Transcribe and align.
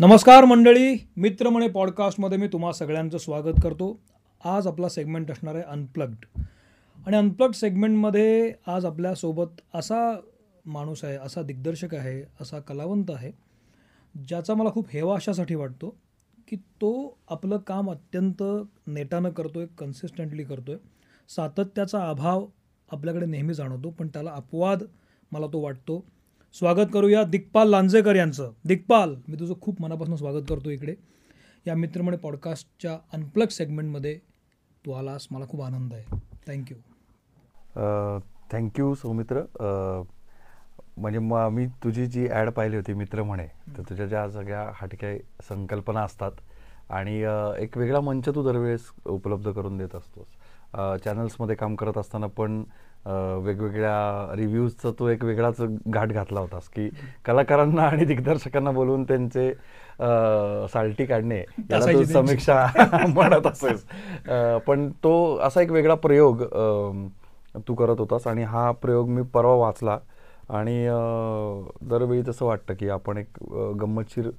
नमस्कार 0.00 0.44
मंडळी 0.44 0.96
मित्रमणे 1.16 1.68
पॉडकास्टमध्ये 1.68 2.38
मी 2.38 2.46
तुम्हा 2.48 2.72
सगळ्यांचं 2.72 3.18
स्वागत 3.18 3.60
करतो. 3.62 4.00
आज 4.44 4.66
आपला 4.66 4.88
सेगमेंट 4.88 5.30
असणार 5.30 5.54
आहे 5.54 5.64
अनप्लग्ड 5.64 6.24
आणि 7.06 7.16
अनप्लग्ड 7.16 7.54
सेगमेंटमध्ये 7.54 8.52
आज 8.66 8.84
आपल्यासोबत 8.84 9.60
असा 9.74 10.20
माणूस 10.66 11.04
आहे 11.04 11.16
असा 11.16 11.42
दिग्दर्शक 11.42 11.94
आहे 11.94 12.22
असा 12.40 12.60
कलावंत 12.60 13.10
आहे 13.10 13.32
ज्याचा 14.28 14.54
मला 14.54 14.70
खूप 14.70 14.86
हेवा 14.90 15.14
अशासाठी 15.14 15.54
वाटतो 15.54 15.94
की 16.48 16.56
तो 16.56 17.18
आपलं 17.30 17.58
काम 17.58 17.90
अत्यंत 17.90 18.42
नेटानं 18.86 19.30
करतो 19.30 19.58
आहे 19.58 19.68
कन्सिस्टंटली 19.78 20.44
करतो 20.44 20.72
आहे 20.72 20.80
सातत्याचा 21.28 22.08
अभाव 22.08 22.46
आपल्याकडे 22.92 23.26
नेहमी 23.26 23.54
जाणवतो 23.54 23.90
पण 23.90 24.08
त्याला 24.08 24.30
अपवाद 24.30 24.82
मला 25.32 25.46
तो 25.46 25.60
वाटतो. 25.60 26.04
स्वागत 26.54 26.90
करूया 26.92 27.22
दिग्पाल 27.24 27.68
लांजेकर 27.70 28.16
यांचं. 28.16 28.50
दिग्पाल 28.68 29.14
मी 29.28 29.38
तुझं 29.40 29.54
खूप 29.60 29.80
मनापासून 29.82 30.16
स्वागत 30.16 30.46
करतो 30.48 30.70
इकडे. 30.70 30.94
या 31.66 31.74
मित्रमणे 31.74 32.16
पॉडकास्टच्या 32.16 32.96
अनप्लग 33.12 33.48
सेगमेंटमध्ये 33.48 34.14
तू 34.84 34.92
आलास. 34.92 35.26
मला 35.30 35.44
खूप 35.48 35.62
आनंद 35.62 35.94
आहे. 35.94 36.18
Thank you 36.46 36.76
thank you 38.52 38.94
Saumitra. 38.94 39.42
म्हणजे 40.96 41.18
मग 41.18 41.48
मी 41.52 41.66
तुझी 41.84 42.06
जी 42.06 42.26
ॲड 42.28 42.50
पाहिली 42.50 42.76
होती 42.76 42.94
मित्र 42.94 43.22
म्हणे 43.22 43.46
तर 43.76 43.82
तुझ्या 43.90 44.06
ज्या 44.06 44.28
सगळ्या 44.30 44.70
हटक्या 44.80 45.16
संकल्पना 45.48 46.02
असतात 46.04 46.40
आणि 46.90 47.16
एक 47.62 47.78
वेगळा 47.78 48.00
मंच 48.00 48.28
तू 48.28 48.42
दरवेळेस 48.44 48.90
उपलब्ध 49.06 49.50
करून 49.50 49.76
देत 49.78 49.94
असतोस. 49.94 50.26
चॅनल्समध्ये 51.04 51.56
काम 51.56 51.74
करत 51.76 51.98
असताना 51.98 52.26
पण 52.26 52.62
वेगवेगळ्या 53.06 54.34
रिव्ह्यूजचा 54.36 54.90
तू 54.98 55.08
एक 55.08 55.24
वेगळाच 55.24 55.60
घाट 55.86 56.08
घातला 56.08 56.40
होतास 56.40 56.68
की 56.68 56.88
कलाकारांना 57.24 57.82
आणि 57.82 58.04
दिग्दर्शकांना 58.04 58.70
बोलवून 58.70 59.04
त्यांचे 59.04 59.52
साल्टी 60.72 61.04
काढणे 61.04 61.38
याला. 61.70 62.04
समीक्षा 62.04 62.66
म्हणत 63.08 63.46
असेस. 63.46 63.84
पण 64.66 64.90
तो 64.90 65.36
असा 65.36 65.62
एक 65.62 65.70
वेगळा 65.70 65.94
प्रयोग 65.94 66.42
तू 67.68 67.74
करत 67.74 67.98
होतास 67.98 68.26
आणि 68.26 68.42
हा 68.42 68.70
प्रयोग 68.72 69.08
मी 69.08 69.22
परवा 69.22 69.54
वाचला 69.54 69.98
आणि 70.48 70.86
दरवेळी 71.82 72.22
तसं 72.28 72.44
वाटतं 72.46 72.74
की 72.74 72.88
आपण 72.88 73.16
एक 73.16 73.42
गंमतशीर 73.80 74.30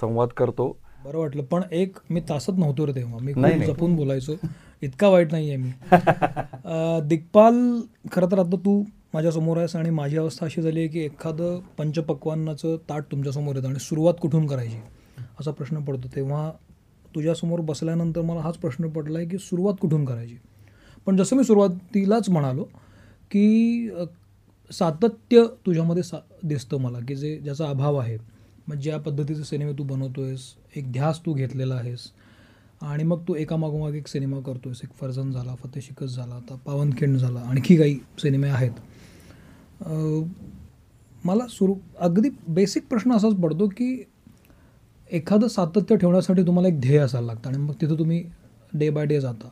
संवाद 0.00 0.28
करतो. 0.28 0.76
बरं 1.04 1.18
वाटलं. 1.18 1.42
पण 1.42 1.62
एक 1.72 1.96
मी 2.10 2.20
तासत 2.20 2.52
नव्हतो 2.58 2.86
रे 2.86 2.92
तेव्हा. 2.92 3.18
मी. 3.20 3.66
जपून 3.66 3.96
बोलायचो. 3.96 4.32
इतका 4.82 5.08
वाईट 5.08 5.32
नाही 5.32 5.48
आहे 5.48 5.56
मी 5.56 5.70
दिग्पाल 7.08 7.80
खरं 8.12 8.30
तर 8.32 8.38
आता 8.38 8.56
तू 8.56 8.82
माझ्यासमोर 9.14 9.56
आहेस 9.56 9.76
आणि 9.76 9.90
माझी 9.90 10.16
अवस्था 10.16 10.46
अशी 10.46 10.62
झाली 10.62 10.78
आहे 10.78 10.88
की 10.88 11.00
एखादं 11.00 11.58
पंचपक्वान्नाचं 11.78 12.76
ताट 12.88 13.04
तुमच्यासमोर 13.12 13.56
येतं 13.56 13.68
आणि 13.68 13.78
सुरुवात 13.78 14.14
कुठून 14.20 14.46
करायची? 14.46 14.76
असा 15.40 15.50
प्रश्न 15.50 15.80
पडतो. 15.80 16.08
तेव्हा 16.16 16.50
तुझ्यासमोर 17.14 17.60
बसल्यानंतर 17.60 18.20
मला 18.20 18.40
हाच 18.40 18.56
प्रश्न 18.56 18.88
पडला 18.88 19.18
आहे 19.18 19.28
की 19.28 19.38
सुरुवात 19.38 19.74
कुठून 19.80 20.04
करायची? 20.04 20.36
पण 21.06 21.16
जसं 21.16 21.36
मी 21.36 21.44
सुरुवातीलाच 21.44 22.30
म्हणालो 22.30 22.64
की 23.30 23.90
सातत्य 24.70 25.44
तुझ्यामध्ये 25.66 26.02
सा 26.02 26.18
दिसतं 26.44 26.76
मला 26.76 26.98
की 27.08 27.14
जे 27.14 27.36
ज्याचा 27.36 27.66
अभाव 27.66 27.96
आहे. 27.96 28.18
मग 28.68 28.76
ज्या 28.76 28.98
पद्धतीचे 28.98 29.44
सिनेमे 29.44 29.72
तू 29.72 29.84
बनवतोयस 29.84 30.40
एक 30.76 30.92
ध्यास 30.92 31.20
तू 31.26 31.32
घेतलेला 31.32 31.74
आहेस 31.74 31.98
आणि 32.80 33.04
मग 33.04 33.22
तू 33.28 33.34
एकामागोमाग 33.34 33.94
एक 33.94 34.06
सिनेमा 34.08 34.38
करतोयस. 34.40 34.80
एक 34.84 34.90
फर्जन 35.00 35.30
झाला 35.32 35.54
फतेह 35.54 36.06
झाला 36.06 36.34
आता 36.34 36.54
पावनखिंड 36.66 37.16
झाला 37.16 37.40
आणखी 37.40 37.76
काही 37.76 37.98
सिनेमे 38.18 38.48
आहेत. 38.48 38.70
मला 41.24 41.46
सुरू 41.50 41.74
अगदी 41.98 42.28
बेसिक 42.48 42.86
प्रश्न 42.88 43.12
असाच 43.12 43.34
पडतो 43.34 43.66
की 43.68 44.04
एखादं 45.10 45.48
सातत्य 45.48 45.96
ठेवण्यासाठी 45.96 46.42
तुम्हाला 46.42 46.68
एक 46.68 46.80
ध्येय 46.80 46.98
असायला 46.98 47.26
लागतं 47.26 47.48
आणि 47.48 47.58
मग 47.58 47.74
तिथं 47.80 47.98
तुम्ही 47.98 48.22
डे 48.74 48.90
बाय 48.90 49.06
डे 49.06 49.20
जाता. 49.20 49.48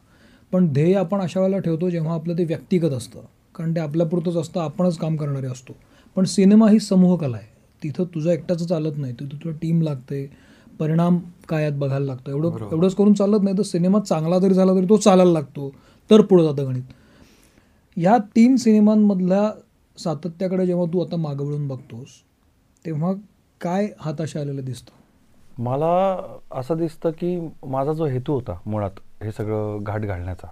पण 0.53 0.67
ध्येय 0.73 0.95
आपण 0.95 1.21
अशा 1.21 1.41
वेळेला 1.41 1.59
ठेवतो 1.59 1.91
जेव्हा 1.91 2.15
आपलं 2.15 2.39
ते 2.39 2.45
व्यक्तिगत 2.45 2.93
असतं. 2.93 3.21
कारण 3.55 3.75
ते 3.75 3.81
आपल्यापुरतंच 3.81 4.37
असतं 4.37 4.61
आपणच 4.61 4.99
काम 4.99 5.17
करणारे 5.17 5.47
असतो. 5.47 5.77
पण 6.17 6.25
सिनेमा 6.25 6.71
ही 6.71 6.79
समूह 6.81 7.17
कला 7.19 7.37
आहे. 7.37 7.47
तिथं 7.83 8.05
तुझं 8.05 8.31
एकट्याचं 8.31 8.67
चालत 8.67 8.97
नाही 8.97 9.13
तिथं 9.13 9.43
तुला 9.45 9.57
टीम 9.63 9.83
लागते 9.83 10.25
परिणाम 10.81 11.19
काय 11.49 11.63
आहेत 11.63 11.79
बघायला 11.79 12.05
लागतं? 12.07 12.31
एवढं 12.31 12.67
एवढंच 12.73 12.95
करून 12.95 13.15
चालत 13.15 13.43
नाही 13.43 13.57
तर 13.59 13.63
सिनेमा 13.63 14.01
चांगला 14.01 14.39
जरी 14.39 14.55
झाला 14.55 14.75
तरी 14.75 14.89
तो 14.89 14.97
चालायला 14.97 15.33
लागतो 15.33 15.71
तर 16.11 16.21
पुढं 16.23 16.45
जातं 16.45 16.69
गणित. 16.69 16.83
ह्या 17.97 18.17
तीन 18.37 18.57
सिनेमांमधल्या 18.57 19.51
सातत्याकडे 19.99 20.67
जेव्हा 20.67 20.87
तू 20.93 21.05
आता 21.05 21.17
मागं 21.17 21.45
वळून 21.45 21.67
बघतोस 21.69 22.21
तेव्हा 22.85 23.13
काय 23.61 23.89
हाताशी 24.01 24.39
आलेलं 24.39 24.65
दिसतं? 24.65 24.93
मला 25.59 26.17
असं 26.59 26.77
दिसतं 26.79 27.11
की 27.11 27.39
माझा 27.67 27.93
जो 27.93 28.05
हेतू 28.07 28.33
होता 28.33 28.59
मुळात 28.67 29.01
हे 29.23 29.33
सगळं 29.33 29.83
घाट 29.83 30.01
घालण्याचा 30.03 30.47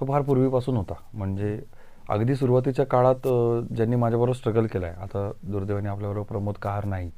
तो 0.00 0.06
फार 0.06 0.22
पूर्वीपासून 0.22 0.76
होता. 0.76 0.94
म्हणजे 1.14 1.58
अगदी 2.08 2.34
सुरुवातीच्या 2.36 2.84
काळात 2.86 3.26
ज्यांनी 3.76 3.96
माझ्याबरोबर 3.96 4.36
स्ट्रगल 4.36 4.66
केलं 4.66 4.86
आहे 4.86 4.94
आता 5.02 5.30
दुर्दैवाने 5.42 5.88
आपल्याबरोबर 5.88 6.26
प्रमोद 6.28 6.54
कहार 6.62 6.84
नाही 6.84 7.10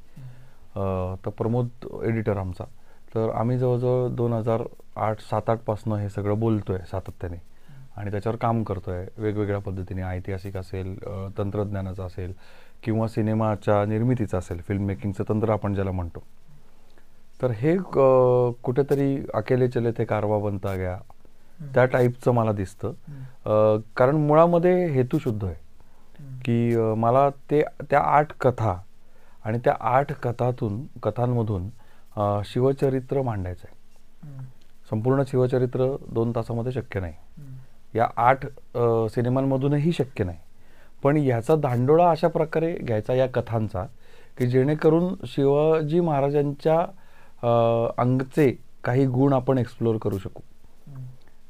तर 0.75 1.29
प्रमोद 1.37 1.67
एडिटर 2.05 2.37
आमचा. 2.37 2.63
तर 3.15 3.29
आम्ही 3.29 3.57
जवळजवळ 3.57 4.07
दोन 4.15 4.33
हजार 4.33 4.63
आठ 4.95 5.19
सात 5.21 5.49
आठपासनं 5.49 5.95
हे 5.95 6.09
सगळं 6.09 6.39
बोलतोय 6.39 6.77
सातत्याने. 6.91 7.41
आणि 7.97 8.11
त्याच्यावर 8.11 8.37
काम 8.37 8.63
करतोय. 8.63 9.05
वेगवेगळ्या 9.17 9.59
पद्धतीने 9.61 10.01
ऐतिहासिक 10.01 10.57
असेल 10.57 10.95
तंत्रज्ञानाचं 11.37 12.05
असेल 12.05 12.33
किंवा 12.83 13.07
सिनेमाच्या 13.07 13.83
निर्मितीचं 13.85 14.37
असेल 14.37 14.61
फिल्म 14.67 14.85
मेकिंगचं 14.85 15.23
तंत्र 15.29 15.49
आपण 15.49 15.73
ज्याला 15.73 15.91
म्हणतो. 15.91 16.23
तर 17.41 17.51
हे 17.51 17.75
कुठेतरी 18.63 19.17
अकेले 19.33 19.67
चले 19.67 19.91
ते 19.91 20.05
कारवा 20.05 20.37
बनता 20.39 20.75
गया. 20.75 20.97
त्या 21.73 21.85
टाईपचं 21.85 22.31
मला 22.31 22.51
दिसतं. 22.51 23.79
कारण 23.97 24.15
मुळामध्ये 24.15 24.85
हेतू 24.91 25.19
शुद्ध 25.19 25.43
आहे. 25.45 25.55
की 26.45 26.75
मला 26.97 27.29
ते 27.51 27.61
त्या 27.81 27.99
आठ 27.99 28.33
कथा 28.41 28.75
आणि 29.45 29.57
त्या 29.63 29.73
आठ 29.95 30.11
कथातून 30.23 30.85
कथांमधून 31.03 31.69
शिवचरित्र 32.45 33.21
मांडायचं 33.21 33.67
आहे 33.67 33.81
संपूर्ण 34.89 35.23
शिवचरित्र 35.27 35.95
दोन 36.13 36.31
तासामध्ये 36.35 36.71
शक्य 36.71 36.99
नाही. 36.99 37.13
या 37.95 38.07
आठ 38.17 38.45
सिनेमांमधूनही 39.13 39.91
शक्य 39.91 40.23
नाही. 40.23 40.37
पण 41.03 41.17
याचा 41.17 41.55
धांडोळा 41.55 42.09
अशा 42.09 42.27
प्रकारे 42.27 42.73
घ्यायचा 42.77 43.13
या 43.13 43.27
कथांचा 43.33 43.85
की 44.37 44.47
जेणेकरून 44.47 45.13
शिवाजी 45.27 45.99
महाराजांच्या 45.99 46.79
अंगचे 48.01 48.49
काही 48.83 49.05
गुण 49.05 49.33
आपण 49.33 49.57
एक्सप्लोअर 49.57 49.97
करू 50.01 50.17
शकू. 50.17 50.41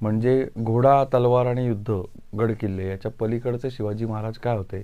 म्हणजे 0.02 0.46
घोडा 0.58 1.04
तलवार 1.14 1.46
आणि 1.46 1.66
युद्ध 1.66 2.02
गड 2.40 2.52
किल्ले 2.62 2.90
याच्या 2.90 3.12
पलीकडचे 3.20 3.70
शिवाजी 3.72 4.06
महाराज 4.06 4.38
काय 4.38 4.58
होते? 4.58 4.82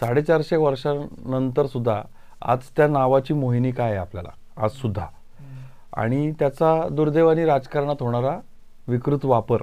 साडेचारशे 0.00 0.56
वर्षांनंतर 0.56 1.66
सुद्धा 1.66 2.02
आज 2.44 2.68
त्या 2.76 2.86
नावाची 2.88 3.34
मोहिनी 3.34 3.70
काय 3.70 3.90
आहे 3.90 3.98
आपल्याला? 3.98 4.30
आज 4.56 4.70
सुद्धा. 4.70 5.06
आणि 5.96 6.30
त्याचा 6.38 6.88
दुर्दैवाने 6.92 7.44
राजकारणात 7.46 8.02
होणारा 8.02 8.38
विकृत 8.88 9.24
वापर 9.24 9.62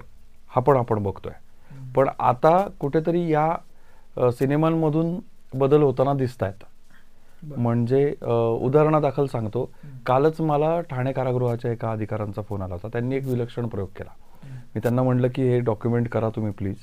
हा 0.49 0.61
पण 0.61 0.77
आपण 0.77 1.03
बघतोय. 1.03 1.33
पण 1.95 2.09
आता 2.19 2.57
कुठेतरी 2.79 3.27
या 3.31 4.31
सिनेमांमधून 4.31 5.19
बदल 5.53 5.81
होताना 5.81 6.13
दिसत 6.13 6.43
आहेत 6.43 6.63
म्हणजे 7.57 8.05
उदाहरणादाखल 8.21 9.25
सांगतो. 9.25 9.69
कालच 10.05 10.41
मला 10.41 10.79
ठाणे 10.81 11.11
कारागृहाच्या 11.13 11.71
एका 11.71 11.91
अधिकाऱ्यांचा 11.91 12.41
फोन 12.41 12.61
आला 12.61 12.73
होता. 12.73 12.87
त्यांनी 12.87 13.15
एक 13.15 13.25
विलक्षण 13.27 13.67
प्रयोग 13.67 13.89
केला. 13.97 14.11
मी 14.75 14.79
त्यांना 14.79 15.03
म्हटलं 15.03 15.27
की 15.35 15.47
हे 15.49 15.59
डॉक्युमेंट 15.59 16.09
करा 16.09 16.29
तुम्ही 16.29 16.51
प्लीज. 16.51 16.75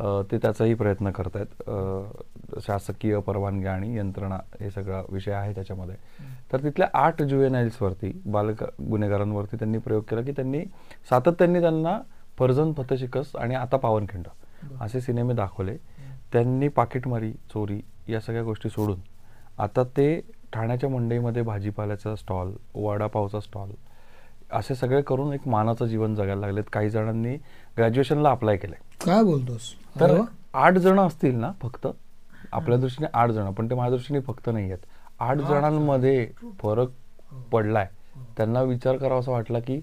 ते 0.00 0.38
त्याचाही 0.38 0.74
प्रयत्न 0.74 1.10
करतायत. 1.10 1.68
अ, 1.68 2.02
शासकीय 2.60 3.18
परवानगी 3.18 3.66
आणि 3.66 3.96
यंत्रणा 3.96 4.38
हे 4.60 4.70
सगळा 4.70 5.02
विषय 5.08 5.32
आहे 5.32 5.54
त्याच्यामध्ये. 5.54 5.94
तर 6.52 6.62
तिथल्या 6.62 6.88
आठ 6.94 7.22
जुएनाईल्सवरती 7.22 8.22
बाल 8.26 8.50
गुन्हेगारांवरती 8.90 9.56
त्यांनी 9.56 9.78
प्रयोग 9.78 10.02
केला 10.02 10.22
की 10.22 10.32
त्यांनी 10.32 10.64
सातत्याने 11.10 11.60
त्यांना 11.60 12.00
फर्जन 12.38 12.72
फतेशिकस 12.72 13.36
आणि 13.36 13.54
आता 13.54 13.76
पावनखिंड 13.76 14.26
असे 14.80 15.00
सिनेमे 15.00 15.34
दाखवले. 15.34 15.76
त्यांनी 16.32 16.68
पाकिटमारी 16.68 17.32
चोरी 17.32 17.80
या 18.08 18.20
सगळ्या 18.20 18.42
गोष्टी 18.42 18.68
सोडून 18.68 19.00
आता 19.58 19.84
ते 19.84 20.20
ठाण्याच्या 20.52 20.90
मंडईमध्ये 20.90 21.42
भाजीपाल्याचा 21.42 22.16
स्टॉल 22.16 22.52
वडापावचा 22.74 23.40
स्टॉल 23.40 23.70
असे 24.52 24.74
सगळे 24.74 25.02
करून 25.02 25.32
एक 25.32 25.48
मानाचं 25.48 25.84
जीवन 25.84 26.14
जगायला 26.14 26.34
लागलेत. 26.34 26.64
काही 26.72 26.90
जणांनी 26.90 27.36
ग्रॅज्युएशनला 27.78 28.30
अप्लाय 28.30 28.56
केलंय. 28.56 28.78
काय 29.06 29.22
बोलतोस? 29.22 29.72
तर. 30.00 30.20
आठ 30.54 30.74
जण 30.74 31.00
असतील 31.00 31.34
ना 31.34 31.52
फक्त? 31.62 31.86
आपल्या 32.52 32.78
दृष्टीने 32.78 33.08
आठ 33.14 33.30
जण 33.30 33.50
पण 33.50 33.70
ते 33.70 33.74
माझ्या 33.74 33.96
दृष्टीने 33.96 34.20
फक्त 34.20 34.48
नाही 34.48 34.64
आहेत. 34.64 34.78
आठ 35.20 35.36
जणांमध्ये 35.38 36.26
फरक 36.62 36.88
पडलाय. 37.52 37.86
त्यांना 38.36 38.62
विचार 38.62 38.96
करावा 38.96 39.20
असा 39.20 39.30
वाटला 39.30 39.58
की 39.58 39.80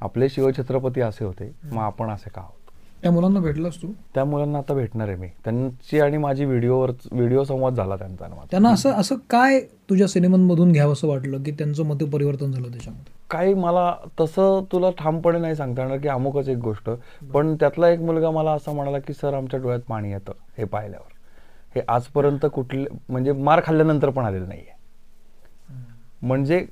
आपले 0.00 0.28
शिवछत्रपती 0.28 1.00
असे 1.00 1.24
होते 1.24 1.52
मग 1.64 1.82
आपण 1.82 2.10
असे 2.10 2.30
का 2.30 2.40
आहोत? 2.40 2.58
त्या 3.02 3.10
मुलांना 3.10 3.40
भेटलास 3.40 3.76
तू? 3.82 3.88
त्या 4.14 4.24
मुलांना 4.24 4.58
आता 4.58 4.74
भेटणार 4.74 5.08
आहे 5.08 5.16
मी. 5.16 5.28
त्यांची 5.44 6.00
आणि 6.00 6.16
माझी 6.16 6.44
व्हिडिओवर 6.44 6.90
व्हिडिओ 7.12 7.44
संवाद 7.44 7.74
झाला 7.74 7.96
त्यांचा. 7.96 8.26
त्यांना 8.50 8.70
असं 8.70 8.90
असं 8.90 9.16
काय 9.30 9.60
तुझ्या 9.90 10.08
सिनेमांमधून 10.08 10.72
घ्यावं 10.72 10.92
असं 10.92 11.08
वाटलं 11.08 11.42
की 11.42 11.50
त्यांचं 11.50 11.84
मत 11.84 12.04
परिवर्तन 12.04 12.52
झालं 12.52 12.70
त्याच्यामध्ये 12.70 13.12
काही 13.32 13.54
मला 13.54 13.94
तसं 14.20 14.64
तुला 14.72 14.90
ठामपणे 14.98 15.38
नाही 15.38 15.54
सांगता 15.56 15.82
येणार 15.82 15.98
की 15.98 16.08
अमुकच 16.08 16.48
एक 16.48 16.58
गोष्ट. 16.58 16.90
पण 17.34 17.54
त्यातला 17.60 17.88
एक 17.88 18.00
मुलगा 18.00 18.30
मला 18.30 18.52
असा 18.52 18.72
म्हणाला 18.72 18.98
की 18.98 19.12
सर 19.12 19.34
आमच्या 19.34 19.60
डोळ्यात 19.60 19.80
पाणी 19.80 20.12
येतं 20.12 20.32
हे 20.58 20.64
पाहिल्यावर. 20.64 21.10
हे 21.74 21.82
आजपर्यंत 21.88 22.46
कुठले 22.52 22.84
म्हणजे 23.08 23.32
मार 23.32 23.60
खाल्ल्यानंतर 23.64 24.10
पण 24.10 24.24
आलेलं 24.24 24.48
नाहीये. 24.48 24.70
म्हणजे 26.22 26.66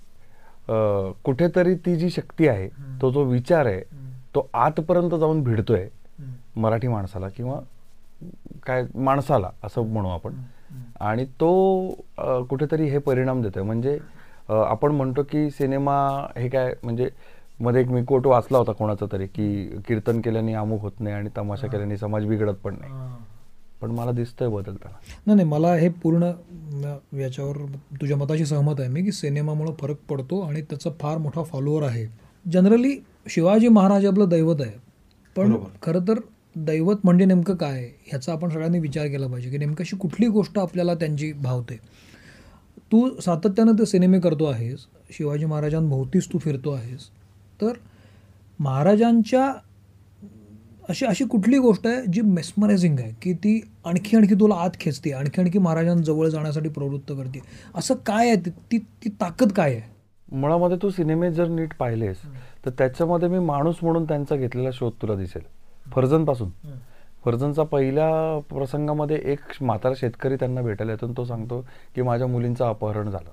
अं, 0.69 1.12
कुठेतरी 1.25 1.75
ती 1.75 1.97
जी 1.97 2.11
शक्ती 2.11 2.49
आहे 2.49 2.69
तो 3.03 3.11
जो 3.11 3.23
विचार 3.25 3.67
आहे 3.67 3.81
तो 4.35 4.49
आतपर्यंत 4.55 5.15
जाऊन 5.15 5.43
भिडतोय 5.43 5.89
मराठी 6.56 6.89
माणसाला 6.89 7.29
किंवा 7.29 7.59
काय 8.67 8.85
माणसाला 8.95 9.51
असं 9.65 9.87
म्हणू 9.87 10.09
आपण. 10.09 10.33
आणि 11.01 11.25
तो 11.25 11.51
कुठेतरी 12.49 12.89
हे 12.89 12.99
परिणाम 12.99 13.43
देतोय. 13.43 13.63
म्हणजे 13.63 13.99
आपण 14.50 14.93
म्हणतो 14.93 15.23
की 15.23 15.49
सिनेमा 15.50 15.97
हे 16.37 16.49
काय 16.49 16.73
म्हणजे 16.82 17.08
मध्ये 17.61 17.81
एक 17.81 17.88
मी 17.88 18.02
कोट 18.05 18.26
वाचला 18.26 18.58
होता 18.58 18.73
कोणाचा 18.73 19.06
तरी 19.12 19.26
की 19.26 19.64
कीर्तन 19.88 20.20
केल्याने 20.20 20.55
अमुक 20.55 20.81
होत 20.81 21.00
नाही 21.00 21.14
आणि 21.14 21.29
तमाशा 21.37 21.67
केल्याने 21.67 21.97
समाज 21.97 22.26
बिघडत 22.26 22.55
पण 22.55 22.76
नाही. 22.81 22.93
पण 23.81 23.91
मला 23.91 24.11
दिसतोय 24.11 24.49
बदलताना 24.49 24.97
नाही 25.26 25.37
नाही 25.37 25.49
मला 25.49 25.75
हे 25.75 25.88
पूर्ण 26.02 26.31
याच्यावर 27.20 27.56
तुझ्या 28.00 28.17
मताशी 28.17 28.47
सहमत 28.47 28.81
आहे 28.81 28.88
मी 28.88 29.02
की 29.02 29.12
सिनेमामुळं 29.12 29.73
फरक 29.81 29.97
पडतो 30.08 30.41
आणि 30.41 30.62
त्याचा 30.62 30.91
फार 31.00 31.19
मोठा 31.19 31.43
फॉलोअर 31.43 31.82
आहे. 31.82 32.06
जनरली 32.44 32.96
शिवाजी 33.29 33.69
महाराज 33.69 34.06
आपलं 34.06 34.29
दैवत 34.29 34.61
आहे. 34.61 34.73
पण 35.37 35.56
खरं 35.82 36.08
तर 36.08 36.19
दैवत 36.56 36.96
म्हणजे 37.05 37.25
नेमकं 37.25 37.55
काय? 37.55 37.82
ह्याचा 38.06 38.32
आपण 38.32 38.49
सगळ्यांनी 38.49 38.79
विचार 38.79 39.06
केला 39.06 39.26
पाहिजे 39.26 39.50
की 39.50 39.58
नेमकं 39.58 39.85
अशी 39.85 39.96
कुठली 39.96 40.26
गोष्ट 40.26 40.58
आपल्याला 40.58 40.94
त्यांची 40.94 41.32
भावते? 41.32 41.79
तू 42.93 43.21
सातत्यानं 43.21 43.73
ते 43.73 43.87
सिनेमे 43.87 44.21
करतो 44.21 44.45
आहेस 44.45 44.79
शिवाजी 45.11 45.45
महाराजांभोवतीच 45.45 46.27
तू 46.33 46.39
फिरतो 46.39 46.71
आहेस 46.71 47.09
तर 47.61 47.73
महाराजांच्या 48.59 49.53
अशी 50.89 51.07
अशी 51.07 51.25
कुठली 51.25 51.59
गोष्ट 51.59 51.87
आहे 51.87 52.03
जी 52.13 52.21
मेस्मरायझिंग 52.21 53.01
आहे 53.01 53.13
की 53.23 53.33
ती 53.33 53.61
आणखी 53.85 54.17
आणखी 54.17 54.35
तुला 54.35 54.55
आत 54.55 54.71
खेचते 54.81 55.13
आणखी 55.13 55.41
आणखी 55.41 55.59
महाराजांजवळ 55.59 56.29
जाण्यासाठी 56.29 56.69
प्रवृत्त 56.69 57.13
करते. 57.13 57.41
असं 57.75 57.95
काय 57.95 58.27
आहे? 58.27 58.37
ते- 58.37 58.53
ती 58.73 58.79
ती 58.79 59.09
ताकद 59.09 59.53
काय 59.53 59.75
आहे? 59.75 59.83
मुळामध्ये 60.33 60.77
तू 60.83 60.91
सिनेमे 60.91 61.31
जर 61.33 61.49
नीट 61.49 61.75
पाहिलेस 61.75 62.17
तर 62.67 62.71
त्याच्यामध्ये 62.71 63.29
मी 63.29 63.39
माणूस 63.39 63.77
म्हणून 63.83 64.05
त्यांचा 64.05 64.37
घेतलेला 64.37 64.71
शोध 64.73 64.93
तुला 65.03 65.15
दिसेल. 65.15 65.43
फर्जनपासून 65.93 66.51
फर्जनचा 67.25 67.62
पहिल्या 67.62 68.40
प्रसंगामध्ये 68.49 69.20
एक 69.25 69.38
म्हातारा 69.61 69.94
शेतकरी 69.96 70.37
त्यांना 70.37 70.62
भेटायला 70.62 70.93
येतो 70.93 71.12
तो 71.17 71.25
सांगतो 71.25 71.67
की 71.94 72.02
माझ्या 72.02 72.26
मुलींचं 72.26 72.64
अपहरण 72.64 73.11
झालं. 73.11 73.31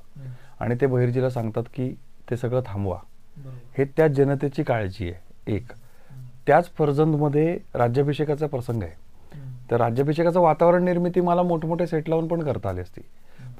आणि 0.59 0.75
ते 0.81 0.85
बहिर्जीला 0.85 1.29
सांगतात 1.29 1.63
की 1.75 1.95
ते 2.29 2.37
सगळं 2.37 2.61
थांबवा. 2.65 2.97
हे 3.77 3.85
त्या 3.85 4.07
जनतेची 4.07 4.63
काळजी 4.63 5.09
आहे 5.09 5.53
एक. 5.55 5.65
त्याच 6.47 6.69
फर्जंदमध्ये 6.77 7.57
राज्याभिषेकाचा 7.73 8.47
प्रसंग 8.47 8.83
आहे. 8.83 9.07
तर 9.71 9.77
राज्याभिषेकाचं 9.77 10.39
वातावरण 10.39 10.83
निर्मिती 10.83 11.21
मला 11.21 11.43
मोठमोठे 11.43 11.87
सेट 11.87 12.09
लावून 12.09 12.27
पण 12.27 12.43
करता 12.43 12.69
आली 12.69 12.81
असती. 12.81 13.01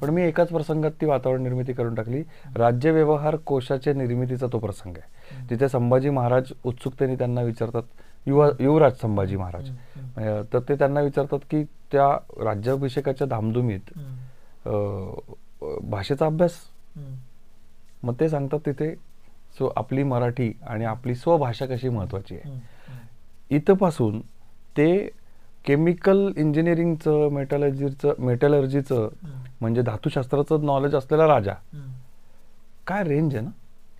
पण 0.00 0.10
मी 0.10 0.22
एकाच 0.22 0.48
प्रसंगात 0.48 0.90
ती 1.00 1.06
वातावरण 1.06 1.42
निर्मिती 1.42 1.72
करून 1.72 1.94
टाकली. 1.94 2.22
राज्य 2.56 2.90
व्यवहार 2.90 3.36
कोशाच्या 3.36 3.94
निर्मितीचा 3.94 4.46
तो 4.52 4.58
प्रसंग 4.58 4.98
आहे. 4.98 5.50
तिथे 5.50 5.68
संभाजी 5.68 6.10
महाराज 6.10 6.52
उत्सुकतेने 6.64 7.14
त्यांना 7.14 7.42
विचारतात 7.42 7.82
युवा 8.28 8.48
युवराज 8.60 8.92
संभाजी 8.92 9.36
महाराज. 9.36 9.68
अं, 10.16 10.42
तर 10.52 10.58
ते 10.68 10.74
त्यांना 10.74 11.00
विचारतात 11.00 11.38
की 11.50 11.64
त्या 11.64 12.08
राज्याभिषेकाच्या 12.44 13.26
धामधुमीत 13.26 13.98
भाषेचा 15.82 16.26
अभ्यास? 16.26 16.52
मग 18.02 18.14
ते 18.20 18.28
सांगतात 18.28 18.58
तिथे 18.66 18.94
सो 19.58 19.72
आपली 19.76 20.02
मराठी 20.02 20.52
आणि 20.66 20.84
आपली 20.84 21.14
स्वभाषा 21.14 21.66
कशी 21.66 21.88
महत्वाची 21.88 22.34
आहे. 22.34 22.54
इथपासून 23.50 24.20
ते 24.76 25.10
केमिकल 25.66 26.32
इंजिनिअरिंगचं 26.36 27.28
मेटलर्जीचं 27.28 28.12
मेटलर्जीचं 28.18 29.08
म्हणजे 29.60 29.82
धातुशास्त्राचं 29.82 30.66
नॉलेज 30.66 30.94
असलेला 30.94 31.26
राजा. 31.26 31.54
काय 32.86 33.04
रेंज 33.04 33.36
आहे 33.36 33.44
ना 33.44 33.50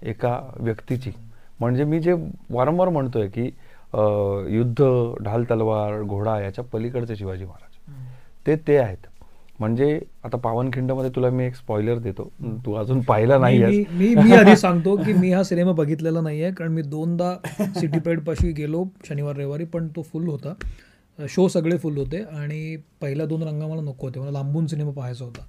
एका 0.03 0.41
व्यक्तीची? 0.57 1.13
म्हणजे 1.61 1.85
मी 1.85 2.01
जे 2.01 2.13
वारंवार 2.51 2.89
म्हणतोय 2.89 3.29
की 3.29 3.51
युद्ध 3.95 4.85
ढाल 5.25 5.45
तलवार 5.51 6.03
घोडा 6.03 6.41
याच्या 6.41 6.65
पलीकडचे 6.65 7.17
शिवाजी 7.17 7.45
महाराज. 7.45 7.67
ते 8.47 8.57
ते 8.67 8.77
आहेत. 8.77 9.07
म्हणजे 9.61 9.99
आता 10.25 10.37
पावनखिंडमध्ये 10.37 11.11
तुला 11.17 11.31
मी 11.31 11.45
एक 11.45 11.55
स्पॉइलर 11.55 11.99
देतो. 11.99 12.29
तू 12.67 12.75
अजून 12.75 13.01
पाहिला 13.01 13.39
नाही 13.39 13.59
मी 13.65 13.85
मी 13.91 14.15
मी 14.15 14.33
आधी 14.33 14.57
सांगतो 14.57 14.97
की 14.97 15.13
मी 15.13 15.33
हा 15.33 15.43
सिनेमा 15.43 15.73
बघितलेला 15.73 16.21
नाही 16.21 16.43
आहे 16.43 16.53
कारण 16.55 16.73
मी 16.73 16.83
दोनदा 16.83 17.35
सिटी 17.61 17.99
पेड 17.99 18.21
पाशी 18.25 18.53
गेलो 18.53 18.85
शनिवार 19.09 19.37
रविवारी 19.37 19.65
पण 19.65 19.89
तो 19.97 20.03
फुल 20.03 20.29
होता. 20.29 20.55
शो 21.19 21.49
सगळे 21.49 21.77
फुल 21.79 21.97
होते 21.97 22.23
आणि 22.33 22.77
पहिल्या 23.01 23.27
दोन 23.27 23.43
रंगा 23.43 23.67
मला 23.67 23.81
नको 23.81 24.07
होते. 24.07 24.21
मला 24.21 24.31
लांबून 24.31 24.67
सिनेमा 24.67 24.91
पाहायचा 24.91 25.25
होता. 25.25 25.47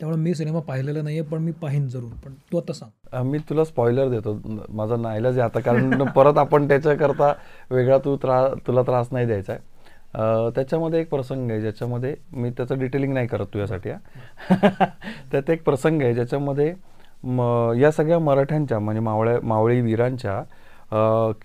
त्यामुळे 0.00 0.18
मी 0.20 0.34
सिनेमा 0.34 0.60
पाहिलेला 0.60 1.02
नाही 1.02 1.18
आहे 1.18 1.28
पण 1.28 1.42
मी 1.42 1.52
पाहीन 1.52 1.88
जरूर. 1.88 2.10
पण 2.24 2.34
तू 2.52 2.58
आता 2.58 2.72
सांग. 2.72 3.24
मी 3.24 3.38
तुला 3.48 3.64
स्पॉइलर 3.64 4.08
देतो. 4.08 4.38
माझा 4.68 4.96
नाईलाज 4.96 5.38
आहे 5.38 5.48
आता 5.48 5.60
कारण 5.60 6.02
परत 6.16 6.38
आपण 6.38 6.68
त्याच्याकरता 6.68 7.32
वेगळा 7.70 7.98
तू 7.98 8.16
त्रा 8.16 8.46
तुला 8.66 8.82
त्रास 8.82 9.08
नाही 9.12 9.26
द्यायचा 9.26 9.52
आहे. 9.52 10.50
त्याच्यामध्ये 10.54 11.00
एक 11.00 11.08
प्रसंग 11.10 11.50
आहे 11.50 11.60
ज्याच्यामध्ये 11.60 12.14
मी 12.32 12.50
त्याचं 12.50 12.78
डिटेलिंग 12.78 13.12
नाही 13.14 13.26
करत 13.26 13.46
तुझ्यासाठी 13.46 13.90
हा. 13.90 13.98
त्यात 15.32 15.50
एक 15.50 15.62
प्रसंग 15.64 16.02
आहे 16.02 16.14
ज्याच्यामध्ये 16.14 16.72
म 17.24 17.40
या 17.76 17.90
सगळ्या 17.92 18.18
मराठ्यांच्या 18.18 18.78
म्हणजे 18.78 19.00
मावळ्या 19.00 19.38
मावळी 19.42 19.80
वीरांच्या 19.80 20.42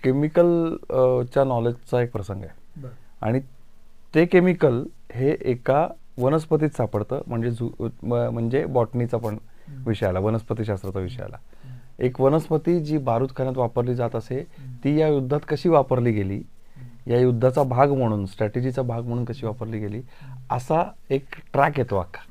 केमिकल 0.02 0.76
च्या 1.32 1.44
नॉलेजचा 1.44 2.00
एक 2.02 2.12
प्रसंग 2.12 2.42
आहे. 2.42 2.88
आणि 3.22 3.40
ते 4.14 4.24
केमिकल 4.24 4.82
हे 5.12 5.36
एका 5.44 5.86
वनस्पतीत 6.18 6.76
सापडतं 6.76 7.22
म्हणजे 7.26 7.50
झू 7.50 7.68
म्हणजे 8.02 8.64
बॉटनीचा 8.66 9.16
पण 9.16 9.36
विषय 9.86 10.06
आला 10.06 10.18
वनस्पतीशास्त्राचा 10.18 11.00
विषय 11.00 11.22
आला. 11.22 11.36
एक 11.98 12.20
वनस्पती 12.20 12.78
जी 12.80 12.98
बारूदखान्यात 12.98 13.56
वापरली 13.58 13.94
जात 13.94 14.16
असे 14.16 14.42
ती 14.84 14.96
या 14.98 15.08
युद्धात 15.08 15.40
कशी 15.48 15.68
वापरली 15.68 16.12
गेली? 16.12 16.42
या 17.06 17.18
युद्धाचा 17.20 17.62
भाग 17.62 17.92
म्हणून 17.92 18.24
स्ट्रॅटेजीचा 18.26 18.82
भाग 18.82 19.04
म्हणून 19.04 19.24
कशी 19.24 19.46
वापरली 19.46 19.78
गेली? 19.78 20.00
असा 20.50 20.82
एक 21.10 21.34
ट्रॅक 21.52 21.78
येतो 21.78 21.96
अख्खा. 21.96 22.22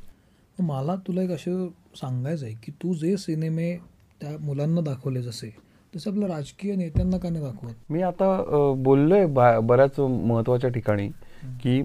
मला 0.63 0.95
तुला 1.07 1.21
एक 1.21 1.31
असं 1.31 1.67
सांगायचं 1.95 2.45
आहे 2.45 2.53
की 2.63 2.71
तू 2.83 2.93
जे 2.93 3.15
सिनेमे 3.17 3.75
त्या 4.21 4.35
मुलांना 4.39 4.81
दाखवले 4.81 5.21
जसे 5.21 5.49
तसे 5.93 6.09
आपल्या 6.09 6.27
राजकीय 6.27 6.75
नेत्यांना 6.75 7.17
का 7.17 7.29
नाही 7.29 7.43
दाखवत? 7.45 7.73
मी 7.89 8.01
आता 8.01 8.73
बोललोय 8.77 9.25
बऱ्याच 9.61 9.99
महत्त्वाच्या 9.99 10.69
ठिकाणी 10.69 11.07
की 11.61 11.81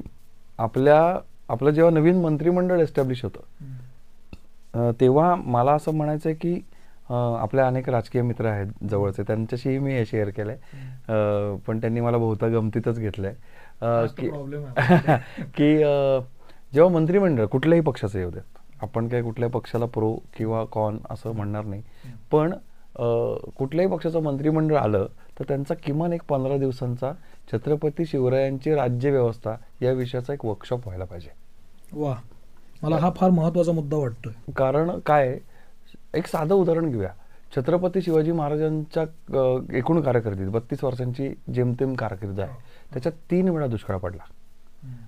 आपल्या 0.58 1.18
आपलं 1.50 1.71
जेव्हा 1.71 1.90
नवीन 1.92 2.21
मंत्रिमंडळ 2.21 2.80
एस्टॅब्लिश 2.80 3.25
होतं 3.25 4.90
तेव्हा 5.00 5.35
मला 5.35 5.73
असं 5.73 5.92
म्हणायचं 5.95 6.28
आहे 6.28 6.37
की 6.38 6.54
अ, 7.11 7.12
आपले 7.12 7.61
अनेक 7.61 7.88
राजकीय 7.88 8.23
मित्र 8.23 8.47
आहेत 8.47 8.66
जवळचे 8.90 9.23
त्यांच्याशीही 9.23 9.78
मी 9.78 9.92
हे 9.92 10.04
शेअर 10.07 10.28
केलंय. 10.30 10.54
अ, 10.54 11.57
पण 11.66 11.80
त्यांनी 11.80 12.00
मला 12.00 12.16
बहुता 12.16 12.49
गमतीतच 12.49 12.99
problem 14.30 14.64
आहे. 14.66 14.76
की 15.57 15.76
जेव्हा 16.75 16.92
मंत्रिमंडळ 16.95 17.47
कुठल्याही 17.47 17.83
पक्षाचं 17.83 18.19
येऊ 18.19 18.30
देत 18.30 18.59
आपण 18.83 19.09
काय 19.09 19.23
कुठल्याही 19.23 19.52
पक्षाला 19.52 19.87
प्रो 19.87 20.14
किंवा 20.37 20.64
कॉन 20.64 20.99
असं 21.11 21.33
म्हणणार 21.33 21.64
नाही. 21.64 21.83
पण 22.33 22.52
कुठल्याही 23.54 23.90
पक्षाचं 23.90 24.23
मंत्रिमंडळ 24.23 24.76
आलं 24.76 25.07
तर 25.38 25.45
त्यांचा 25.49 25.75
किमान 25.75 26.12
एक 26.12 26.23
पंधरा 26.28 26.57
दिवसांचा 26.57 27.12
छत्रपती 27.52 28.07
शिवरायांची 28.07 28.75
राज्यव्यवस्था 28.75 29.57
या 29.83 29.92
विषयाचा 29.92 30.33
एक 30.33 30.45
वर्कशॉप 30.45 30.80
व्हायला 30.85 31.04
पाहिजे. 31.04 31.39
वा. 31.92 32.14
मला 32.82 32.97
हा 32.97 33.11
फार 33.16 33.30
महत्त्वाचा 33.30 33.73
मुद्दा 33.73 33.97
वाटतोय. 33.97 34.32
कारण 34.56 34.99
काय 35.06 35.38
एक 36.14 36.26
साधं 36.26 36.54
उदाहरण 36.54 36.90
घेऊया. 36.90 37.12
छत्रपती 37.56 38.02
शिवाजी 38.02 38.32
महाराजांच्या 38.32 39.02
एकूण 39.76 40.00
कारकिर्दीत 40.00 40.49
बत्तीस 40.49 40.85
वर्षांची 40.85 41.28
जेमतेम 41.54 41.94
कारकीर्द 41.94 42.40
आहे. 42.40 42.54
त्याच्यात 42.92 43.14
तीन 43.30 43.49
वेळा 43.49 43.66
दुष्काळ 43.66 43.97
पडला. 43.97 44.23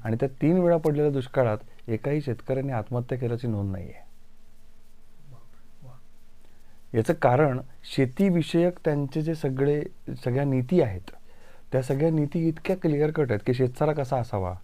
आणि 0.05 0.17
त्या 0.21 0.29
तीन 0.43 0.59
वेळा 0.59 0.77
पडलेल्या 0.77 1.11
दुष्काळात 1.11 1.59
एकाही 1.89 2.21
शेतकऱ्याने 2.21 2.73
आत्महत्या 2.73 3.19
केल्याची 3.19 3.47
नोंद 3.47 3.73
नाही 3.73 3.85
आहे 3.85 4.11
याचं 6.95 7.13
कारण 7.13 7.61
शेतीविषयक 7.95 8.79
त्यांचे 8.85 9.23
जे 9.23 9.35
सगळे 9.35 9.83
सगळ्या 10.25 10.45
नीती 10.45 10.81
आहेत 10.81 11.11
त्या 11.73 11.83
सगळ्या 11.83 12.11
नीती 12.11 12.49
इतक्या 12.49 12.77
क्लिअर 12.77 13.11
कट 13.11 13.31
आहेत 13.31 13.41
की 13.47 13.55
शेतसारा 13.55 13.93
कसा 13.93 14.17
असावा? 14.17 14.55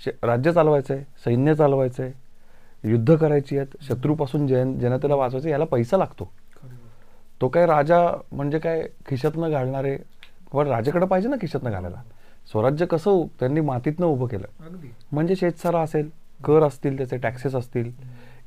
शे 0.00 0.10
राज्य 0.22 0.52
चालवायचं 0.52 0.94
आहे 0.94 1.04
सैन्य 1.24 1.54
चालवायचं 1.54 2.02
आहे 2.02 2.90
युद्ध 2.90 3.16
करायची 3.16 3.58
आहेत 3.58 3.76
शत्रूपासून 3.82 4.46
जन 4.46 4.78
जनतेला 4.78 5.14
वाचवायचं 5.14 5.48
याला 5.48 5.64
पैसा 5.64 5.96
लागतो. 5.96 6.30
तो 7.40 7.48
काय 7.48 7.66
राजा 7.66 8.00
म्हणजे 8.32 8.58
काय 8.58 8.86
खिशातनं 9.06 9.50
घालणारे 9.50 9.96
पण 10.52 10.68
राजाकडे 10.68 11.06
पाहिजे 11.06 11.28
ना 11.28 11.36
खिशातनं 11.40 11.70
घालायला. 11.70 12.02
स्वराज्य 12.52 12.86
कसं 12.86 13.24
त्यांनी 13.40 13.60
मातीतनं 13.60 14.06
उभं 14.06 14.26
केलं. 14.26 14.46
म्हणजे 15.12 15.36
शेतसारा 15.36 15.80
असेल 15.80 16.10
कर 16.44 16.62
असतील 16.62 16.96
त्याचे 16.96 17.16
टॅक्सेस 17.16 17.54
असतील 17.54 17.90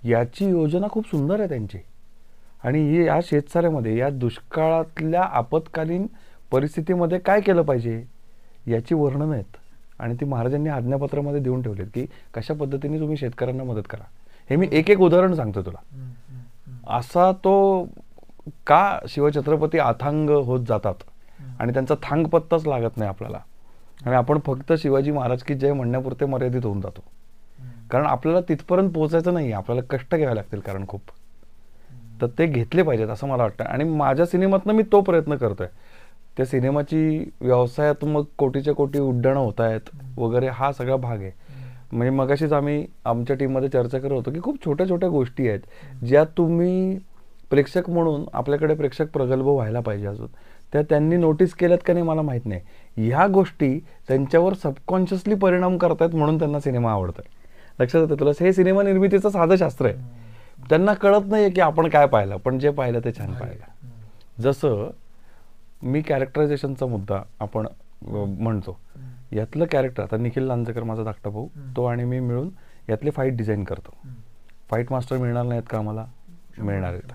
याची 0.04 0.50
योजना 0.50 0.88
खूप 0.92 1.08
सुंदर 1.08 1.40
आहे 1.40 1.50
त्यांची. 1.50 1.78
आणि 2.64 3.06
या 3.06 3.20
शेतसाऱ्यामध्ये 3.24 3.98
या 3.98 4.10
दुष्काळातल्या 4.10 5.24
आपत्कालीन 5.24 6.08
परिस्थितीमध्ये 6.52 7.20
काय 7.20 7.42
केलं 7.42 7.62
पाहिजे 7.62 8.04
याची 8.68 8.96
वर्णनं 8.96 9.34
आहेत. 9.34 9.57
आणि 10.00 10.16
ती 10.16 10.26
महाराजांनी 10.26 10.70
आज्ञापत्रामध्ये 10.70 11.40
देऊन 11.40 11.62
ठेवलीत 11.62 11.88
की 11.94 12.06
कशा 12.34 12.54
पद्धतीने 12.54 13.00
तुम्ही 13.00 13.18
शेतकऱ्यांना 13.18 13.64
मदत 13.64 13.88
करा. 13.90 14.06
हे 14.50 14.56
मी 14.56 14.68
एक 14.72 14.90
एक 14.90 15.00
उदाहरण 15.00 15.34
सांगतो 15.34 15.62
तुला. 15.62 15.80
असा 16.98 17.32
तो 17.32 17.88
का 18.68 19.00
शिवछत्रपती 19.10 19.78
अथांग 19.78 20.30
होत 20.30 20.60
जातात 20.68 21.04
आणि 21.60 21.74
त्यांचा 21.74 21.96
थांग 22.04 22.28
पत्ताच 22.28 22.68
लागत 22.68 22.98
नाही 22.98 23.10
आपल्याला. 23.10 23.40
आणि 24.06 24.16
आपण 24.16 24.40
फक्त 24.46 24.74
शिवाजी 24.74 25.12
महाराज 25.12 25.44
की 25.44 25.54
जय 25.54 25.74
म्हणण्यापुरते 25.74 26.26
मर्यादित 26.26 26.66
होऊन 26.66 26.82
जातो. 26.82 27.04
कारण 27.92 28.06
आपल्याला 28.06 28.42
तिथपर्यंत 28.50 28.92
पोहोचायचं 28.92 29.34
नाही 29.34 29.52
आपल्याला 29.52 29.82
कष्ट 29.90 30.16
घ्यावे 30.16 30.36
लागतील 30.36 30.60
कारण 30.60 30.86
खूप. 30.88 31.02
तर 32.22 32.28
ते 32.28 32.46
घेतले 32.46 32.84
पाहिजेत 32.84 33.08
असं 33.08 33.28
मला 33.28 33.44
वाटतं. 33.44 33.64
आणि 33.64 33.84
माझ्या 33.84 34.26
सिनेमातनं 34.26 34.74
मी 34.74 34.84
तो 34.84 35.02
प्रयत्न 35.02 35.36
करतोय. 35.36 35.68
त्या 36.38 36.46
सिनेमाची 36.46 37.32
व्यवसायात्मक 37.42 38.26
कोटीच्या 38.38 38.74
कोटी 38.76 39.00
उड्डाणं 39.00 39.40
होत 39.40 39.62
आहेत 39.62 39.90
वगैरे 40.18 40.48
हा 40.48 40.72
सगळा 40.72 40.96
भाग 40.96 41.22
आहे. 41.22 41.32
म्हणजे 41.92 42.10
मगाशीच 42.10 42.54
आम्ही 42.54 42.86
आमच्या 43.06 43.36
टीममध्ये 43.36 43.70
चर्चा 43.70 44.00
करत 44.00 44.12
होतो 44.12 44.32
की 44.32 44.42
खूप 44.42 44.66
छोट्या 44.66 44.90
छोट्या 44.90 45.10
गोष्टी 45.10 45.48
आहेत 45.50 46.06
ज्या 46.06 46.24
तुम्ही 46.38 46.98
प्रेक्षक 47.50 47.90
म्हणून 47.90 48.26
आपल्याकडे 48.34 48.74
प्रेक्षक 48.74 49.08
प्रगल्भ 49.08 49.48
व्हायला 49.48 49.80
पाहिजे 49.80 50.08
अजून. 50.08 50.28
त्या 50.74 50.82
त्यांनी 50.82 51.18
नोटीस 51.18 51.54
केल्यात 51.54 51.80
का 51.86 51.94
नाही 51.94 52.06
मला 52.06 52.22
माहीत 52.22 52.46
नाही. 52.46 52.62
ह्या 52.98 53.28
गोष्टी 53.28 53.80
त्यांच्यावर 54.08 54.54
सबकॉन्शियसली 54.54 55.36
परिणाम 55.36 55.78
करतायत 55.78 56.16
म्हणून 56.16 56.40
त्यांना 56.40 56.60
सिनेमा 56.60 56.92
आवडतोय. 56.92 57.30
लक्षात 57.80 58.02
येतं 58.02 58.20
तुला? 58.20 58.32
हे 58.42 58.54
सिनेमा 58.54 58.84
निर्मितीचं 58.84 59.30
साधं 59.30 59.56
शास्त्र 59.56 59.86
आहे. 59.86 59.96
त्यांना 60.70 60.94
कळत 60.94 61.28
नाही 61.28 61.50
की 61.52 61.62
आपण 61.62 61.90
काय 61.90 62.08
पाहिलं 62.08 62.38
पण 62.38 62.60
जे 62.60 62.70
पाहिलं 62.70 63.00
ते 63.00 63.12
छान 63.12 63.34
पाहिलं. 63.34 63.64
जसं 64.42 64.90
मी 65.82 66.02
कॅरेक्टरायझेशनचा 66.02 66.86
मुद्दा 66.86 67.22
आपण 67.40 67.68
म्हणतो. 68.40 68.78
यातलं 69.32 69.66
कॅरेक्टर 69.66 70.04
आता 70.04 70.18
निखिल 70.18 70.44
लांजेकर 70.44 70.84
माझा 70.84 71.04
धाकटा 71.04 71.30
भाऊ 71.30 71.48
तो 71.78 71.86
आणि 71.86 72.04
मी 72.04 72.20
मिळून 72.20 72.50
यातले 72.90 73.12
फाईट 73.12 73.36
डिझाईन 73.38 73.64
करतो. 73.64 73.96
फाईट 74.70 74.92
मास्टर 74.92 75.18
मिळणार 75.18 75.44
नाहीत 75.46 75.64
का 75.70 75.78
आम्हाला? 75.78 76.06
मिळणार 76.60 76.94
आहेत. 76.94 77.12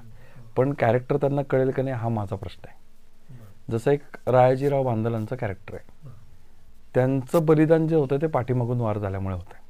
पण 0.56 0.72
कॅरेक्टर 0.72 1.16
त्यांना 1.16 1.42
कळेल 1.42 1.70
का 1.70 1.82
नाही 1.82 1.96
हा 1.96 2.08
माझा 2.08 2.36
प्रश्न 2.36 2.68
आहे. 2.68 2.80
जसं 3.70 3.90
एक 3.90 4.28
रायाजीराव 4.28 4.82
बांदलांचं 4.84 5.36
कॅरेक्टर 5.36 5.74
आहे. 5.74 6.10
त्यांचं 6.94 7.44
बलिदान 7.46 7.86
जे 7.88 7.96
होतं 7.96 8.16
ते 8.22 8.26
पाठीमागून 8.26 8.80
वार 8.80 8.98
झाल्यामुळे 8.98 9.34
होतं 9.36 9.60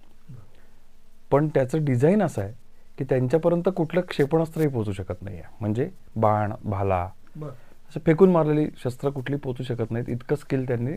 पण 1.31 1.49
त्याचं 1.49 1.85
डिझाईन 1.85 2.23
असं 2.23 2.43
आहे 2.43 2.53
की 2.99 3.05
त्यांच्यापर्यंत 3.05 3.69
कुठलं 3.77 4.01
क्षेपणास्त्रही 4.01 4.69
पोहोचू 4.69 4.93
शकत 4.93 5.23
नाही 5.23 5.37
आहे 5.37 5.55
म्हणजे 5.61 5.89
बाण 6.17 6.53
भाला 6.65 7.09
असं 7.93 8.01
फेकून 8.07 8.31
मारलेली 8.33 8.67
शस्त्र 8.83 9.09
कुठली 9.11 9.37
पोचू 9.37 9.63
शकत 9.63 9.91
नाहीत. 9.91 10.09
इतकं 10.09 10.37
स्किल 10.37 10.67
त्यांनी 10.69 10.93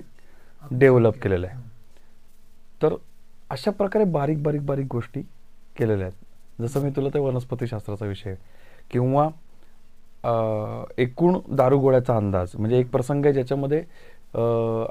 डेव्हलप 0.72 1.18
केलेलं 1.24 1.48
आहे. 1.48 1.58
तर 2.82 2.94
अशा 3.52 3.72
प्रकारे 3.72 4.04
बारीक 4.12 4.42
बारीक 4.44 4.66
बारीक 4.66 4.86
गोष्टी 4.92 5.22
केलेल्या 5.78 6.08
आहेत. 6.08 6.62
जसं 6.62 6.84
मी 6.84 6.90
तुला 6.96 7.10
ते 7.14 7.20
वनस्पतीशास्त्राचा 7.20 8.06
विषय 8.06 8.36
किंवा 8.92 9.28
एकूण 10.98 11.38
दारुगोळ्याचा 11.56 12.16
अंदाज. 12.18 12.52
म्हणजे 12.58 12.80
एक 12.80 12.90
प्रसंग 12.92 13.26
आहे 13.26 13.34
ज्याच्यामध्ये 13.34 13.80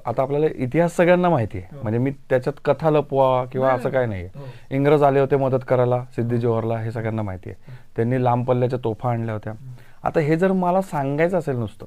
आता 0.06 0.22
आपल्याला 0.22 0.46
इतिहास 0.56 0.96
सगळ्यांना 0.96 1.28
माहिती 1.28 1.58
आहे. 1.58 1.66
हो. 1.72 1.82
म्हणजे 1.82 1.98
मी 1.98 2.10
त्याच्यात 2.30 2.60
कथा 2.64 2.90
लपवा 2.90 3.44
किंवा 3.52 3.72
असं 3.72 3.90
काय 3.90 4.06
नाही. 4.06 4.24
हो. 4.26 4.44
इंग्रज 4.70 5.02
आले 5.02 5.20
होते 5.20 5.36
मदत 5.36 5.64
करायला 5.68 6.04
सिद्धी 6.16 6.38
जोहरला 6.38 6.78
हे 6.78 6.92
सगळ्यांना 6.92 7.22
माहिती 7.22 7.50
आहे. 7.50 7.76
त्यांनी 7.96 8.22
लांब 8.24 8.46
पल्ल्याच्या 8.48 8.78
तोफा 8.84 9.10
आणल्या 9.10 9.34
होत्या. 9.34 9.52
आता 10.04 10.20
हे 10.20 10.36
जर 10.36 10.52
मला 10.52 10.80
सांगायचं 10.82 11.38
असेल 11.38 11.56
नुसतं 11.56 11.86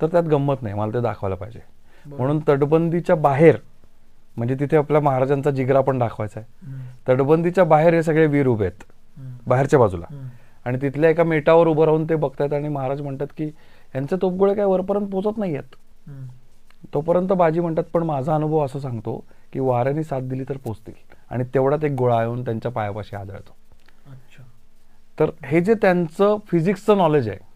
तर 0.00 0.06
त्यात 0.06 0.24
गंमत 0.24 0.62
नाही. 0.62 0.74
मला 0.74 0.92
ते 0.94 1.00
दाखवायला 1.00 1.36
पाहिजे. 1.36 1.60
म्हणून 2.06 2.38
तटबंदीच्या 2.48 3.16
बाहेर 3.16 3.56
म्हणजे 4.36 4.54
तिथे 4.60 4.76
आपल्या 4.76 5.00
महाराजांचा 5.00 5.50
जिगरा 5.50 5.80
पण 5.80 5.98
दाखवायचा 5.98 6.40
आहे. 6.40 6.48
तटबंदीच्या 7.08 7.64
बाहेर 7.64 7.94
हे 7.94 8.02
सगळे 8.02 8.26
वीर 8.26 8.46
उभे 8.46 8.66
आहेत 8.66 8.84
बाहेरच्या 9.48 9.78
बाजूला. 9.80 10.06
आणि 10.64 10.78
तिथल्या 10.82 11.10
एका 11.10 11.24
मेटावर 11.24 11.66
उभं 11.66 11.84
राहून 11.84 12.04
ते 12.08 12.14
बघतायत 12.14 12.52
आणि 12.52 12.68
महाराज 12.68 13.00
म्हणतात 13.00 13.26
की 13.36 13.44
यांचे 13.94 14.16
तोपगोळे 14.22 14.54
काय 14.54 14.64
वरपर्यंत 14.64 15.08
पोहोचत 15.10 15.38
नाही 15.38 15.56
आहेत 15.56 15.74
तोपर्यंत 16.94 17.32
बाजी 17.32 17.60
म्हणतात 17.60 17.84
पण 17.84 18.02
माझा 18.02 18.34
अनुभव 18.34 18.64
असं 18.64 18.78
सांगतो 18.78 19.16
की 19.52 19.60
वाऱ्याने 19.60 20.02
साथ 20.02 20.20
दिली 20.20 20.44
तर 20.48 20.56
पोचतील. 20.56 20.94
आणि 21.30 21.44
तेवढ्यात 21.54 21.84
एक 21.84 21.92
गोळा 21.92 22.20
येऊन 22.22 22.44
त्यांच्या 22.44 22.70
पायापाशी 22.70 23.16
आदळतो. 23.16 23.54
तर 25.18 25.30
हे 25.44 25.60
जे 25.60 25.74
त्यांचं 25.74 26.36
फिजिक्सचं 26.46 26.98
नॉलेज 26.98 27.28
आहे 27.28 27.50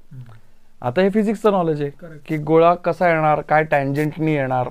आता 0.83 1.03
हे 1.03 1.11
फिजिक्सचं 1.11 1.53
नॉलेज 1.53 1.81
आहे. 1.83 2.19
की 2.27 2.37
गोळा 2.39 2.75
कसा 2.75 3.09
येणार 3.09 3.41
काय 3.41 3.65
टँजंटनी 3.65 4.35
येणार 4.35 4.69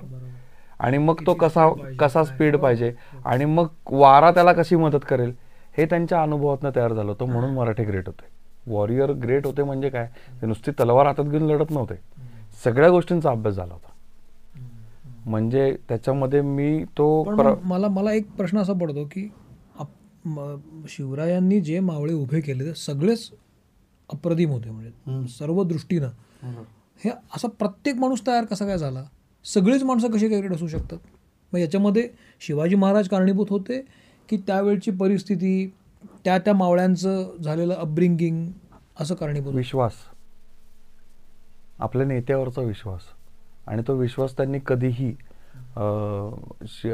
आणि 0.79 0.97
मग 0.97 1.21
तो 1.25 1.33
कसा 1.33 1.67
कसा. 1.99 2.23
स्पीड 2.23 2.55
पाहिजे. 2.57 2.91
आणि 3.25 3.45
मग 3.45 3.67
वारा 3.91 4.31
त्याला 4.31 4.53
कशी 4.53 4.75
मदत 4.75 5.05
करेल 5.09 5.33
हे 5.77 5.85
त्यांच्या 5.85 6.21
अनुभवातनं 6.21 6.69
तयार 6.75 6.93
झालं 6.93 7.09
होतं 7.09 7.25
म्हणून 7.25 7.53
मराठी 7.53 7.83
ग्रेट 7.83 8.07
होते. 8.07 8.33
वॉरियर 8.67 9.11
ग्रेट 9.13 9.45
होते 9.45 9.63
म्हणजे 9.63 9.89
काय? 9.89 10.07
ते 10.41 10.47
नुसती 10.47 10.71
तलवार 10.79 11.05
हातात 11.05 11.25
घेऊन 11.25 11.43
लढत 11.43 11.71
नव्हते. 11.71 11.95
सगळ्या 12.63 12.89
गोष्टींचा 12.89 13.31
अभ्यास 13.31 13.55
झाला 13.55 13.73
होता. 13.73 13.89
म्हणजे 15.25 15.71
त्याच्यामध्ये 15.89 16.41
मी 16.41 16.83
तो 16.97 17.07
मला 17.63 17.87
मला 17.87 18.11
एक 18.13 18.29
प्रश्न 18.37 18.57
असा 18.57 18.73
पडतो 18.73 19.03
की 19.05 19.27
म- 20.25 20.83
शिवरायांनी 20.87 21.61
जे 21.61 21.79
मावळे 21.79 22.13
उभे 22.13 22.41
केले 22.41 22.65
ते 22.65 22.73
सगळेच 22.73 23.31
अप्रतिम 24.13 24.49
होते 24.49 24.69
म्हणजे. 24.69 24.91
सर्व 25.27 25.63
दृष्टीनं. 25.63 26.07
हे 27.05 27.09
असा 27.09 27.47
प्रत्येक 27.47 27.95
माणूस 27.95 28.27
तयार 28.27 28.45
कसा 28.45 28.65
काय 28.65 28.77
झाला? 28.77 29.03
सगळीच 29.45 29.83
माणसं 29.83 30.11
कशी 30.11 30.29
काय 30.29 30.41
असू 30.41 30.67
शकतात? 30.67 30.97
मग 31.53 31.59
याच्यामध्ये 31.59 32.09
शिवाजी 32.39 32.75
महाराज 32.75 33.09
कारणीभूत 33.09 33.45
होते 33.49 33.81
की 34.29 34.37
त्यावेळची 34.37 34.91
परिस्थिती 34.91 35.73
त्या 36.25 36.37
त्या 36.37 36.53
मावळ्यांचं 36.53 37.37
झालेलं 37.43 37.73
अपब्रिंगिंग 37.73 38.47
असं 38.99 39.15
कारणीभूत? 39.15 39.53
विश्वास. 39.53 39.93
आपल्या 41.79 42.05
नेत्यावरचा 42.05 42.61
विश्वास. 42.61 43.01
आणि 43.67 43.81
तो 43.87 43.95
विश्वास 43.95 44.37
त्यांनी 44.37 44.57
कधीही 44.67 45.15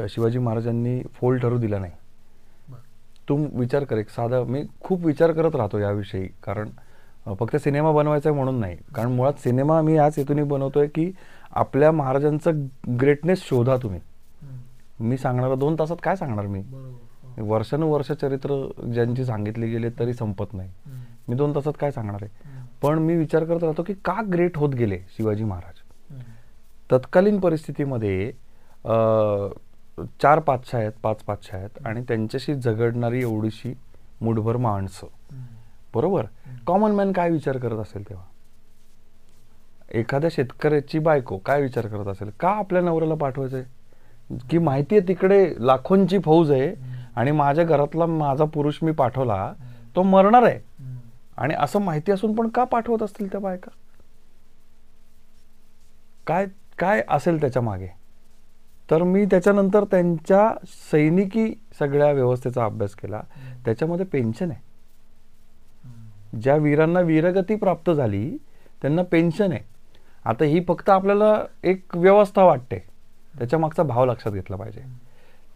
शिवाजी 0.08 0.38
महाराजांनी 0.38 1.02
फोल 1.02 1.38
ठरू 1.38 1.58
दिला 1.58 1.78
नाही. 1.78 1.92
तू 3.32 3.46
विचार 3.52 3.84
कर 3.84 3.96
एक 3.96 4.08
साधा 4.10 4.42
मी 4.44 4.62
खूप 4.80 5.04
विचार 5.06 5.32
करत 5.32 5.54
राहतो 5.56 5.78
याविषयी 5.78 6.26
कारण 6.42 6.68
फक्त 7.38 7.56
सिनेमा 7.56 7.92
बनवायचा 7.92 8.28
आहे 8.30 8.36
म्हणून 8.36 8.58
नाही. 8.60 8.76
कारण 8.94 9.12
मुळात 9.12 9.32
सिनेमा 9.32 9.80
मी 9.82 9.94
याच 9.96 10.18
हेतूने 10.18 10.42
बनवतोय 10.42 10.86
की 10.86 11.10
आपल्या 11.50 11.92
महाराजांचं 11.92 12.66
ग्रेटनेस 13.00 13.42
शोधा 13.42 13.76
तुम्ही. 13.76 14.00
मी 15.00 15.16
सांगणार 15.16 15.54
दोन 15.54 15.76
तासात 15.78 15.96
काय 16.02 16.16
सांगणार 16.16 16.46
मी? 16.46 16.60
बरोबर. 16.60 17.42
वर्षानुवर्ष 17.42 18.12
चरित्र 18.12 18.56
ज्यांची 18.92 19.24
सांगितली 19.24 19.66
गेले 19.66 19.90
तरी 19.98 20.14
संपत 20.14 20.54
नाही. 20.54 20.70
मी 21.28 21.34
दोन 21.34 21.54
तासात 21.54 21.72
काय 21.80 21.90
सांगणार 21.90 22.22
आहे? 22.22 22.60
पण 22.82 22.98
मी 22.98 23.16
विचार 23.16 23.44
करत 23.44 23.64
राहतो 23.64 23.82
की 23.82 23.94
का 23.94 24.20
ग्रेट 24.32 24.58
होत 24.58 24.74
गेले 24.74 24.98
शिवाजी 25.16 25.44
महाराज? 25.44 25.80
तत्कालीन 26.92 27.40
परिस्थितीमध्ये 27.40 28.32
चार 29.98 30.38
पाचशा 30.38 30.78
आहेत 30.78 30.92
पाच 31.02 31.16
पाचशा 31.16 31.56
आहेत 31.56 31.86
आणि 31.86 32.02
त्यांच्याशी 32.02 32.54
झगडणारी 32.54 33.20
एवढीशी 33.20 33.74
मुठभर 34.20 34.56
माणसं. 34.56 35.06
बरोबर? 35.94 36.26
कॉमन 36.66 36.90
मॅन 36.90 37.12
काय 37.12 37.30
विचार 37.30 37.58
करत 37.58 37.78
असेल 37.78 38.08
तेव्हा? 38.08 38.24
एखाद्या 39.90 40.30
शेतकऱ्याची 40.32 40.98
बायको 40.98 41.36
काय 41.36 41.62
विचार 41.62 41.86
करत 41.86 42.06
असेल? 42.06 42.30
का 42.40 42.48
आपल्या 42.48 42.82
नवऱ्याला 42.82 43.14
पाठवायचं 43.14 43.56
आहे 43.56 44.38
की 44.50 44.58
माहिती 44.58 44.96
आहे 44.96 45.08
तिकडे 45.08 45.54
लाखोंची 45.58 46.18
फौज 46.18 46.50
आहे 46.50 46.74
आणि 47.16 47.30
माझ्या 47.30 47.64
घरातला 47.64 48.06
माझा 48.06 48.44
पुरुष 48.44 48.78
मी 48.82 48.92
पाठवला 48.92 49.52
तो 49.96 50.02
मरणार 50.02 50.42
आहे. 50.42 50.60
आणि 51.36 51.54
असं 51.58 51.80
माहिती 51.80 52.12
असून 52.12 52.34
पण 52.34 52.48
का 52.48 52.64
पाठवत 52.64 53.02
असतील 53.02 53.32
त्या 53.32 53.40
बायका? 53.40 53.70
काय 56.26 56.46
काय 56.78 57.02
असेल 57.08 57.40
त्याच्यामागे? 57.40 58.01
तर 58.90 59.02
मी 59.02 59.24
त्याच्यानंतर 59.24 59.84
त्यांच्या 59.84 60.48
सैनिकी 60.90 61.52
सगळ्या 61.78 62.10
व्यवस्थेचा 62.12 62.64
अभ्यास 62.64 62.94
केला. 62.94 63.20
त्याच्यामध्ये 63.64 64.06
पेन्शन 64.06 64.50
आहे. 64.50 64.60
ज्या 66.40 66.56
वीरांना 66.56 67.00
वीरगती 67.00 67.54
प्राप्त 67.54 67.90
झाली 67.90 68.36
त्यांना 68.82 69.02
पेन्शन 69.02 69.52
आहे. 69.52 69.60
आता 70.24 70.44
ही 70.44 70.60
फक्त 70.68 70.90
आपल्याला 70.90 71.34
एक 71.64 71.96
व्यवस्था 71.96 72.44
वाटते. 72.44 72.78
त्याच्या 73.38 73.58
मागचा 73.58 73.82
भाव 73.82 74.04
लक्षात 74.04 74.32
घेतला 74.32 74.56
पाहिजे. 74.56 74.80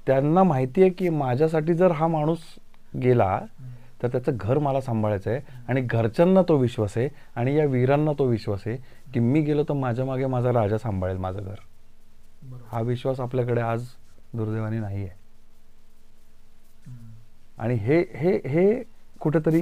त्यांना 0.07 0.43
माहिती 0.43 0.83
आहे 0.83 0.91
की 0.91 1.09
माझ्यासाठी 1.09 1.75
जर 1.75 1.91
हा 1.91 2.07
माणूस 2.07 2.39
गेला 3.03 3.41
तर 4.03 4.09
त्याचं 4.09 4.33
घर 4.37 4.59
मला 4.59 4.81
सांभाळायचं 4.81 5.31
आहे 5.31 5.41
आणि 5.69 5.81
घरच्यांना 5.81 6.43
तो 6.43 6.57
विश्वास 6.57 6.97
आहे 6.97 7.09
आणि 7.37 7.57
या 7.57 7.65
वीरांना 7.65 8.13
तो 8.19 8.25
विश्वास 8.25 8.63
आहे 8.67 8.77
की 9.15 9.21
मी 9.21 9.41
गेलो 9.41 9.63
तर 9.63 9.73
माझ्या 9.73 10.05
मागे 10.05 10.27
माझा 10.27 10.53
राजा 10.53 10.79
सांभाळेल 10.79 11.17
माझं 11.17 11.41
घर. 11.41 11.55
हा 12.73 12.81
विश्वास 12.81 13.21
आपल्याकडे 13.21 13.61
आज 13.61 13.85
दुर्दैवाने 14.35 14.79
नाही 14.79 15.03
आहे 15.05 15.15
आणि 17.59 17.75
हे 17.75 17.99
हे 18.15 18.33
हे 18.49 18.83
कुठेतरी 19.21 19.61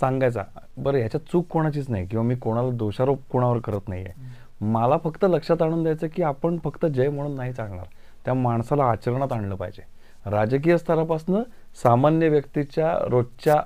सांगायचा 0.00 0.42
बरं 0.76 0.98
याच्यात 0.98 1.30
चूक 1.32 1.46
कोणाचीच 1.48 1.90
नाही 1.90 2.06
किंवा 2.06 2.24
मी 2.24 2.34
कोणाला 2.34 2.70
दोषारोप 2.70 3.20
कोणावर 3.30 3.58
करत 3.58 3.88
नाही 3.88 4.04
आहे 4.04 4.40
मला 4.64 4.98
फक्त 4.98 5.24
लक्षात 5.24 5.62
आणून 5.62 5.82
द्यायचं 5.82 6.06
की 6.06 6.22
आपण 6.22 6.58
फक्त 6.64 6.86
जय 6.86 7.08
म्हणून 7.08 7.34
नाही 7.36 7.52
चालणार. 7.52 7.84
त्या 8.24 8.34
माणसाला 8.34 8.84
आचरणात 8.84 9.32
आणलं 9.32 9.54
पाहिजे. 9.54 9.82
राजकीय 10.30 10.78
स्तरापासून 10.78 11.42
सामान्य 11.82 12.28
व्यक्तीच्या 12.28 12.92
रोजच्या 13.08 13.56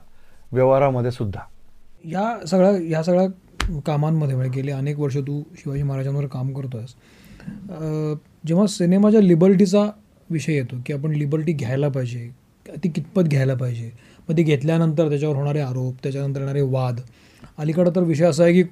व्यवहारामध्ये 0.53 1.11
सुद्धा. 1.11 1.41
या 2.05 2.47
सगळ्या 2.47 2.71
या 2.91 3.03
सगळ्या 3.03 3.81
कामांमध्ये 3.87 4.37
म्हणजे 4.37 4.61
गेले 4.61 4.73
अनेक 4.73 4.99
वर्ष 4.99 5.17
तू 5.17 5.43
शिवाजी 5.57 5.83
महाराजांवर 5.83 6.27
काम 6.27 6.53
करतोयस. 6.53 6.95
जेव्हा 8.47 8.67
सिनेमाच्या 8.67 9.21
लिबर्टीचा 9.21 9.87
विषय 10.31 10.53
येतो 10.53 10.77
की 10.87 10.93
आपण 10.93 11.13
लिबर्टी 11.13 11.53
घ्यायला 11.53 11.89
पाहिजे 11.89 12.29
ती 12.85 12.89
कितपत 12.89 13.23
घ्यायला 13.23 13.55
पाहिजे 13.55 13.91
मग 14.29 14.37
ती 14.37 14.43
घेतल्यानंतर 14.43 15.09
त्याच्यावर 15.09 15.37
होणारे 15.37 15.61
आरोप 15.61 15.95
त्याच्यानंतर 16.03 16.41
येणारे 16.41 16.61
वाद. 16.61 17.01
अलीकडं 17.59 17.91
तर 17.97 18.03
विषय 18.03 18.25
असा 18.25 18.45
आहे 18.45 18.53
की 18.53 18.63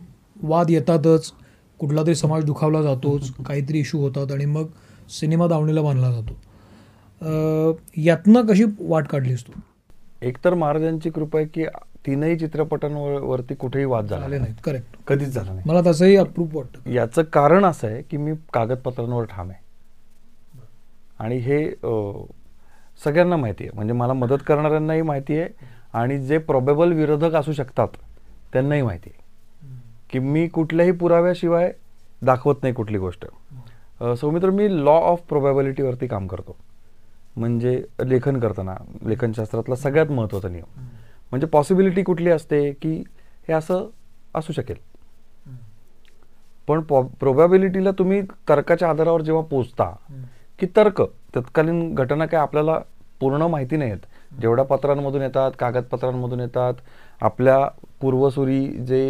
वाद 0.43 0.71
येतातच 0.71 1.33
कुठला 1.79 2.03
तरी 2.03 2.15
समाज 2.15 2.45
दुखावला 2.45 2.83
जातोच 2.83 3.31
काहीतरी 3.47 3.79
इश्यू 3.79 4.01
होतात 4.01 4.33
आणि 4.33 4.45
मग 4.45 4.67
सिनेमा 5.11 5.47
दावणीला 5.47 5.83
बांधला 5.83 6.11
जातो. 6.13 6.39
यातनं 7.97 8.47
कशी 8.47 8.65
वाट 8.81 9.07
काढलीस 9.07 9.47
तू? 9.47 9.61
एकतर 10.23 10.55
महाराजांची 10.55 11.11
कृपा 11.11 11.39
आहे 11.39 11.47
की 11.47 11.65
तीनही 12.07 12.37
चित्रपटांवर 12.37 13.21
वरती 13.21 13.55
कुठेही 13.55 13.85
वाद 13.85 14.07
झाला 14.07 14.21
झाले 14.21 14.39
नाहीत 14.39 14.55
करेक्ट 14.65 14.87
कधीच 15.07 15.29
झाला 15.29 15.53
नाही. 15.53 15.71
मला 15.71 15.81
तसंही 15.87 16.17
अप्रूप 16.17 16.57
वाटतं. 16.57 16.91
याचं 16.91 17.23
कारण 17.23 17.65
असं 17.65 17.89
आहे 17.89 18.03
की 18.03 18.17
मी 18.17 18.33
कागदपत्रांवर 18.53 19.25
ठाम 19.25 19.51
आहे. 19.51 19.65
आणि 21.19 21.37
हे 21.37 21.69
अ, 21.69 22.23
सगळ्यांना 23.05 23.37
माहिती 23.37 23.65
आहे. 23.65 23.71
म्हणजे 23.75 23.93
मला 23.93 24.13
मदत 24.13 24.37
करणाऱ्यांनाही 24.47 25.03
माहिती 25.03 25.39
आहे 25.39 25.49
आणि 25.93 26.27
जे 26.27 26.39
प्रॉबेबल 26.39 26.93
विरोधक 26.93 27.35
असू 27.35 27.53
शकतात 27.53 27.89
त्यांनाही 28.53 28.83
माहिती 28.83 29.11
आहे. 29.15 29.23
की 30.11 30.19
मी 30.19 30.49
कुठल्याही 30.49 30.93
पुराव्याशिवाय 30.93 31.73
दाखवत 32.23 32.55
नाही 32.63 32.75
कुठली 32.75 32.99
गोष्ट. 32.99 33.27
अ, 34.01 34.17
सौमित्र 34.17 34.51
मी 34.51 34.85
लॉ 34.85 35.01
ऑफ 35.01 35.21
प्रोबॅबिलिटीवरती 35.29 36.07
काम 36.07 36.27
करतो. 36.27 36.57
म्हणजे 37.37 37.85
लेखन 38.05 38.41
करताना 38.41 38.75
लेखनशास्त्रातला 39.07 39.75
सगळ्यात 39.77 40.07
महत्त्वाचा 40.07 40.49
नियम. 40.49 40.81
म्हणजे 41.35 41.47
पॉसिबिलिटी 41.53 42.03
कुठली 42.03 42.31
असते 42.31 42.59
की 42.73 42.93
हे 43.49 43.53
असं 43.53 43.87
असू 44.35 44.53
शकेल. 44.53 44.77
पण 46.69 46.81
प्रोबॅबिलिटीला 47.21 47.91
तुम्ही 47.99 48.21
तर्काच्या 48.49 48.89
आधारावर 48.89 49.23
जेव्हा 49.23 49.43
पोचता 49.45 49.91
की 50.61 50.67
तर्क 50.77 51.03
तत्कालीन 51.37 51.95
घटना 51.95 52.27
काय 52.27 52.41
आपल्याला 52.41 52.79
पूर्ण 53.21 53.43
माहिती 53.43 53.77
नाही 53.77 53.91
आहेत 53.91 54.41
जेवढ्या 54.41 54.65
पत्रांमधून 54.65 55.23
येतात 55.23 55.53
कागदपत्रांमधून 55.59 56.41
येतात 56.41 56.75
आपल्या 57.21 57.59
पूर्वसुरी 58.01 58.65
जे 58.87 59.03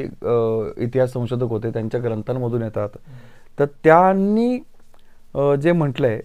इतिहास 0.84 1.12
संशोधक 1.12 1.50
होते 1.50 1.70
त्यांच्या 1.70 2.00
ग्रंथांमधून 2.00 2.62
येतात. 2.62 2.88
तर 3.58 3.64
त्यांनी 3.84 4.58
जे 5.62 5.72
म्हटलंय 5.72 6.20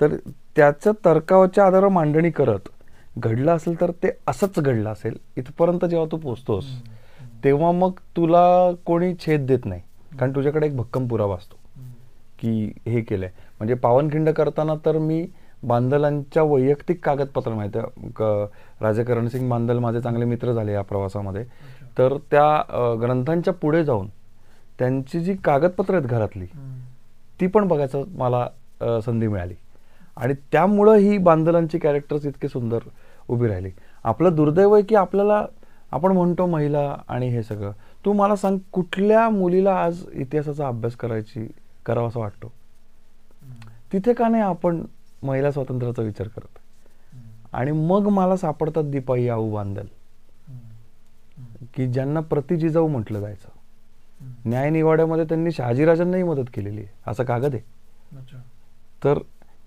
तर 0.00 0.16
त्याचं 0.56 0.92
तर्काच्या 1.04 1.66
आधारावर 1.66 1.92
मांडणी 1.92 2.30
करत 2.30 2.68
घडलं 3.18 3.56
असेल 3.56 3.80
तर 3.80 3.90
ते 3.90 4.08
असंच 4.26 4.58
घडलं 4.58 4.92
असेल 4.92 5.16
इथपर्यंत 5.36 5.84
जेव्हा 5.84 6.06
तू 6.12 6.16
पोचतोस 6.16 6.64
तेव्हा 7.44 7.72
मग 7.72 7.90
तुला 8.16 8.72
कोणी 8.84 9.14
छेद 9.14 9.46
देत 9.46 9.58
नाही. 9.64 9.80
कारण 10.18 10.34
तुझ्याकडे 10.34 10.66
एक 10.66 10.76
भक्कम 10.76 11.06
पुरावा 11.06 11.34
असतो 11.34 11.56
की 12.38 12.72
हे 12.86 13.00
केलंय. 13.00 13.28
म्हणजे 13.58 13.74
पावनखिंड 13.74 14.28
करताना 14.28 14.74
तर 14.86 14.98
मी 14.98 15.26
बांदलांच्या 15.62 16.42
वैयक्तिक 16.42 17.04
कागदपत्र 17.04 17.52
माहिती 17.52 17.78
आहे. 17.78 18.08
क- 18.16 18.48
करणसिंग 19.02 19.50
बांदल 19.50 19.78
माझे 19.78 20.00
चांगले 20.00 20.24
मित्र 20.24 20.52
झाले 20.52 20.72
या 20.72 20.82
प्रवासामध्ये. 20.82 21.44
तर 21.98 22.16
त्या 22.30 22.62
ग्रंथांच्या 23.02 23.54
पुढे 23.54 23.84
जाऊन 23.84 24.06
त्यांची 24.78 25.20
जी 25.20 25.34
कागदपत्र 25.34 25.94
आहेत 25.94 26.06
घरातली 26.06 26.44
ती 27.40 27.46
पण 27.46 27.68
बघायचं 27.68 28.02
मला 28.08 28.48
संधी 29.00 29.26
मिळाली. 29.26 29.54
आणि 30.20 30.34
त्यामुळं 30.52 30.94
ही 30.94 31.18
बांदलांची 31.18 31.78
कॅरेक्टर्स 31.78 32.26
इतके 32.26 32.48
सुंदर 32.48 32.78
उभी 33.28 33.48
राहिली. 33.48 33.70
आपलं 34.04 34.34
दुर्दैव 34.34 34.74
आहे 34.74 34.82
की 34.82 34.94
आपल्याला 34.94 35.46
आपण 35.90 36.12
म्हणतो 36.12 36.46
महिला 36.46 36.96
आणि 37.08 37.28
हे 37.28 37.42
सगळं. 37.42 37.72
तू 38.04 38.12
मला 38.12 38.36
सांग 38.36 38.58
कुठल्या 38.72 39.28
मुलीला 39.28 39.82
आज 39.82 40.04
इतिहासाचा 40.12 40.68
अभ्यास 40.68 40.96
करायची 40.96 41.52
करावा 41.86 42.08
असं 42.08 42.20
वाटतो? 42.20 42.52
तिथे 43.92 44.12
का 44.12 44.28
नाही 44.28 44.42
आपण 44.42 44.84
महिला 45.22 45.52
स्वातंत्र्याचा 45.52 46.02
विचार 46.02 46.28
करत? 46.28 46.58
आणि 47.52 47.72
मग 47.72 48.08
मला 48.08 48.36
सापडतात 48.36 48.84
दीपाई 48.84 49.28
आऊ 49.28 49.54
बांदल. 49.54 49.86
की 51.74 51.86
ज्यांना 51.86 52.20
प्रतिजिजाऊ 52.20 52.88
म्हटलं 52.88 53.20
जायचं. 53.20 53.48
न्यायनिवाड्यामध्ये 54.44 55.24
त्यांनी 55.24 55.52
शहाजीराजांनाही 55.52 56.22
मदत 56.22 56.50
केलेली 56.54 56.80
आहे. 56.80 56.88
असा 57.06 57.22
कागद 57.22 57.54
आहे. 57.54 57.62
तर 59.04 59.18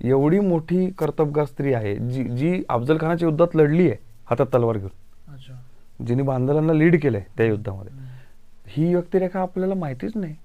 एवढी 0.03 0.39
मोठी 0.39 0.89
कर्तबगार 0.89 1.45
स्त्री 1.45 1.73
आहे 1.73 1.95
जी 1.95 2.23
जी 2.23 2.63
अफजल 2.69 2.97
खानाच्या 3.01 3.27
युद्धात 3.27 3.55
लढली 3.55 3.87
आहे 3.87 3.97
हातात 4.29 4.45
तलवार 4.45 4.77
घेऊन. 4.77 4.91
जिने 6.05 6.23
बांदलांना 6.23 6.73
लीड 6.73 7.01
केलंय 7.01 7.23
त्या 7.37 7.45
युद्धामध्ये. 7.45 7.93
ही 8.67 8.93
व्यक्तिरेखा 8.93 9.39
आपल्याला 9.39 9.75
माहितीच 9.75 10.11
नाही. 10.15 10.35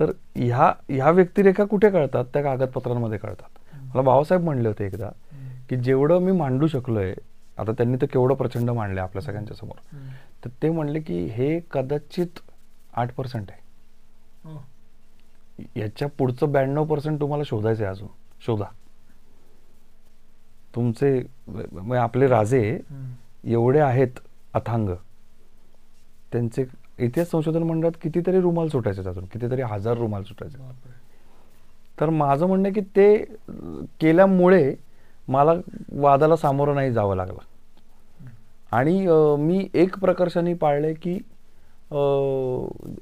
तर 0.00 0.12
ह्या 0.36 0.72
ह्या 0.88 1.10
व्यक्तिरेखा 1.10 1.64
कुठे 1.64 1.90
कळतात? 1.90 2.24
त्या 2.24 2.42
कागदपत्रांमध्ये 2.42 3.18
कळतात. 3.18 3.76
मला 3.76 4.02
बाबासाहेब 4.02 4.44
म्हणले 4.44 4.68
होते 4.68 4.86
एकदा 4.86 5.08
की 5.70 5.76
जेवढं 5.76 6.18
मी 6.18 6.32
मांडू 6.32 6.66
शकलोय 6.66 7.14
आता 7.58 7.72
त्यांनी 7.72 7.96
तर 7.96 8.06
केवढं 8.06 8.34
प्रचंड 8.34 8.70
मांडलंय 8.70 9.02
आपल्या 9.02 9.22
सगळ्यांच्या 9.22 9.56
समोर. 9.56 9.96
तर 10.44 10.48
ते 10.62 10.70
म्हणले 10.70 11.00
की 11.00 11.24
हे 11.24 11.60
कदाचित 11.70 12.38
आठ 12.94 13.14
पर्सेंट 13.14 13.50
आहे. 13.50 13.65
याच्या 15.76 16.08
पुढचं 16.18 16.52
ब्याण्णव 16.52 16.84
पर्सेंट 16.84 17.20
तुम्हाला 17.20 17.44
शोधायचं 17.46 17.84
आहे 17.84 17.90
अजून. 17.90 18.08
शोधा. 18.46 18.64
तुमचे 20.74 21.10
म्हणजे 21.48 21.96
आपले 21.96 22.26
राजे 22.28 22.78
एवढे 23.44 23.80
आहेत 23.80 24.18
अथांग. 24.54 24.88
त्यांचे 26.32 26.64
इतिहास 26.98 27.30
संशोधन 27.30 27.62
मंडळात 27.62 27.92
कितीतरी 28.02 28.40
रुमाल 28.40 28.68
सुटायचे 28.68 29.02
त्यातून 29.04 29.24
कितीतरी 29.32 29.62
हजार 29.62 29.96
रुमाल 29.98 30.22
सुटायचे 30.22 30.58
तर 32.00 32.10
माझं 32.10 32.46
म्हणणं 32.46 32.72
की 32.72 32.80
ते 32.96 33.16
केल्यामुळे 34.00 34.74
मला 35.28 35.52
वादाला 35.92 36.36
सामोरं 36.36 36.74
नाही 36.74 36.92
जावं 36.92 37.16
लागलं. 37.16 37.38
आणि 38.72 39.06
मी 39.38 39.66
एक 39.74 39.98
प्रकर्षाने 39.98 40.54
पाळलंय 40.54 40.94
की 40.94 41.18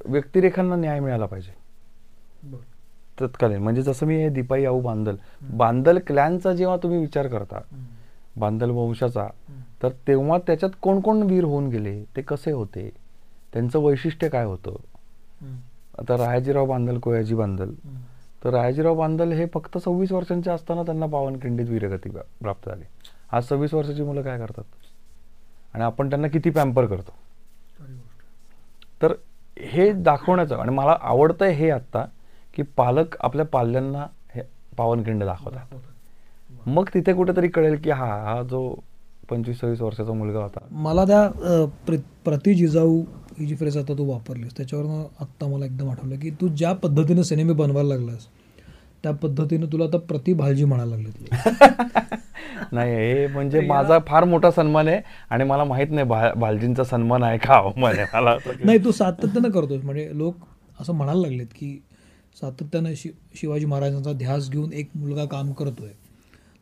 व्यक्तिरेखांना 0.08 0.76
न्याय 0.76 1.00
मिळाला 1.00 1.26
पाहिजे. 1.26 1.52
तत्कालीन. 3.20 3.58
म्हणजे 3.58 3.82
जसं 3.82 4.06
मी 4.06 4.16
हे 4.16 4.28
दीपाई 4.28 4.64
आऊ 4.64 4.80
बांदल. 4.80 5.16
बांदल 5.56 5.98
क्लॅनचा 6.06 6.52
जेव्हा 6.52 6.76
तुम्ही 6.76 6.98
विचार 6.98 7.26
करता 7.26 7.58
बांदल 8.36 8.70
वंशाचा 8.70 9.26
तर 9.82 9.88
तेव्हा 10.08 10.38
त्याच्यात 10.38 10.70
कोण 10.82 11.00
कोण 11.00 11.22
वीर 11.22 11.44
होऊन 11.44 11.68
गेले 11.68 12.04
ते 12.16 12.22
कसे 12.22 12.52
होते? 12.52 12.90
त्यांचं 13.52 13.78
वैशिष्ट्य 13.78 14.28
काय 14.28 14.44
होतं? 14.44 14.70
आता 15.98 16.26
रायाजीराव 16.26 16.66
बांदल 16.66 16.98
कोयाजी 16.98 17.34
बांदल. 17.34 17.70
तर 18.44 18.50
रायाजीराव 18.50 18.94
बांदल 18.94 19.32
हे 19.32 19.46
फक्त 19.54 19.78
सव्वीस 19.78 20.12
वर्षांचे 20.12 20.50
असताना 20.50 20.82
त्यांना 20.82 21.06
पावनखिंडीत 21.06 21.68
वीरगती 21.68 22.10
प्रा- 22.10 22.42
प्राप्त 22.42 22.68
झाली. 22.68 22.82
आज 23.32 23.42
सव्वीस 23.42 23.74
वर्षाची 23.74 24.02
मुलं 24.02 24.22
काय 24.22 24.38
करतात? 24.38 24.64
आणि 25.74 25.84
आपण 25.84 26.08
त्यांना 26.08 26.28
किती 26.28 26.50
पॅम्पर 26.50 26.86
करतो? 26.86 27.12
तर 29.02 29.14
हे 29.58 29.92
दाखवण्याचं 29.92 30.56
आणि 30.56 30.70
मला 30.70 30.96
आवडतंय 31.02 31.52
हे 31.52 31.70
आत्ता 31.70 32.04
की 32.54 32.62
पालक 32.76 33.16
आपल्या 33.20 33.44
पाल्यांना 33.46 34.06
हे 34.34 34.42
पावनखिंड 34.78 35.24
दाखवतात. 35.24 35.74
मग 36.66 36.88
तिथे 36.94 37.12
कुठेतरी 37.12 37.48
कळेल 37.48 37.76
की 37.76 37.90
हा 37.90 38.06
हा 38.24 38.40
जो 38.50 38.68
पंचवीस 39.30 39.60
सव्वीस 39.60 39.80
वर्षाचा 39.80 40.12
मुलगा 40.12 40.38
होता. 40.38 40.60
मला 40.72 41.04
त्या 41.04 41.64
प्रति 42.24 42.54
जिजाऊ 42.54 43.00
ही 43.38 43.46
जी 43.46 43.54
फ्रेज 43.56 43.76
आता 43.78 43.94
तू 43.98 44.04
वापरलीस 44.06 44.56
त्याच्यावरनं 44.56 45.04
आत्ता 45.20 45.46
मला 45.46 45.64
एकदम 45.64 45.90
आठवलं 45.90 46.18
की 46.18 46.30
तू 46.40 46.48
ज्या 46.50 46.72
पद्धतीनं 46.74 47.22
सिनेमे 47.22 47.52
बनवायला 47.52 47.94
लागलास 47.94 48.26
त्या 49.04 49.12
पद्धतीनं 49.12 49.66
तुला 49.72 49.84
आता 49.84 49.98
प्रति 50.08 50.32
भालजी 50.32 50.64
म्हणायला 50.64 50.96
लागले 50.96 52.12
नाही 52.72 52.94
हे 52.94 53.26
म्हणजे 53.26 53.60
माझा 53.60 53.98
फार 54.06 54.24
मोठा 54.24 54.50
सन्मान 54.50 54.88
आहे 54.88 55.00
आणि 55.30 55.44
मला 55.44 55.64
माहीत 55.64 55.90
नाही 55.90 56.06
भा 56.08 56.32
भालजींचा 56.34 56.84
सन्मान 56.84 57.22
आहे 57.22 57.38
का 57.38 57.56
हो 57.56 57.72
म्हणे 57.76 58.04
मला 58.14 58.36
नाही 58.64 58.84
तू 58.84 58.90
सातत्यानं 58.92 59.50
करतोस. 59.50 59.82
म्हणजे 59.84 60.08
लोक 60.12 60.36
असं 60.80 60.92
म्हणायला 60.92 61.20
लागलेत 61.20 61.46
की 61.56 61.78
सातत्यानं 62.40 62.94
शि 62.96 63.10
शिवाजी 63.34 63.66
महाराजांचा 63.66 64.12
ध्यास 64.12 64.48
घेऊन 64.50 64.72
एक 64.72 64.88
मुलगा 64.94 65.24
काम 65.24 65.52
करतोय. 65.52 65.90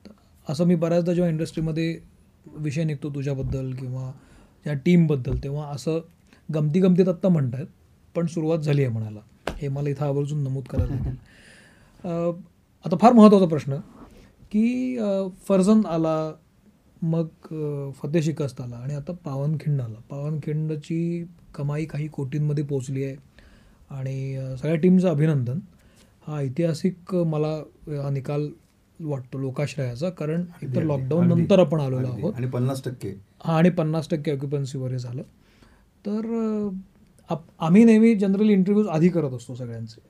तर 0.07 0.11
असं 0.49 0.65
मी 0.65 0.75
बऱ्याचदा 0.75 1.13
जेव्हा 1.15 1.31
इंडस्ट्रीमध्ये 1.31 1.99
विषय 2.47 2.85
निघतो 2.85 3.11
तुझ्याबद्दल 3.11 3.73
किंवा 3.73 4.11
या 4.67 4.75
टीमबद्दल 4.75 5.39
तेव्हा 5.45 5.67
असं 5.67 6.01
गमती 6.55 6.81
गमतीत 6.81 7.09
आत्ता 7.09 7.29
म्हणतात 7.29 7.67
पण 8.15 8.27
सुरुवात 8.27 8.59
झाली 8.59 8.85
आहे 8.85 8.93
म्हणायला. 8.93 9.21
हे 9.59 9.69
मला 9.69 9.89
इथं 9.89 10.05
आवर्जून 10.07 10.43
नमूद 10.43 10.65
करायला 10.65 10.95
लागेल. 10.95 11.17
आता 12.85 12.97
फार 12.97 13.13
महत्त्वाचा 13.13 13.47
प्रश्न 13.47 13.77
की 14.51 14.97
अ, 14.99 15.27
फर्जंद 15.49 15.87
आला 15.87 16.33
मग 17.03 17.27
अ, 17.51 17.91
फतेह 17.93 18.23
शिकस्त 18.23 18.61
आला 18.61 18.77
आणि 18.77 18.95
आता 18.95 19.13
पावनखिंड 19.25 19.81
आला. 19.81 19.99
पावनखिंडची 20.11 21.25
कमाई 21.55 21.85
काही 21.85 22.09
कोटींमध्ये 22.09 22.65
पोचली 22.65 23.05
आहे. 23.05 23.17
आणि 23.93 24.37
सगळ्या 24.59 24.77
टीमचं 24.77 25.09
अभिनंदन. 25.09 25.59
हा 26.27 26.39
ऐतिहासिक 26.39 27.15
मला 27.15 27.63
हा 28.03 28.11
निकाल 28.11 28.49
वाटतो 29.01 29.39
लोकाश्रयाचा 29.39 30.11
कारण 30.11 30.45
एकतर 30.63 30.83
लॉकडाऊन 30.83 31.29
नंतर 31.29 31.59
आपण 31.59 31.81
आलेलो. 31.81 32.07
आहोत. 32.07 32.35
आणि 32.35 32.47
पन्नास 32.47 32.85
टक्के. 32.85 33.13
हा 33.45 33.57
आणि 33.57 33.71
पन्नास 33.71 34.09
टक्के 34.11 34.33
ऑक्युपन्सीवर 34.33 34.91
हे 34.91 34.99
झालं. 34.99 35.23
तर 36.07 36.69
आप 37.31 37.43
आम्ही 37.59 37.85
नेहमी 37.85 38.15
जनरली 38.15 38.53
इंटरव्ह्यूज 38.53 38.89
आधी 38.89 39.09
करत 39.09 39.33
असतो 39.33 39.55
सगळ्यांचे. 39.55 40.01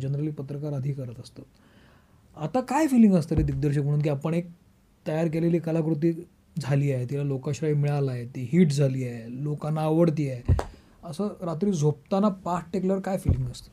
जनरली 0.00 0.30
पत्रकार 0.30 0.72
आधी 0.72 0.92
करत 0.92 1.20
असतात 1.20 1.44
आता 2.36 2.60
काय 2.60 2.86
फिलिंग 2.86 3.14
असतं 3.14 3.36
रे 3.36 3.42
दिग्दर्शक 3.42 3.82
म्हणून 3.82 4.00
की 4.00 4.08
आपण 4.08 4.34
एक 4.34 4.46
तयार 5.06 5.28
केलेली 5.28 5.58
कलाकृती 5.58 6.12
झाली 6.58 6.92
आहे 6.92 7.04
तिला 7.10 7.22
लोकाश्रय 7.22 7.74
मिळाला 7.74 8.10
आहे 8.12 8.26
ती 8.26 8.48
हिट 8.52 8.72
झाली 8.72 9.04
आहे 9.04 9.44
लोकांना 9.44 9.80
आवडती 9.80 10.28
आहे. 10.30 10.42
असं 11.02 11.28
रात्री 11.42 11.72
झोपताना 11.72 12.28
पाठ 12.44 12.72
टेकल्यावर 12.72 13.02
काय 13.02 13.18
फिलिंग 13.18 13.46
असतं? 13.50 13.70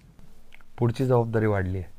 पुढची 0.78 1.06
जबाबदारी 1.06 1.46
वाढली 1.46 1.78
आहे. 1.78 1.96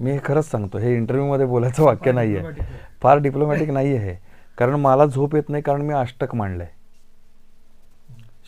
मी 0.00 0.10
हे 0.10 0.18
खरंच 0.24 0.50
सांगतो 0.50 0.78
हे 0.78 0.94
इंटरव्ह्यूमध्ये 0.96 1.46
बोलायचं 1.46 1.82
वाक्य 1.82 2.12
नाही 2.12 2.36
आहे. 2.36 2.64
फार 3.02 3.18
डिप्लोमॅटिक 3.18 3.70
नाही 3.70 3.96
आहे 3.96 4.16
कारण 4.58 4.74
मला 4.74 5.06
झोप 5.06 5.34
येत 5.34 5.48
नाही 5.48 5.62
कारण 5.62 5.82
मी 5.82 5.94
अष्टक 5.94 6.34
मांडलंय. 6.34 6.66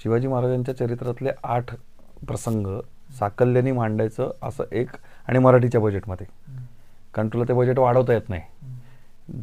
शिवाजी 0.02 0.26
महाराजांच्या 0.28 0.76
चरित्रातले 0.76 1.30
आठ 1.44 1.74
प्रसंग 2.26 2.66
साकल्याने 3.18 3.72
मांडायचं 3.72 4.30
असं 4.42 4.64
एक 4.72 4.90
आणि 5.28 5.38
मराठीच्या 5.38 5.80
बजेटमध्ये 5.80 6.26
कारण 7.14 7.28
तुला 7.28 7.44
ते 7.48 7.52
बजेट 7.52 7.78
वाढवता 7.78 8.12
येत 8.12 8.28
नाही. 8.28 8.42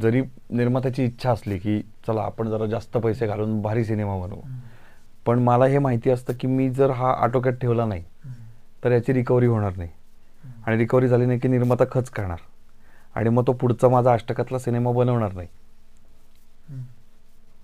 जरी 0.00 0.20
निर्मात्याची 0.50 1.04
इच्छा 1.04 1.30
असली 1.32 1.58
की 1.58 1.80
चला 2.06 2.22
आपण 2.22 2.48
जरा 2.50 2.66
जास्त 2.66 2.96
पैसे 2.96 3.26
घालून 3.26 3.60
भारी 3.62 3.84
सिनेमा 3.84 4.18
बनवू. 4.18 4.40
पण 5.26 5.38
मला 5.38 5.66
हे 5.66 5.78
माहिती 5.78 6.10
असतं 6.10 6.32
की 6.40 6.46
मी 6.46 6.70
जर 6.70 6.90
हा 6.90 7.12
आटोक्यात 7.12 7.54
ठेवला 7.54 7.84
नाही 7.84 8.04
तर 8.84 8.92
याची 8.92 9.12
रिकव्हरी 9.12 9.46
होणार 9.46 9.76
नाही. 9.76 9.90
आणि 10.66 10.76
रिकव्हरी 10.76 11.08
झाली 11.08 11.26
नाही 11.26 11.38
की 11.38 11.48
निर्माता 11.48 11.84
खच 11.90 12.10
करणार. 12.10 12.38
आणि 13.14 13.28
मग 13.28 13.46
तो 13.46 13.52
पुढचा 13.52 13.88
माझा 13.88 14.12
अष्टकातला 14.12 14.58
सिनेमा 14.58 14.92
बनवणार 14.92 15.32
नाही. 15.32 15.48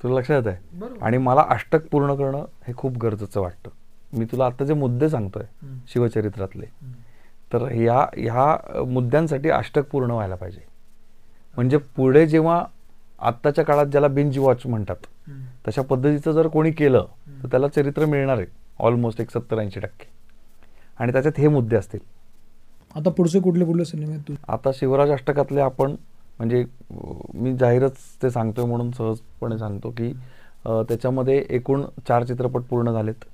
तुला 0.02 0.18
लक्षात 0.18 0.46
आहे. 0.46 0.56
आणि 1.00 1.18
मला 1.18 1.44
अष्टक 1.50 1.86
पूर्ण 1.86 2.14
करणं 2.14 2.44
हे 2.66 2.72
खूप 2.76 2.98
गरजेचं 2.98 3.40
वाटतं. 3.40 3.70
मी 4.12 4.24
तुला 4.24 4.46
आता 4.46 4.64
जे 4.64 4.74
मुद्दे 4.74 5.08
सांगतोय 5.08 5.44
शिवचरित्रातले 5.88 6.66
तर 7.52 7.62
ह्या 7.72 7.98
ह्या 8.16 8.84
मुद्द्यांसाठी 8.84 9.50
अष्टक 9.50 9.88
पूर्ण 9.90 10.10
व्हायला 10.10 10.34
पाहिजे. 10.34 10.60
म्हणजे 11.56 11.76
पुढे 11.76 12.26
जेव्हा 12.26 12.64
आत्ताच्या 13.18 13.64
काळात 13.64 13.86
ज्याला 13.86 14.08
बिंज 14.08 14.38
वॉच 14.38 14.66
म्हणतात 14.66 15.06
तशा 15.68 15.82
पद्धतीचं 15.82 16.32
जर 16.32 16.46
कोणी 16.48 16.70
केलं 16.72 17.06
तर 17.42 17.48
त्याला 17.50 17.68
चरित्र 17.68 18.06
मिळणार 18.06 18.36
आहे. 18.36 18.46
ऑलमोस्ट 18.80 19.20
एक 19.20 19.30
सत्तर 19.30 19.58
ऐंशी 19.58 19.80
टक्के. 19.80 20.06
आणि 20.98 21.12
त्याच्यात 21.12 21.38
हे 21.38 21.48
मुद्दे 21.48 21.76
असतील. 21.76 22.00
आता 22.96 23.10
पुढचे 23.10 23.40
कुठले 23.40 23.64
कुठले 23.64 23.84
सिनेमे 23.84 24.34
आता 24.48 24.70
शिवराज 24.74 25.10
अष्टकातले 25.10 25.60
आपण 25.60 25.94
म्हणजे 26.38 26.64
मी 27.34 27.56
जाहीरच 27.56 27.96
ते 28.22 28.30
सांगतोय 28.30 28.64
म्हणून 28.64 28.90
सहजपणे 28.90 29.58
सांगतो 29.58 29.90
की 29.90 30.12
त्याच्यामध्ये 30.64 31.36
एकूण 31.50 31.84
चार 32.08 32.24
चित्रपट 32.24 32.62
पूर्ण 32.70 32.92
झालेत. 32.92 33.24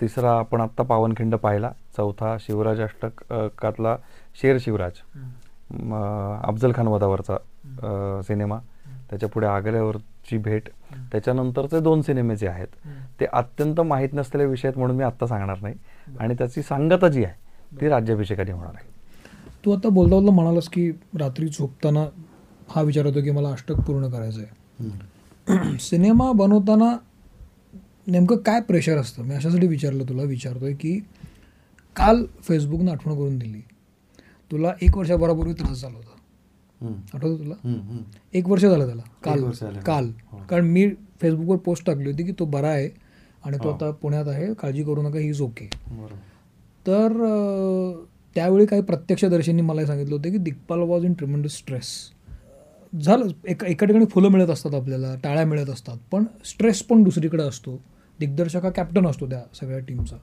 तिसरा 0.00 0.32
आपण 0.38 0.60
आत्ता 0.60 0.82
पावनखिंड 0.82 1.34
पाहिला. 1.34 1.70
चौथा 1.96 2.36
शिवराज 2.40 2.80
अष्टकातला 2.80 3.96
शेर 4.40 4.56
शिवराज. 4.60 5.00
अफजल 6.44 6.72
खान 6.76 6.86
वधावरचा 6.88 8.22
सिनेमा. 8.22 8.58
त्याच्या 9.10 9.28
पुढे 9.28 9.46
आग्र्यावरची 10.24 10.38
भेट. 10.38 10.68
त्याच्यानंतरचे 11.12 11.80
दोन 11.80 12.02
सिनेमे 12.02 12.36
जे 12.36 12.48
आहेत 12.48 12.68
ते 13.20 13.26
अत्यंत 13.32 13.80
माहीत 13.80 14.08
नसलेले 14.12 14.46
विषय 14.48 14.68
आहेत 14.68 14.78
म्हणून 14.78 14.96
मी 14.96 15.04
आत्ता 15.04 15.26
सांगणार 15.26 15.56
नाही. 15.62 15.74
आणि 16.18 16.34
त्याची 16.34 16.62
सांगता 16.62 17.08
जी 17.08 17.24
आहे 17.24 17.80
ती 17.80 17.88
राज्याभिषेकाने 17.88 18.52
होणार 18.52 18.72
आहे. 18.74 18.92
तू 19.64 19.72
आता 19.72 19.88
बोलता 19.88 20.14
बोलता 20.16 20.32
म्हणालास 20.32 20.68
की 20.68 20.90
रात्री 21.18 21.48
झोपताना 21.48 22.04
हा 22.68 22.82
विचार 22.82 23.06
होतो 23.06 23.22
की 23.22 23.30
मला 23.30 23.48
अष्टक 23.48 23.80
पूर्ण 23.80 24.08
करायचं 24.08 24.40
आहे. 24.40 25.78
सिनेमा 25.80 26.32
बनवताना 26.32 26.96
नेमकं 28.06 28.36
काय 28.36 28.60
प्रेशर 28.60 28.96
असतं? 28.98 29.22
मी 29.22 29.34
अशासाठी 29.34 29.66
विचारलं 29.66 30.04
तुला 30.04 30.22
विचारतोय 30.22 30.72
की 30.72 30.98
काल 31.96 32.24
फेसबुकनं 32.42 32.92
आठवण 32.92 33.14
करून 33.14 33.38
दिली. 33.38 33.60
तुला 34.52 34.72
एक 34.82 34.96
वर्षाभरापूर्वी 34.96 35.52
त्रास 35.52 35.80
झाला 35.80 35.96
होता. 35.96 36.13
आठवतं 36.80 37.36
तुला. 37.38 37.54
एक 38.34 38.48
वर्ष 38.48 38.62
झालं 38.62 38.86
त्याला. 38.86 39.02
काल. 39.24 39.44
काल. 39.86 40.10
हो. 40.32 40.38
कारण 40.50 40.66
मी 40.66 40.88
फेसबुकवर 41.20 41.56
पोस्ट 41.56 41.86
टाकली 41.86 42.10
होती 42.10 42.24
की 42.24 42.32
तो 42.38 42.44
बरा 42.44 42.68
आहे 42.68 42.88
आणि 43.44 43.58
तो 43.58 43.68
हो. 43.68 43.74
आता 43.74 43.90
पुण्यात 43.90 44.28
आहे. 44.28 44.52
काळजी 44.54 44.82
करू 44.82 45.02
नका 45.02 45.18
ही 45.18 45.28
इज 45.28 45.40
ओके. 45.42 45.68
तर 46.86 47.12
त्यावेळी 48.36 48.66
काही 48.66 48.82
प्रत्यक्षदर्शींनी 48.82 49.62
मला 49.62 49.84
सांगितलं 49.86 50.14
होतं 50.14 50.30
की 50.30 50.38
Digpal 50.38 50.78
was 50.78 51.04
in 51.04 51.12
tremendous 51.12 51.56
stress 51.56 51.86
झालं 52.92 53.28
एका 53.48 53.66
एका 53.66 53.86
ठिकाणी 53.86 54.04
फुलं 54.04 54.28
मिळत 54.28 54.50
असतात 54.50 54.74
आपल्याला 54.74 55.14
टाळ्या 55.22 55.44
मिळत 55.46 55.70
असतात 55.70 55.96
पण 56.10 56.24
स्ट्रेस 56.44 56.82
पण 56.82 57.02
दुसरीकडे 57.02 57.42
असतो. 57.42 57.76
दिग्दर्शक 58.18 58.64
हा 58.64 58.70
कॅप्टन 58.70 59.06
असतो 59.06 59.26
त्या 59.26 59.42
सगळ्या 59.60 59.78
टीमचा 59.78 60.16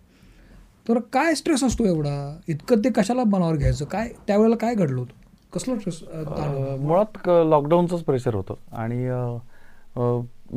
तर 0.88 1.00
काय 1.14 1.36
स्ट्रेस 1.36 1.64
असतो 1.64 1.86
एवढा? 1.86 2.40
इतकं 2.48 2.80
ते 2.80 2.90
कशाला 2.90 3.24
मनावर 3.24 3.56
घ्यायचं? 3.56 3.86
काय 3.86 4.10
त्यावेळेला 4.28 4.56
काय 4.56 4.76
घडलं 4.76 5.00
होतं? 5.00 5.20
कसलं 5.54 6.78
मुळात 6.80 7.30
लॉकडाऊनचंच 7.50 8.04
प्रेशर 8.04 8.36
होतं. 8.36 8.54
आणि 8.72 9.08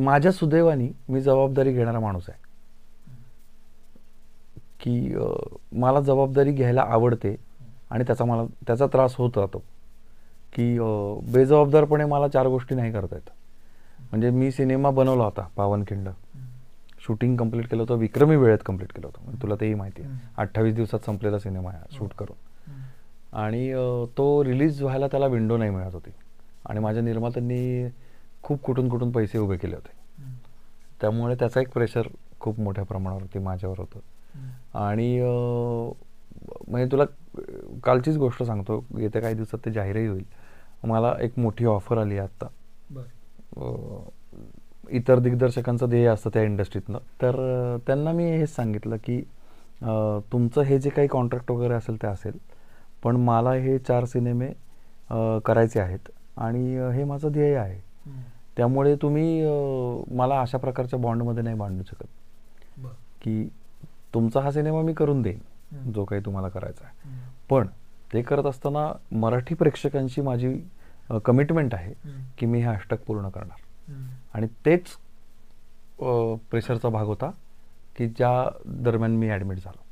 माझ्या 0.05 0.33
सुदैवानी 0.33 0.89
मी 1.09 1.21
जबाबदारी 1.21 1.73
घेणारा 1.73 2.01
माणूस 2.01 2.25
आहे. 2.29 2.43
की 4.81 5.15
मला 5.81 6.01
जबाबदारी 6.01 6.53
घ्यायला 6.53 6.83
आवडते 6.83 7.35
आणि 7.91 8.05
त्याचा 8.05 8.25
मला 8.25 8.45
त्याचा 8.67 8.87
त्रास 8.87 9.15
होत 9.17 9.31
राहतो. 9.37 9.63
की 10.53 10.79
बेजबाबदारपणे 11.33 12.05
मला 12.05 12.29
चार 12.29 12.47
गोष्टी 12.47 12.75
नाही 12.75 12.93
करता 12.93 13.17
येत. 13.17 13.31
म्हणजे 14.11 14.31
मी 14.31 14.51
सिनेमा 14.51 14.91
बनवला 14.91 15.25
होता 15.25 15.47
पावनखिंड 15.57 16.09
शूटिंग 17.07 17.37
कंप्लीट 17.37 17.67
केलं 17.69 17.83
होतं 17.83 17.95
विक्रमी 17.95 18.37
वेळेत 18.37 18.59
कंप्लीट 18.67 18.93
केलं 18.93 19.07
होतं. 19.07 19.43
तुला 19.43 19.55
तेही 19.61 19.75
माहिती 19.75 20.03
आहे. 20.03 20.13
अठ्ठावीस 20.37 20.75
दिवसात 20.75 21.07
संपलेला 21.07 21.39
सिनेमा 21.39 21.71
आहे 21.71 21.97
शूट 21.97 22.13
करून. 22.19 22.37
आणि 23.35 23.73
तो 24.16 24.44
रिलीज 24.44 24.83
व्हायला 24.83 25.07
त्याला 25.07 25.27
विंडो 25.27 25.57
नाही 25.57 25.70
मिळत 25.70 25.94
होती. 25.94 26.11
आणि 26.66 26.81
माझ्या 26.81 27.03
निर्मात्यांनी 27.03 27.88
खूप 28.42 28.61
कुठून 28.62 28.88
कुठून 28.88 29.11
पैसे 29.12 29.38
उभे 29.38 29.57
केले 29.57 29.75
होते. 29.75 29.92
त्यामुळे 31.01 31.35
त्याचा 31.38 31.61
एक 31.61 31.68
प्रेशर 31.73 32.09
खूप 32.40 32.61
मोठ्या 32.61 32.85
प्रमाणावरती 32.85 33.38
माझ्यावर 33.38 33.79
होतं. 33.79 34.01
आणि 34.79 35.20
म्हणजे 36.68 36.90
तुला 36.92 37.05
कालचीच 37.85 38.16
गोष्ट 38.16 38.42
सांगतो. 38.42 38.85
येत्या 38.99 39.23
काही 39.23 39.35
दिवसात 39.35 39.64
ते 39.64 39.70
जाहीरही 39.73 40.07
होईल. 40.07 40.25
मला 40.85 41.14
एक 41.23 41.38
मोठी 41.38 41.64
ऑफर 41.66 41.99
आली 41.99 42.18
आहे 42.18 42.27
आत्ता. 42.27 42.47
इतर 44.90 45.18
दिग्दर्शकांचं 45.18 45.88
ध्येय 45.88 46.07
असतं 46.07 46.31
त्या 46.35 46.42
इंडस्ट्रीतनं 46.42 46.99
तर 47.23 47.37
त्यांना 47.87 48.12
मी 48.12 48.25
हेच 48.31 48.55
सांगितलं 48.55 48.97
की 49.05 49.20
तुमचं 50.33 50.62
हे 50.62 50.79
जे 50.79 50.90
काही 50.90 51.09
कॉन्ट्रॅक्ट 51.09 51.51
वगैरे 51.51 51.75
असेल 51.75 52.03
ते 52.03 52.07
असेल. 52.07 52.38
पण 53.05 53.17
मला 53.17 53.53
हे 53.53 53.79
चार 53.79 54.05
सिनेमे 54.05 54.49
करायचे 55.45 55.81
आहेत 55.81 56.11
आणि 56.37 56.77
हे 56.95 57.05
माझं 57.05 57.33
ध्येय 57.33 57.57
आहे. 57.57 57.79
त्यामुळे 58.57 58.95
तुम्ही 59.03 59.43
मला 60.17 60.40
अशा 60.40 60.59
प्रकारच्या 60.59 60.99
बॉन्डमध्ये 60.99 61.43
नाही 61.43 61.57
बांधू 61.57 61.83
शकत. 61.83 62.07
की 63.23 63.49
तुमचा 64.14 64.40
हा 64.40 64.51
सिनेमा 64.51 64.83
मी 64.83 64.93
करून 64.95 65.23
देईन 65.23 65.93
जो 65.93 66.05
काही 66.05 66.25
तुम्हाला 66.25 66.49
करायचा 66.49 66.85
आहे. 66.87 67.12
पण 67.51 67.67
ते 68.12 68.23
करत 68.23 68.47
असताना 68.47 68.87
मराठी 69.12 69.55
प्रेक्षकांशी 69.55 70.21
माझी 70.21 70.55
कमिटमेंट 71.25 71.75
आहे 71.75 71.93
की 72.38 72.47
मी 72.47 72.61
हे 72.61 72.69
अष्टक 72.69 73.05
पूर्ण 73.07 73.29
करणार. 73.29 73.93
आणि 74.35 74.47
तेच 74.67 74.97
प्रेशरचा 76.51 76.88
भाग 76.88 77.07
होता 77.07 77.31
की 77.97 78.09
ज्या 78.09 78.31
दरम्यान 78.85 79.17
मी 79.17 79.29
ॲडमिट 79.31 79.59
झालो. 79.59 79.83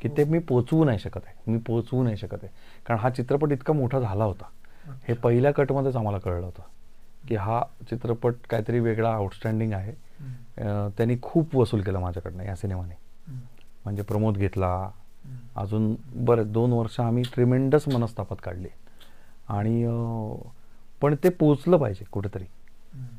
की 0.00 0.08
ते 0.16 0.24
मी 0.24 0.38
पोचवू 0.38 0.84
नाही 0.84 0.98
शकत 0.98 1.20
आहे. 1.26 1.50
मी 1.50 1.58
पोचवू 1.58 2.02
नाही 2.02 2.16
शकत 2.16 2.38
आहे. 2.42 2.52
कारण 2.86 3.00
हा 3.00 3.10
चित्रपट 3.10 3.52
इतका 3.52 3.72
मोठा 3.72 4.00
झाला 4.00 4.24
होता. 4.24 4.44
हे 5.08 5.14
पहिल्या 5.14 5.52
कटमध्येच 5.52 5.96
आम्हाला 5.96 6.18
कळलं 6.18 6.44
होतं 6.46 6.62
की 7.28 7.36
हा 7.36 7.62
चित्रपट 7.90 8.34
काहीतरी 8.50 8.80
वेगळा 8.80 9.12
आउटस्टँडिंग 9.14 9.72
आहे. 9.72 9.92
त्यांनी 10.96 11.16
खूप 11.22 11.56
वसूल 11.56 11.80
केला 11.80 11.98
माझ्याकडनं 11.98 12.44
या 12.44 12.54
सिनेमाने. 12.56 12.94
म्हणजे 13.84 14.02
प्रमोद 14.02 14.36
घेतला. 14.36 14.90
अजून 15.56 15.94
बरेच 16.24 16.46
दोन 16.46 16.72
वर्ष 16.72 16.98
आम्ही 17.00 17.22
ट्रिमेंडस 17.34 17.88
मनस्तापात 17.88 18.36
काढली. 18.44 18.68
आणि 19.48 19.84
पण 21.02 21.14
ते 21.24 21.28
पोचलं 21.28 21.76
पाहिजे 21.76 22.04
कुठेतरी. 22.12 22.44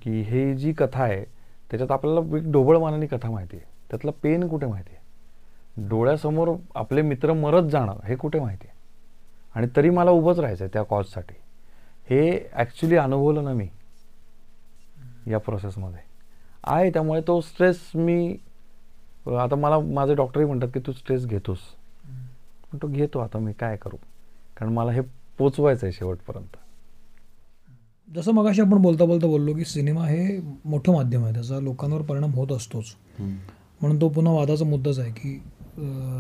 की 0.04 0.22
हे 0.22 0.54
जी 0.56 0.74
कथा 0.74 1.04
आहे 1.04 1.24
त्याच्यात 1.70 1.92
आपल्याला 1.92 2.38
एक 2.38 2.52
ढोबळ 2.52 2.78
मानाने 2.78 3.08
कथा 3.08 3.30
माहिती 3.32 3.58
आहे. 3.58 3.66
त्यातलं 3.90 4.12
पेन 4.24 4.48
कुठे 4.48 4.66
माहिती 4.66 4.94
आहे? 4.94 5.01
डोळ्यासमोर 5.78 6.50
आपले 6.76 7.02
मित्र 7.02 7.34
मरत 7.34 7.70
जाणं 7.70 8.00
हे 8.06 8.16
कुठे 8.16 8.40
माहिती 8.40 8.68
आहे? 8.68 8.80
आणि 9.56 9.68
तरी 9.76 9.90
मला 9.90 10.12
उभंच 10.12 10.40
राहायचं 10.40 10.64
आहे 10.64 10.74
त्या 10.74 10.84
कॉजसाठी. 10.84 11.36
हे 12.10 12.50
ॲक्च्युली 12.54 12.96
अनुभवलं 12.96 13.44
ना 13.44 13.54
मी. 13.54 13.68
या 15.28 15.38
प्रोसेसमध्ये 15.38 16.00
आहे 16.64 16.90
त्यामुळे 16.90 17.22
तो 17.22 17.40
स्ट्रेस 17.42 17.80
मी 17.96 18.38
आता 19.40 19.56
मला 19.56 19.80
माझे 19.80 20.16
डॉक्टरही 20.16 20.46
म्हणतात 20.46 20.70
की 20.74 20.80
तू 20.80 20.92
स्ट्रेस 20.92 21.26
घेतोस. 21.26 21.60
पण 22.72 22.78
तो 22.82 22.88
घेतो 22.88 23.20
आता 23.20 23.40
मी 23.40 23.54
काय 23.54 23.78
करू? 23.78 23.98
कारण 24.58 24.72
मला 24.74 24.92
हे 24.92 25.02
पोचवायचं 25.38 25.86
आहे 25.86 25.94
शेवटपर्यंत. 25.94 26.58
जसं 28.08 28.32
मगाशी 28.32 28.62
आपण 28.62 28.82
बोलता 28.82 29.06
बोलता 29.06 29.28
बोललो 29.28 29.54
की 29.54 29.66
सिनेमा 29.66 30.06
हे 30.06 30.40
मोठं 30.66 30.94
माध्यम 30.94 31.24
आहे. 31.24 31.34
त्याचा 31.34 31.60
लोकांवर 31.60 32.02
परिणाम 32.02 32.34
होत 32.34 32.52
असतोच. 32.52 32.96
म्हणून 33.20 34.02
तो 34.02 34.10
पुन्हा 34.10 34.34
वादाचा 34.34 34.66
मुद्दाच 34.66 35.00
आहे 35.00 35.12
की 35.12 35.42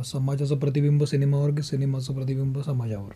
समाजाचं 0.05 0.57
प्रतिबिंब 0.57 1.03
सिनेमावर 1.03 1.49
की 1.49 1.61
सिनेमाचं 1.61 2.13
प्रतिबिंब 2.13 2.59
समाजावर? 2.59 3.11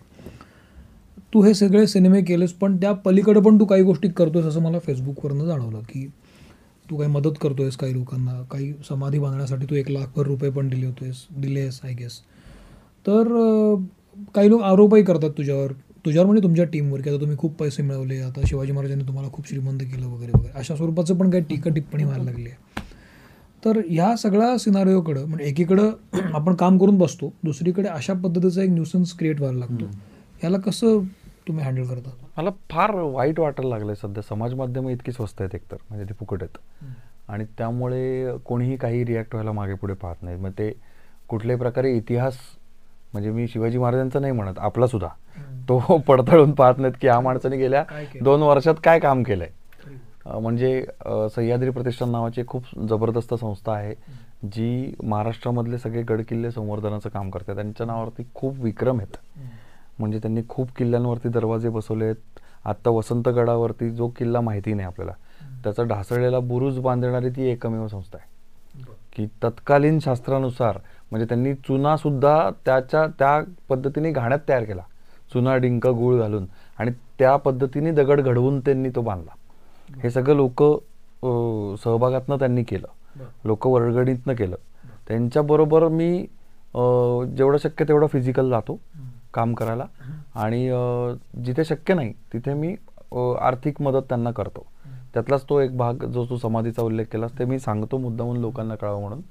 तू 1.34 1.42
हे 1.44 1.54
सगळे 1.54 1.86
सिनेमे 1.88 2.22
केलेस 2.22 2.54
पण 2.54 2.78
त्या 2.78 2.92
पलीकडे 2.94 3.40
पण 3.40 3.60
तू 3.60 3.66
काही 3.66 3.84
गोष्टी 3.84 4.10
करतोयस 4.10 4.46
असं 4.46 4.62
मला 4.62 4.80
फेसबुकवरनं 4.80 5.46
जाणवलं 5.46 5.80
की 5.80 6.06
तू 6.90 6.98
काही 6.98 7.10
मदत 7.12 7.38
करतोयस 7.42 7.78
काही 7.78 7.94
लोकांना 7.94 8.42
काही 8.52 8.72
समाधी 8.90 9.20
बांधण्यासाठी 9.20 9.66
तू 9.66 9.76
एक 9.76 9.90
लाखभर 9.92 10.28
रुपये 10.28 10.50
पण 10.50 10.68
दिले 10.68 10.86
होतेस 10.86 11.26
दिले 11.38 11.60
आहेस 11.60 11.80
आय 11.84 11.94
गेस 11.94 12.20
तर 13.08 13.28
काही 14.36 14.50
लोक 14.50 14.62
आरोपही 14.62 15.04
करतात 15.04 15.32
तुझ्यावर 15.38 15.72
तुझ्यावर 16.06 16.26
म्हणजे 16.26 16.44
तुमच्या 16.44 16.66
टीमवर 16.66 17.02
की 17.02 17.10
आता 17.10 17.20
तुम्ही 17.20 17.38
खूप 17.38 17.54
पैसे 17.54 17.84
मिळवले 17.84 18.20
आता 18.20 18.42
शिवाजी 18.48 18.72
महाराजांनी 18.72 19.04
तुम्हाला 19.08 19.30
खूप 19.32 19.48
श्रीमंत 19.48 19.80
केलं 19.82 20.08
वगैरे 20.08 20.32
वगैरे. 20.32 20.52
अशा 20.60 20.76
स्वरूपाचं 20.76 21.18
पण 21.18 21.30
काही 21.30 21.44
टीका 21.44 21.70
टिप्पणी 21.70 22.04
व्हायला 22.04 22.24
लागली 22.24 22.50
आहे. 22.50 22.84
तर 23.66 23.80
ह्या 23.90 24.16
सगळ्या 24.16 24.58
सिनारिओकडं 24.58 25.26
म्हणजे 25.26 25.46
एकीकडं 25.46 25.92
आपण 26.34 26.56
काम 26.56 26.78
करून 26.78 26.98
बसतो 26.98 27.34
दुसरीकडे 27.44 27.88
अशा 27.88 28.14
पद्धतीचा 28.14 28.64
एक 28.64 28.70
न्यूसन्स 28.70 29.14
क्रिएट 29.18 29.40
व्हायला 29.40 29.60
लागतो. 29.60 29.86
याला 30.44 30.58
कसं 30.58 31.00
तुम्ही 31.48 31.66
हँडल 31.66 31.84
करता? 31.84 32.10
मला 32.38 32.50
फार 32.72 32.92
वाईट 32.96 33.40
वाटायला 33.40 33.70
लागलंय 33.70 33.96
सध्या. 33.96 34.24
समाज 34.30 34.54
माध्यमं 34.54 34.90
इतकी 34.92 35.12
स्वस्त 35.12 35.42
आहेत 35.42 35.56
एकतर 35.56 35.78
म्हणजे 35.90 36.06
ते 36.06 36.14
फुकट 36.20 36.44
आहेत. 36.44 36.58
आणि 37.28 37.46
त्यामुळे 37.58 38.38
कोणीही 38.46 38.78
काही 38.78 39.06
रिॲक्ट 39.06 39.36
व्हायला 39.36 39.52
मागे 39.52 39.74
पुढे 39.74 39.94
पाहत 39.94 40.24
नाही. 40.24 40.38
मग 40.38 40.50
ते 40.50 40.72
कुठल्याही 41.28 41.60
प्रकारे 41.60 41.92
इतिहास 41.98 42.34
म्हणजे 43.14 43.32
मी 43.32 43.48
शिवाजी 43.48 43.78
महाराजांचा 43.78 44.20
नाही 44.20 44.34
म्हणत 44.34 44.60
आपला 44.60 44.88
सुद्धा. 44.88 45.08
तो 45.70 45.98
पडताळून 45.98 46.52
पाहत 46.52 46.78
नाहीत 46.78 46.94
की 47.02 47.08
या 47.08 47.20
माणसाने 47.20 47.58
गेल्या? 47.58 47.84
दोन 48.22 48.42
वर्षात 48.42 48.76
काय 48.84 49.00
काम 49.00 49.24
केलंय. 49.24 49.50
म्हणजे 50.26 50.86
सह्याद्री 51.36 51.70
प्रतिष्ठान 51.70 52.10
नावाची 52.12 52.44
खूप 52.48 52.64
जबरदस्त 52.90 53.34
संस्था 53.34 53.74
आहे 53.74 53.94
जी 54.54 54.94
महाराष्ट्रामधले 55.04 55.78
सगळे 55.78 56.02
गडकिल्ले 56.10 56.52
संवर्धनाचं 56.52 57.10
काम 57.10 57.30
करते. 57.30 57.56
त्यांच्या 57.56 57.86
नावावरती 57.86 58.24
खूप 58.36 58.60
विक्रम 58.60 59.00
आहेत. 59.00 59.18
म्हणजे 60.00 60.20
त्यांनी 60.20 60.42
खूप 60.50 60.70
किल्ल्यांवरती 60.78 61.30
दरवाजे 61.30 61.70
बसवले 61.70 62.06
आहेत. 62.06 62.40
आत्ता 62.66 62.90
वसंतगडावरती 62.90 63.90
जो 63.90 64.08
किल्ला 64.18 64.42
माहिती 64.42 64.74
नाही 64.74 64.88
आपल्याला 64.88 65.14
त्याचा 65.64 65.84
ढासळलेला 65.84 66.40
बुरुज 66.40 66.80
बांधणारी 66.80 67.30
ती 67.30 67.50
एकमेव 67.50 67.88
संस्था 67.88 68.18
आहे. 68.18 68.34
की 69.16 69.26
तत्कालीन 69.44 70.00
शास्त्रानुसार 70.00 70.78
म्हणजे 71.12 71.26
त्यांनी 71.28 71.54
चुना 71.58 71.96
सुद्धा 71.98 72.50
त्याच्या 72.66 73.06
त्या 73.20 73.40
पद्धतीने 73.70 74.12
घाण्यात 74.12 74.40
तयार 74.50 74.64
केला. 74.64 74.82
चुना 75.34 75.56
डिंक 75.58 75.88
गुळ 75.88 76.20
घालून 76.20 76.46
आणि 76.80 76.92
त्या 77.20 77.36
पद्धतीने 77.38 77.92
दगड 77.92 78.22
घडवून 78.22 78.60
त्यांनी 78.60 78.90
तो 78.96 79.02
बांधला. 79.02 79.36
हे 80.04 80.10
सगळं 80.10 80.36
लोक 80.36 80.64
सहभागातनं 81.84 82.40
त्यांनी 82.40 82.64
केलं. 82.64 82.88
लोक 83.46 83.68
वर्गणीतनं 83.68 84.34
केलं. 84.36 84.56
त्यांच्याबरोबर 85.08 85.88
मी 85.88 86.26
जेवढं 87.38 87.58
शक्य 87.58 87.86
तेवढं 87.88 88.08
फिजिकल 88.08 88.50
जातो 88.50 88.80
काम 89.34 89.54
करायला. 89.54 89.86
आणि 90.36 90.68
जिथे 91.46 91.66
शक्य 91.66 91.94
नाही 91.94 92.14
तिथे 92.34 92.54
मी 92.54 92.76
आर्थिक 93.42 93.82
मदत 93.82 94.04
त्यांना 94.10 94.32
करतो. 94.32 94.66
त्यातलाच 95.14 95.44
तो 95.50 95.60
एक 95.60 95.78
भाग 95.78 96.04
जो 96.14 96.26
तू 96.30 96.38
समाधीचा 96.38 96.82
उल्लेख 96.82 97.06
केलास 97.12 97.38
ते 97.40 97.46
मी 97.46 97.60
सांगतो 97.60 97.98
मुद्दामून 97.98 98.38
लोकांना 98.38 98.76
कळावं 98.76 99.02
म्हणून 99.02 99.22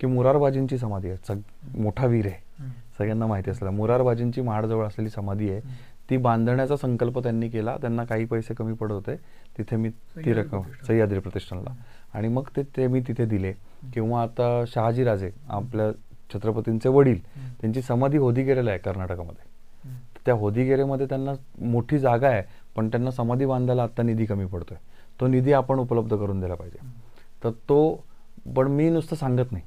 की 0.00 0.06
मुरारबाजींची 0.06 0.78
समाधी 0.78 1.08
आहे. 1.08 1.16
सग 1.28 1.38
मोठा 1.78 2.06
वीर 2.06 2.26
आहे. 2.26 2.42
सगळ्यांना 2.98 3.26
माहिती 3.26 3.50
असलेला. 3.50 3.70
मुरारबाजींची 3.70 4.40
महाडजवळ 4.40 4.86
असलेली 4.86 5.10
समाधी 5.10 5.50
आहे. 5.50 5.60
ती 6.10 6.16
बांधण्याचा 6.16 6.76
संकल्प 6.76 7.18
त्यांनी 7.18 7.48
केला. 7.48 7.76
त्यांना 7.80 8.04
काही 8.04 8.24
पैसे 8.24 8.54
कमी 8.54 8.74
पडत 8.74 8.92
होते. 8.92 9.16
तिथे 9.58 9.76
मी 9.76 9.88
ती 10.16 10.32
रक्कम. 10.32 10.62
सह्याद्री 10.86 11.18
प्रतिष्ठानला. 11.18 11.74
आणि 12.14 12.28
मग 12.28 12.48
ते 12.56 12.62
ते 12.76 12.86
मी 12.86 13.00
तिथे 13.00 13.24
दिले. 13.26 13.52
किंवा 13.94 14.22
आता 14.22 14.64
शहाजीराजे 14.68 15.30
आपल्या 15.48 15.90
छत्रपतींचे 16.34 16.88
वडील 16.88 17.18
त्यांची 17.60 17.82
समाधी 17.82 18.18
होदिगेरेला 18.18 18.70
आहे 18.70 18.78
कर्नाटकामध्ये. 18.78 19.44
तर 20.14 20.20
त्या 20.26 20.34
होदिगेरेमध्ये 20.34 21.06
त्यांना 21.06 21.32
मोठी 21.60 21.98
जागा 21.98 22.28
आहे 22.28 22.42
पण 22.76 22.88
त्यांना 22.88 23.10
समाधी 23.10 23.46
बांधायला 23.46 23.82
आत्ता 23.82 24.02
निधी 24.02 24.24
कमी 24.24 24.46
पडतोय. 24.46 24.78
तो 25.20 25.26
निधी 25.26 25.52
आपण 25.52 25.78
उपलब्ध 25.78 26.16
करून 26.16 26.40
दिला 26.40 26.54
पाहिजे. 26.54 26.86
तर 27.44 27.50
तो 27.68 28.04
पण 28.56 28.68
मी 28.68 28.88
नुसतं 28.90 29.16
सांगत 29.16 29.52
नाही. 29.52 29.64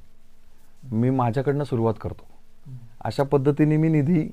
मी 0.91 1.09
माझ्याकडनं 1.09 1.63
सुरुवात 1.63 1.93
करतो. 2.01 2.25
अशा 3.01 3.23
पद्धतीने 3.23 3.77
मी 3.77 3.89
निधी 3.89 4.29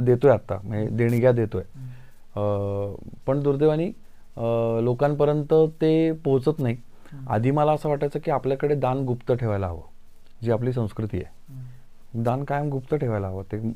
देतोय 0.00 0.30
आत्ता 0.30 0.58
म्हणजे 0.64 0.88
देणग्या 0.96 1.32
देतोय. 1.32 1.62
पण 3.26 3.42
दुर्दैवानी 3.42 3.90
लोकांपर्यंत 4.84 5.54
ते 5.80 6.12
पोहोचत 6.24 6.60
नाही. 6.60 6.76
आधी 7.28 7.50
मला 7.50 7.72
असं 7.72 7.88
वाटायचं 7.88 8.18
की 8.24 8.30
आपल्याकडे 8.30 8.74
दान 8.74 9.04
गुप्त 9.06 9.32
ठेवायला 9.32 9.66
हवं 9.66 9.82
जी 10.42 10.50
आपली 10.52 10.72
संस्कृती 10.72 11.16
आहे. 11.16 12.22
दान 12.22 12.44
कायम 12.44 12.68
गुप्त 12.70 12.94
ठेवायला 12.94 13.28
हवं. 13.28 13.42
ते 13.42 13.72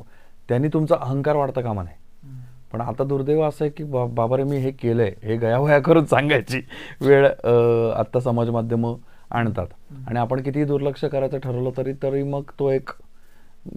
त्यांनी 0.48 0.68
तुमचा 0.72 0.96
अहंकार 0.96 1.36
वाढता 1.36 1.60
कामा 1.60 1.82
नाही 1.82 1.96
पण 2.72 2.80
आता 2.80 3.04
दुर्दैव 3.04 3.42
असं 3.42 3.64
आहे 3.64 3.70
की 3.70 3.84
बा 3.84 4.04
बाबा 4.06 4.36
रे 4.36 4.42
मी 4.44 4.56
हे 4.58 4.70
केलंय 4.72 5.12
हे 5.22 5.36
गयावया 5.36 5.78
करून 5.82 6.04
सांगायची 6.06 6.60
वेळ 7.00 7.26
आत्ता 7.26 8.20
समाज 8.20 8.50
माध्यमं 8.50 8.96
आणतात. 9.30 9.66
आणि 10.06 10.18
आपण 10.18 10.42
किती 10.42 10.64
दुर्लक्ष 10.64 11.04
करायचं 11.04 11.38
ठरवलं 11.38 11.70
तरी 11.76 11.92
तरी 12.02 12.22
मग 12.22 12.50
तो 12.58 12.70
एक 12.70 12.90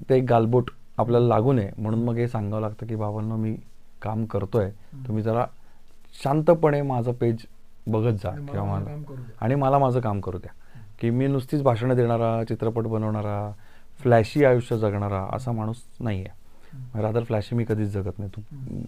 ते 0.09 0.17
एक 0.17 0.25
गालबोट 0.29 0.69
आपल्याला 0.97 1.27
लागू 1.27 1.53
नये. 1.53 1.71
म्हणून 1.77 2.03
मग 2.03 2.17
हे 2.17 2.27
सांगावं 2.27 2.61
लागतं 2.61 2.87
की 2.87 2.95
बाबांनो 2.95 3.35
मी 3.35 3.55
काम 4.01 4.25
करतोय. 4.25 4.69
तुम्ही 5.07 5.23
जरा 5.23 5.45
शांतपणे 6.13 6.81
माझं 6.81 7.11
पेज 7.11 7.45
बघत 7.87 8.13
जा 8.23 8.29
किंवा 8.29 8.63
मला-. 8.63 8.85
आणि 9.41 9.55
मला 9.55 9.77
माझं 9.77 9.99
काम 9.99 10.19
करू 10.21 10.37
द्या. 10.37 10.51
की 10.99 11.09
मी 11.09 11.27
नुसतीच 11.27 11.61
भाषणं 11.61 11.95
देणारा 11.95 12.43
चित्रपट 12.43 12.83
बनवणारा 12.83 13.51
फ्लॅशी 13.99 14.45
आयुष्य 14.45 14.77
जगणारा 14.77 15.27
असा 15.33 15.51
माणूस 15.51 15.83
नाही 15.99 16.23
आहे 16.25 17.01
रादर 17.01 17.23
फ्लॅशी 17.23 17.55
मी 17.55 17.65
कधीच 17.65 17.89
जगत 17.89 18.19
नाही. 18.19 18.29
तू 18.35 18.41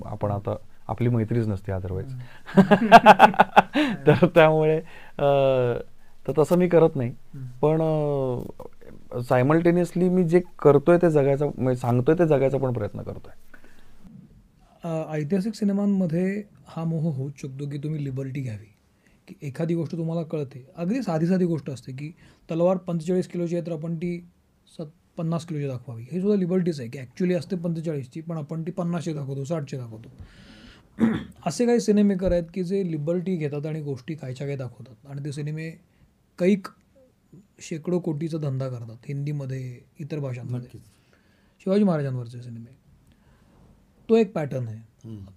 आपण 0.05 0.31
आता 0.31 0.55
आपली 0.88 1.09
मैत्रीच 1.09 1.47
नसते 1.47 1.71
अदरवाईज 1.71 2.13
तर 4.07 4.25
त्यामुळे 4.35 4.79
तर 6.27 6.31
तसं 6.38 6.57
मी 6.57 6.67
करत 6.67 6.95
नाही. 6.95 7.11
पण 7.61 7.81
सायमल्टेनियसली 9.21 10.09
मी 10.09 10.23
जे 10.23 10.41
करतोय 10.59 10.97
ते 10.97 11.09
जगायचा 11.11 11.45
म्हणजे 11.45 11.75
सांगतोय 11.75 12.15
ते 12.19 12.27
जगायचा 12.27 12.57
पण 12.57 12.73
प्रयत्न 12.73 13.01
करतोय. 13.01 13.33
ऐतिहासिक 14.85 15.53
सिनेमांमध्ये 15.53 16.43
हा 16.67 16.83
मोह 16.83 17.15
होऊच 17.15 17.33
शकतो 17.41 17.69
की 17.69 17.77
तुम्ही 17.77 18.03
लिबर्टी 18.03 18.41
घ्यावी. 18.41 18.65
की 19.27 19.35
एखादी 19.41 19.75
गोष्ट 19.75 19.91
तुम्हाला 19.91 20.23
कळते. 20.23 20.65
अगदी 20.75 21.01
साधी 21.01 21.27
साधी 21.27 21.45
गोष्ट 21.45 21.69
असते 21.69 21.91
की 21.91 22.11
तलवार 22.51 22.77
पंचेचाळीस 22.77 23.27
किलोची 23.27 23.55
आहे 23.55 23.65
तर 23.65 23.71
आपण 23.71 23.95
ती 23.95 24.27
सत 24.77 24.85
पन्नास 25.17 25.45
किलोची 25.45 25.67
दाखवावी. 25.67 26.03
हे 26.11 26.21
सुद्धा 26.21 26.35
लिबर्टीच 26.35 26.79
आहे 26.79 26.89
की 26.89 26.99
ॲक्च्युली 26.99 27.33
असते 27.33 27.55
पंचेचाळीसची 27.55 28.21
पण 28.21 28.37
आपण 28.37 28.63
ती 28.63 28.71
पन्नासची 28.71 29.13
दाखवतो 29.13 29.43
साठची 29.43 29.77
दाखवतो. 29.77 30.09
असे 31.45 31.65
काही 31.65 31.79
सिनेमेकर 31.79 32.31
आहेत 32.31 32.43
की 32.53 32.63
जे 32.63 32.91
लिबर्टी 32.91 33.35
घेतात 33.35 33.65
आणि 33.65 33.81
गोष्टी 33.81 34.15
कायच्या 34.15 34.47
काय 34.47 34.55
दाखवतात. 34.55 35.07
आणि 35.07 35.25
ते 35.25 35.31
सिनेमे 35.31 35.69
कैक 36.39 36.67
शेकडो 37.59 37.99
कोटीचा 37.99 38.37
धंदा 38.37 38.69
करतात. 38.69 38.97
हिंदीमध्ये 39.07 39.79
इतर 39.99 40.19
भाषांमध्ये. 40.19 40.79
शिवाजी 41.59 41.83
महाराजांवरचे 41.83 42.41
सिनेमे. 42.41 42.84
तो 44.09 44.15
एक 44.15 44.33
पॅटर्न 44.33 44.67
आहे. 44.67 44.79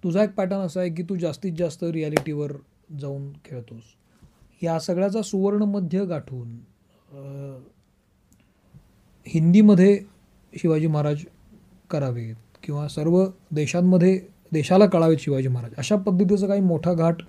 तुझा 0.03 0.23
एक 0.23 0.33
पॅटर्न 0.35 0.61
असा 0.61 0.79
आहे 0.79 0.89
की 0.89 1.03
तू 1.03 1.15
जास्तीत 1.15 1.53
जास्त 1.57 1.83
रियालिटीवर 1.83 2.51
जाऊन 2.99 3.31
खेळतोस. 3.45 3.81
या 4.61 4.79
सगळ्याचा 4.79 5.21
सुवर्ण 5.21 5.63
मध्य 5.65 6.05
गाठून 6.05 6.57
हिंदीमध्ये 9.27 9.97
शिवाजी 10.53 10.87
महाराज 10.87 11.23
करावेत 11.89 12.35
किंवा 12.63 12.87
सर्व 12.87 13.23
देशांमध्ये 13.51 14.19
देशाला 14.51 14.85
कळावेत 14.85 15.17
शिवाजी 15.19 15.47
महाराज. 15.47 15.71
अशा 15.77 15.95
पद्धतीचा 15.97 16.47
काही 16.47 16.61
मोठा 16.61 16.93
घाट 16.93 17.21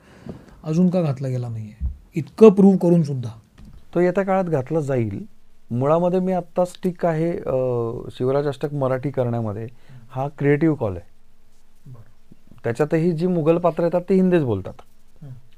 अजून 0.64 0.88
का 0.90 1.03
घातला 1.03 1.29
गेला 1.29 1.48
नाही 1.48 1.66
आहे 1.66 1.88
इतकं 2.16 2.53
प्रूव्ह 2.55 2.79
करून 2.79 3.03
सुद्धा. 3.03 3.31
तो 3.94 4.00
येत्या 4.00 4.24
काळात 4.24 4.44
घातला 4.44 4.81
जाईल. 4.81 5.24
मुळामध्ये 5.70 6.20
मी 6.20 6.33
आत्ताच 6.33 6.74
ठीक 6.83 7.05
आहे 7.07 7.33
शिवराज 8.12 8.46
अष्टक 8.48 8.72
मराठी 8.74 9.11
करण्यामध्ये 9.11 9.66
हा 10.11 10.26
क्रिएटिव्ह 10.38 10.76
कॉल 10.76 10.96
आहे. 10.96 11.09
त्याच्यातही 12.64 13.12
जी 13.12 13.27
मुघल 13.27 13.59
पात्र 13.59 13.85
येतात 13.85 14.03
ते 14.09 14.14
हिंदीच 14.14 14.42
बोलतात. 14.42 14.83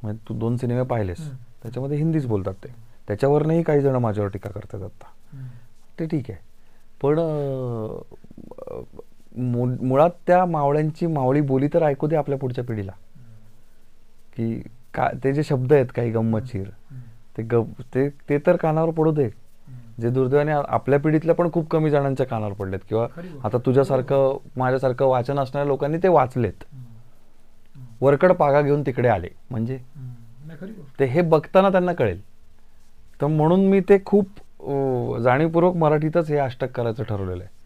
म्हणजे 0.03 0.19
तू 0.29 0.35
दोन 0.35 0.57
सिनेमे 0.57 0.83
पाहिलेस 0.83 1.19
त्याच्यामध्ये 1.62 1.99
हिंदीच 1.99 2.27
बोलतात 2.27 2.55
ते. 2.65 2.69
त्याच्यावरनंही 3.09 3.62
काही 3.62 3.81
जण 3.81 3.97
माझ्यावर 3.97 4.31
टीका 4.31 4.51
करतात 4.51 4.83
आता. 4.83 5.07
ते 5.99 6.07
ठीक 6.07 6.31
आहे. 6.31 6.38
पण 7.01 7.19
मुळात 9.81 10.11
त्या 10.27 10.45
मावळ्यांची 10.45 11.07
मावळी 11.07 11.41
बोली 11.41 11.69
तर 11.75 11.83
ऐकू 11.83 12.07
दे 12.07 12.17
आपल्या 12.17 12.38
पुढच्या 12.38 12.65
पिढीला. 12.65 12.93
की 14.37 14.55
का 14.95 15.09
ते 15.25 15.33
जे 15.33 15.43
शब्द 15.43 15.73
आहेत 15.73 15.87
काही 15.97 16.11
गंमतशीर 16.11 16.69
ते 17.37 17.43
ग 17.43 17.62
ते 17.95 18.09
ते 18.29 18.38
तर 18.47 18.57
कानावर 18.57 18.91
पडू 18.91 19.12
दे. 19.12 19.29
जे 20.01 20.11
दुर्दैवाने 20.11 20.53
आपल्या 20.53 20.99
पिढीतल्या 20.99 21.35
पण 21.35 21.51
खूप 21.53 21.69
कमी 21.71 21.91
जणांच्या 21.91 22.27
कानावर 22.27 22.53
पडलेत. 22.53 22.79
किंवा. 22.88 23.07
आता 23.45 23.59
तुझ्यासारखं 23.67 24.37
माझ्यासारखं 24.57 25.07
वाचन 25.07 25.38
असणाऱ्या 25.38 25.67
लोकांनी 25.69 25.99
ते 26.03 26.09
वाचलेत. 26.09 26.65
वरकड 28.03 28.33
पागा 28.33 28.61
घेऊन 28.62 28.83
तिकडे 28.83 29.09
आले. 29.09 29.29
म्हणजे? 29.51 29.79
ते 30.99 31.05
हे 31.05 31.21
बघताना 31.23 31.71
त्यांना 31.71 31.93
कळेल. 31.93 32.21
तर 33.21 33.27
म्हणून 33.27 33.67
मी 33.67 33.81
ते 33.81 33.99
खूप 34.07 34.41
जाणीवपूर्वक 35.23 35.77
मराठीतच 35.77 36.31
हे 36.31 36.37
अष्टक 36.38 36.71
करायचं 36.71 37.03
ठरवलेलं 37.03 37.43
आहे. 37.45 37.61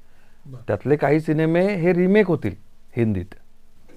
त्यातले 0.69 0.97
काही 0.97 1.21
सिनेमे 1.21 1.67
हे 1.77 1.93
रिमेक 1.93 2.27
होतील 2.27 2.55
हिंदीत. 2.97 3.35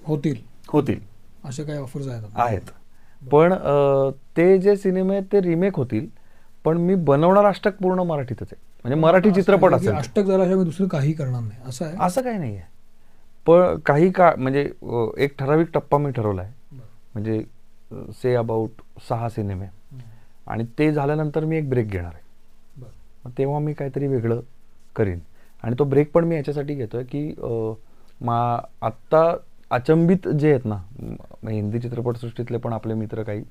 होतील. 0.04 0.36
होतील. 0.68 0.98
असे 1.44 1.64
काही 1.64 1.78
ऑफर्स 1.78 2.08
आहेत? 2.08 2.22
आहेत. 2.36 2.70
पण 3.22 3.54
ते 4.36 4.58
जे 4.58 4.76
सिनेमे 4.76 5.14
आहेत 5.14 5.26
ते 5.32 5.40
रिमेक 5.42 5.76
होतील 5.76 6.06
पण 6.64 6.76
मी 6.76 6.94
बनवणार 6.94 7.44
अष्टक 7.44 7.76
पूर्ण 7.82 8.00
मराठीतच 8.00 8.42
आहे. 8.42 8.60
म्हणजे 8.84 9.00
मराठी 9.00 9.30
चित्रपट 9.30 9.74
असेल 9.74 9.94
अष्टक 9.94 10.22
झाल्याशिवाय 10.22 10.58
मी 10.58 10.64
दुसरं 10.64 10.88
काही 10.88 11.12
करणार 11.12 11.40
नाही. 11.40 11.60
असं 11.64 11.84
आहे? 11.84 11.96
असं 12.00 12.22
काही 12.22 12.38
नाही 12.38 12.56
आहे 12.56 12.68
पण 13.46 13.78
काही 13.86 14.10
काळ 14.12 14.34
म्हणजे 14.38 14.70
एक 15.24 15.38
ठराविक 15.38 15.68
टप्पा 15.74 15.98
मी 15.98 16.10
ठरवला 16.16 16.42
आहे 16.42 16.78
म्हणजे 17.14 17.42
से 18.22 18.34
अबाउट 18.34 18.82
सहा 19.08 19.28
सिनेमे. 19.28 19.66
आणि 20.46 20.64
ते 20.78 20.90
झाल्यानंतर 20.92 21.44
मी 21.44 21.56
एक 21.56 21.68
ब्रेक 21.70 21.88
घेणार 21.88 22.12
आहे. 22.14 22.28
तेव्हा 23.38 23.58
मी 23.58 23.72
काहीतरी 23.72 24.06
वेगळं 24.06 24.40
करीन. 24.96 25.18
आणि 25.62 25.76
तो 25.78 25.84
ब्रेक 25.84 26.10
पण 26.12 26.24
मी 26.24 26.36
याच्यासाठी 26.36 26.74
घेतोय 26.74 27.04
की 27.04 27.22
मा 28.20 28.38
आत्ता 28.82 29.22
अचंबित 29.70 30.28
जे 30.28 30.50
आहेत 30.50 30.64
ना 30.64 30.76
हिंदी 31.50 31.78
चित्रपटसृष्टीतले 31.80 32.58
पण 32.58 32.72
आपले 32.72 32.94
मित्र 32.94 33.22
काही 33.22 33.42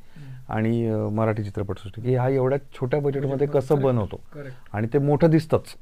आणि 0.50 0.90
मराठी 1.14 1.44
चित्रपटसृष्टी 1.44 2.02
की 2.02 2.16
हा 2.16 2.28
एवढ्या 2.30 2.58
छोट्या 2.74 3.00
बजेटमध्ये 3.00 3.48
कसं 3.48 3.82
बनवतो. 3.82 4.20
आणि 4.74 4.88
ते 4.94 4.98
मोठं 4.98 5.30
दिसतंच. 5.30 5.76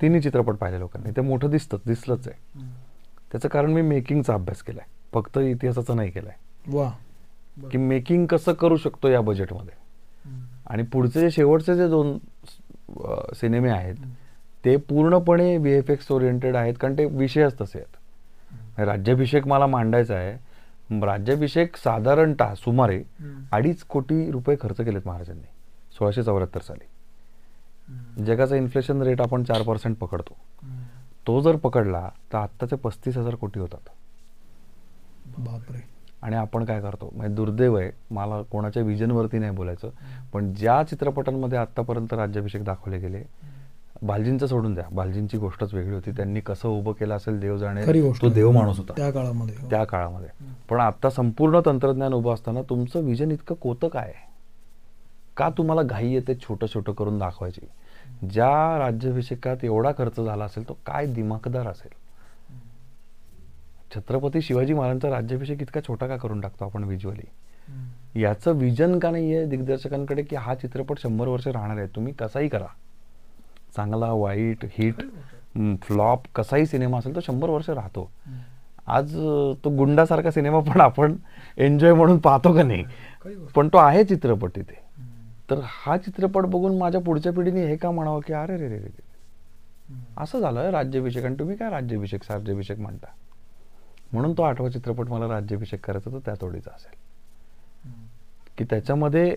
तिन्ही 0.00 0.20
चित्रपट 0.20 0.54
पाहिले 0.54 0.78
लोकांनी. 0.78 1.10
ते 1.16 1.20
मोठं 1.20 1.50
दिसतं 1.50 1.78
दिसलंच 1.86 2.28
आहे. 2.28 2.38
त्याचं 3.34 3.48
कारण 3.48 3.70
मी 3.70 3.82
मेकिंगचा 3.82 4.34
अभ्यास 4.34 4.62
केलाय. 4.62 4.86
फक्त 5.14 5.38
इतिहासाचा 5.38 5.94
नाही 5.94 6.10
केलाय. 6.10 6.34
वा. 6.76 6.90
की 7.70 7.78
मेकिंग 7.78 8.26
कसं 8.26 8.52
करू 8.52 8.76
शकतो 8.76 9.08
या 9.08 9.20
बजेटमध्ये 9.20 9.74
आणि 10.66 10.82
पुढचे 10.82 11.20
जे 11.20 11.30
शेवटचे 11.30 11.76
जे 11.76 11.88
दोन 11.88 12.18
सिनेमे 13.34 13.70
आहेत 13.70 13.94
ते 14.64 14.76
पूर्णपणे 14.76 15.56
व्ही 15.56 15.72
एफ 15.72 15.90
एक्स 15.90 16.12
ओरिएंटेड 16.12 16.56
आहेत 16.56 16.74
कारण 16.80 16.94
ते 16.98 17.04
विषयच 17.04 17.54
तसे 17.60 17.78
आहेत. 17.78 18.80
राज्याभिषेक 18.80 19.46
मला 19.46 19.66
मांडायचा 19.66 20.14
आहे. 20.14 20.32
राज्याभिषेक 21.06 21.76
साधारणतः 21.76 22.54
सुमारे 22.54 23.02
अडीच 23.52 23.82
कोटी 23.82 24.30
रुपये 24.30 24.56
खर्च 24.60 24.76
केलेत 24.76 25.02
महाराजांनी. 25.06 25.46
सोळाशे 25.92 26.22
चौऱ्याहत्तर 26.22 26.60
साली. 26.60 26.86
जगाचा 28.24 28.56
इन्फ्लेशन 28.56 29.02
रेट 29.02 29.20
आपण 29.20 29.42
चार 29.42 29.62
पर्सेंट 29.62 29.96
पकडतो. 29.96 30.34
तो 31.26 31.40
जर 31.40 31.56
पकडला 31.56 32.08
तर 32.32 32.38
आत्ताचे 32.38 32.76
पस्तीस 32.76 33.16
हजार 33.16 33.34
कोटी 33.34 33.60
होतात. 33.60 33.88
बापरे. 35.38 35.82
आणि 36.22 36.36
आपण 36.36 36.64
काय 36.64 36.80
करतो? 36.80 37.10
म्हणजे 37.14 37.34
दुर्दैव 37.34 37.76
आहे 37.76 37.90
मला 38.10 38.42
कोणाच्या 38.42 38.82
विजनवरती 38.82 39.38
नाही 39.38 39.52
बोलायचं 39.52 39.90
पण 40.32 40.52
ज्या 40.54 40.82
चित्रपटांमध्ये 40.82 41.58
आत्तापर्यंत 41.58 42.12
राज्याभिषेक 42.12 42.64
दाखवले 42.64 42.98
गेले 42.98 43.22
बालजींचं 44.02 44.46
सोडून 44.46 44.74
द्या. 44.74 44.84
बालजींची 44.92 45.38
गोष्टच 45.38 45.74
वेगळी 45.74 45.94
होती. 45.94 46.10
त्यांनी 46.10 46.40
कसं 46.40 46.68
उभं 46.68 46.92
केलं 46.92 47.14
असेल 47.14 47.40
देव 47.40 47.56
जाणे 47.56 47.82
तो. 48.22 48.28
देव 48.28 48.50
माणूस 48.50 48.78
होता. 48.78 48.92
त्या 48.96 49.10
काळामध्ये 49.10 49.54
हो. 49.60 49.70
त्या 49.70 49.84
काळामध्ये. 49.84 50.28
पण 50.68 50.80
आता 50.80 51.10
संपूर्ण 51.10 51.60
तंत्रज्ञान 51.66 52.12
उभं 52.12 52.34
असताना 52.34 52.62
तुमचं 52.62 53.00
विजन 53.00 53.30
इतकं 53.30 53.54
कोतं 53.54 53.88
काय 53.88 54.02
आहे. 54.02 54.32
का 55.36 55.48
तुम्हाला 55.48 55.82
घाई 55.82 56.12
येते 56.12 56.34
छोटं 56.34 56.66
छोटं 56.74 56.92
करून 56.92 57.18
दाखवायची? 57.18 57.60
ज्या 58.28 58.78
राज्याभिषेकात 58.78 59.64
एवढा 59.64 59.90
खर्च 59.98 60.20
झाला 60.20 60.44
असेल 60.44 60.68
तो 60.68 60.76
काय 60.86 61.06
दिमागदार 61.06 61.66
असेल? 61.66 61.92
छत्रपती 63.94 64.40
शिवाजी 64.42 64.74
महाराजांचा 64.74 65.10
राज्याभिषेक 65.10 65.62
इतका 65.62 65.80
छोटा 65.80 66.06
का 66.06 66.16
करून 66.16 66.40
टाकतो 66.40 66.64
आपण 66.64 66.84
व्हिज्युअली 66.84 68.20
याचं 68.20 68.52
विजन 68.52 68.98
का 68.98 69.10
नाही 69.10 69.34
आहे 69.34 69.46
दिग्दर्शकांकडे 69.46 70.22
की 70.22 70.36
हा 70.36 70.54
चित्रपट 70.54 70.98
शंभर 70.98 71.28
वर्ष 71.28 71.46
राहणार 71.48 71.78
आहे? 71.78 71.86
तुम्ही 71.96 72.12
कसाही 72.12 72.48
करा. 72.48 72.66
चांगला 73.76 74.10
वाईट 74.12 74.64
हिट 74.72 75.02
फ्लॉप 75.82 76.26
कसाही 76.34 76.66
सिनेमा 76.66 76.98
असेल 76.98 77.14
तो 77.14 77.20
शंभर 77.20 77.48
वर्ष 77.48 77.70
राहतो. 77.70 78.10
आज 78.86 79.14
तो 79.64 79.70
गुंडासारखा 79.76 80.30
सिनेमा 80.30 80.60
पण 80.60 80.80
आपण 80.80 81.16
एन्जॉय 81.58 81.92
म्हणून 81.92 82.18
पाहतो 82.18 82.54
का 82.54 82.62
नाही. 82.62 82.84
पण 83.54 83.68
तो 83.68 83.78
आहे 83.78 84.04
चित्रपट 84.04 84.56
तिथे 84.56 84.82
तर 85.50 85.60
हा 85.64 85.96
चित्रपट 85.96 86.42
बघून 86.42 86.78
माझ्या 86.78 87.00
पुढच्या 87.00 87.32
पिढीने 87.32 87.66
हे 87.66 87.76
का 87.76 87.90
म्हणावं 87.90 88.20
की 88.20 88.32
अरे 88.32 88.56
रे 88.56 88.68
रे 88.68 88.78
रे. 88.78 89.02
असं 90.16 90.40
झालं 90.40 90.70
राज्याभिषेक. 90.70 91.24
आणि 91.24 91.36
तुम्ही 91.38 91.56
काय 91.56 91.70
राज्याभिषेक 91.70 92.20
राज्याभिषेक 92.30 92.78
म्हणता? 92.78 93.06
म्हणून 94.12 94.32
तो 94.32 94.42
आठवा 94.42 94.68
चित्रपट 94.68 95.08
मला 95.08 95.28
राज्याभिषेक 95.28 95.86
करायचा 95.86 96.10
तर 96.10 96.18
त्या 96.18 96.34
तोडीचा 96.40 96.70
असेल. 96.74 96.98
की 98.58 98.64
त्याच्यामध्ये 98.64 99.36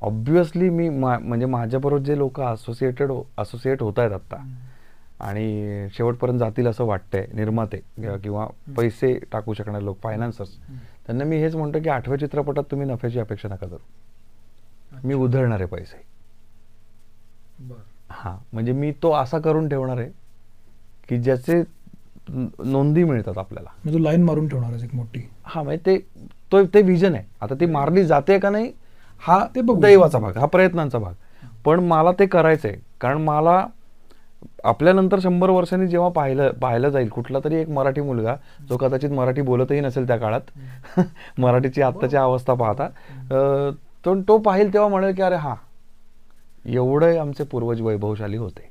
ऑब्विसली 0.00 0.68
मी 0.70 0.88
मा 0.88 1.18
म्हणजे 1.18 1.46
माझ्याबरोबर 1.46 2.02
जे 2.02 2.18
लोक 2.18 2.40
असोसिएटेड 2.40 3.10
असोसिएट 3.38 3.82
होत 3.82 3.98
आहेत 3.98 4.12
आत्ता 4.12 4.36
आणि 5.20 5.86
शेवटपर्यंत 5.92 6.38
जातील 6.38 6.66
असं 6.66 6.84
वाटतंय 6.84 7.26
निर्माते 7.34 7.76
किंवा- 7.76 8.18
किंवा 8.18 8.46
पैसे 8.76 9.18
टाकू 9.32 9.54
शकणारे 9.54 9.84
लोक 9.84 9.98
फायनान्सर्स 10.02 10.56
त्यांना 11.06 11.24
मी 11.24 11.36
हेच 11.36 11.56
म्हणतो 11.56 11.78
की 11.80 11.88
आठव्या 11.88 12.18
चित्रपटात 12.18 12.64
तुम्ही 12.70 12.86
नफ्याची 12.86 13.18
अपेक्षा 13.18 13.48
नका 13.48 13.66
करू. 13.66 13.78
मी 15.04 15.14
उधळणार 15.14 15.58
आहे 15.60 15.66
पैसे. 15.66 16.04
हां 18.10 18.36
म्हणजे 18.52 18.72
मी 18.72 18.92
तो 19.02 19.12
असा 19.12 19.38
करून 19.38 19.68
ठेवणार 19.68 19.98
आहे 19.98 20.10
की 21.08 21.16
ज्याचे 21.22 21.62
नोंदी 22.28 23.04
मिळतात 23.04 23.38
आपल्याला. 23.38 23.68
मी 23.84 23.92
तू 23.92 23.98
लाईन 23.98 24.22
मारून 24.24 24.48
ठेवणार 24.48 24.70
आहेस 24.70 24.84
एक 24.84 24.94
मोठी. 24.94 25.20
हा 25.44 25.62
म्हणजे 25.62 25.80
ते 25.86 25.98
तो 26.52 26.64
ते 26.74 26.82
विजन 26.82 27.14
आहे. 27.14 27.24
आता 27.40 27.54
ती 27.60 27.66
मारली 27.66 28.04
जाते 28.04 28.38
का 28.38 28.50
नाही 28.50 28.72
हा 29.22 29.44
ते 29.54 29.60
बघू. 29.60 29.80
दैवाचा 29.80 30.18
भाग 30.18 30.36
हा 30.38 30.46
प्रयत्नांचा 30.46 30.98
भाग. 30.98 31.12
पण 31.64 31.80
मला 31.80 32.10
ते 32.18 32.26
करायचंय 32.26 32.76
कारण 33.00 33.22
मला 33.22 33.66
आपल्यानंतर 34.64 35.18
शंभर 35.18 35.50
वर्षांनी 35.50 35.86
जेव्हा 35.88 36.08
पाहिलं 36.08 36.50
पाहिलं 36.60 36.88
जाईल 36.88 37.08
कुठला 37.08 37.38
तरी 37.44 37.56
एक 37.56 37.68
मराठी 37.68 38.00
मुलगा 38.00 38.34
जो 38.68 38.76
कदाचित 38.76 39.10
मराठी 39.10 39.42
बोलतही 39.42 39.80
नसेल 39.80 40.06
त्या 40.06 40.16
काळात 40.16 40.98
मराठीची 41.38 41.82
आत्ताची 41.82 42.16
अवस्था 42.16 42.54
पाहता 42.54 42.88
तो 44.06 44.14
तो 44.28 44.38
पाहिल 44.38 44.72
तेव्हा 44.72 44.88
म्हणेल 44.88 45.14
की 45.14 45.22
अरे 45.22 45.36
हा 45.36 45.54
एवढे 46.66 47.16
आमचे 47.16 47.44
पूर्वज 47.44 47.80
वैभवशाली 47.80 48.36
होते. 48.36 48.68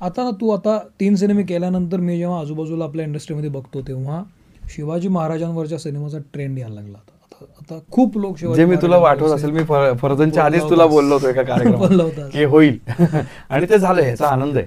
आता 0.00 0.24
ना 0.24 0.30
तू 0.30 0.50
आता 0.50 0.78
तीन 1.00 1.14
सिनेमे 1.16 1.42
केल्यानंतर 1.42 2.00
मी 2.00 2.16
जेव्हा 2.18 2.40
आजूबाजूला 2.40 2.84
आपल्या 2.84 3.04
इंडस्ट्रीमध्ये 3.06 3.50
बघतो 3.50 3.80
तेव्हा 3.82 4.22
शिवाजी 4.70 5.08
महाराजांवरच्या 5.08 5.78
सिनेमाचा 5.78 6.18
ट्रेंड 6.32 6.58
यायला 6.58 6.74
लागला 6.74 6.98
आता. 6.98 7.44
आता 7.60 7.78
खूप 7.90 8.16
लोक 8.18 8.38
शिवाजी 8.38 8.60
जे 8.60 8.66
मी 8.66 8.76
तुला 8.82 8.96
वाटवत 8.98 9.30
असेल 9.30 9.50
मी 9.50 9.62
फर- 9.64 9.96
फर्जनच्या 9.96 10.44
आधीच 10.44 10.62
तुला. 10.70 10.86
बोललो 10.86 11.14
होतो 11.14 11.28
एका 11.28 11.42
बोलला 11.42 11.64
कार्यक्रमात. 12.04 12.30
की 12.32 12.44
होईल. 12.44 12.78
आणि 13.50 13.66
ते 13.70 13.78
झालं 13.78 14.02
याचा 14.02 14.28
आनंद 14.28 14.56
आहे. 14.56 14.66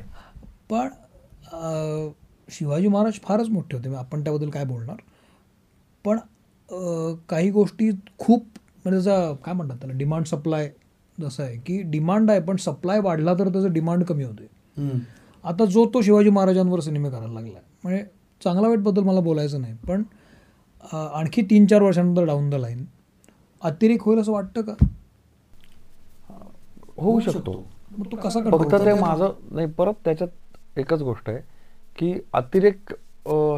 पण 0.70 2.10
शिवाजी 2.50 2.88
महाराज 2.88 3.20
फारच 3.24 3.50
मोठे 3.50 3.78
होते. 3.78 3.96
आपण 3.96 4.24
त्याबद्दल 4.24 4.50
काय 4.50 4.66
बोलणार? 4.66 4.96
पण 6.06 6.18
काही 7.30 7.50
गोष्टी 7.52 7.90
खूप 8.18 8.46
म्हणजे 8.86 9.04
त्याचा 9.04 9.34
काय 9.46 9.54
म्हणतात 9.54 9.78
त्याला 9.78 9.98
डिमांड 9.98 10.26
सप्लाय 10.26 10.70
जसं 11.22 11.44
आहे 11.44 11.58
की 11.58 11.82
डिमांड 11.82 12.32
आहे 12.32 12.40
पण 12.40 12.56
सप्लाय 12.56 13.00
वाढला 13.00 13.34
तर 13.34 13.50
त्याचं 13.50 13.74
डिमांड 13.74 14.04
कमी 14.04 14.24
होते 14.24 14.48
आता 15.44 15.66
जो 15.66 15.86
तो 15.94 16.02
शिवाजी 16.02 16.30
महाराजांवर 16.30 16.80
सिनेमे 16.80 17.10
करायला 17.10 17.34
लागला 17.34 17.60
म्हणजे 17.84 18.04
चांगला 18.42 18.68
वाईटबद्दल 18.68 19.04
मला 19.04 19.20
बोलायचं 19.20 19.62
नाही 19.62 19.74
पण 19.88 20.04
आणखी 20.94 21.42
तीन 21.42 21.66
चार 21.66 21.82
वर्षानंतर 21.82 22.24
डाऊन 22.24 22.50
द 22.50 22.54
लाईन 22.54 22.86
अतिरेक 23.62 24.04
होईल 24.04 24.20
असं 24.20 24.32
वाटतं 24.32 24.62
का? 24.62 24.74
होऊ 26.98 27.20
शकतो. 27.20 27.52
मग 27.98 28.06
तो 28.12 28.16
कसा 28.16 28.40
फक्त 28.52 28.76
ते? 28.76 28.94
माझं 28.94 29.32
नाही 29.52 29.68
परत 29.68 29.94
त्याच्यात 30.06 30.78
एकच 30.78 31.02
गोष्ट 31.02 31.30
आहे 31.30 31.40
की 31.98 32.14
अतिरेक 32.34 32.94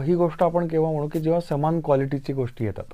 ही 0.06 0.16
गोष्ट 0.16 0.44
आपण 0.44 0.68
केव्हा 0.68 0.92
म्हणू 0.92 1.08
की 1.08 1.20
जेव्हा 1.20 1.40
समान 1.40 1.80
क्वालिटीची 1.82 2.34
गोष्टी 2.34 2.66
येतात. 2.66 2.94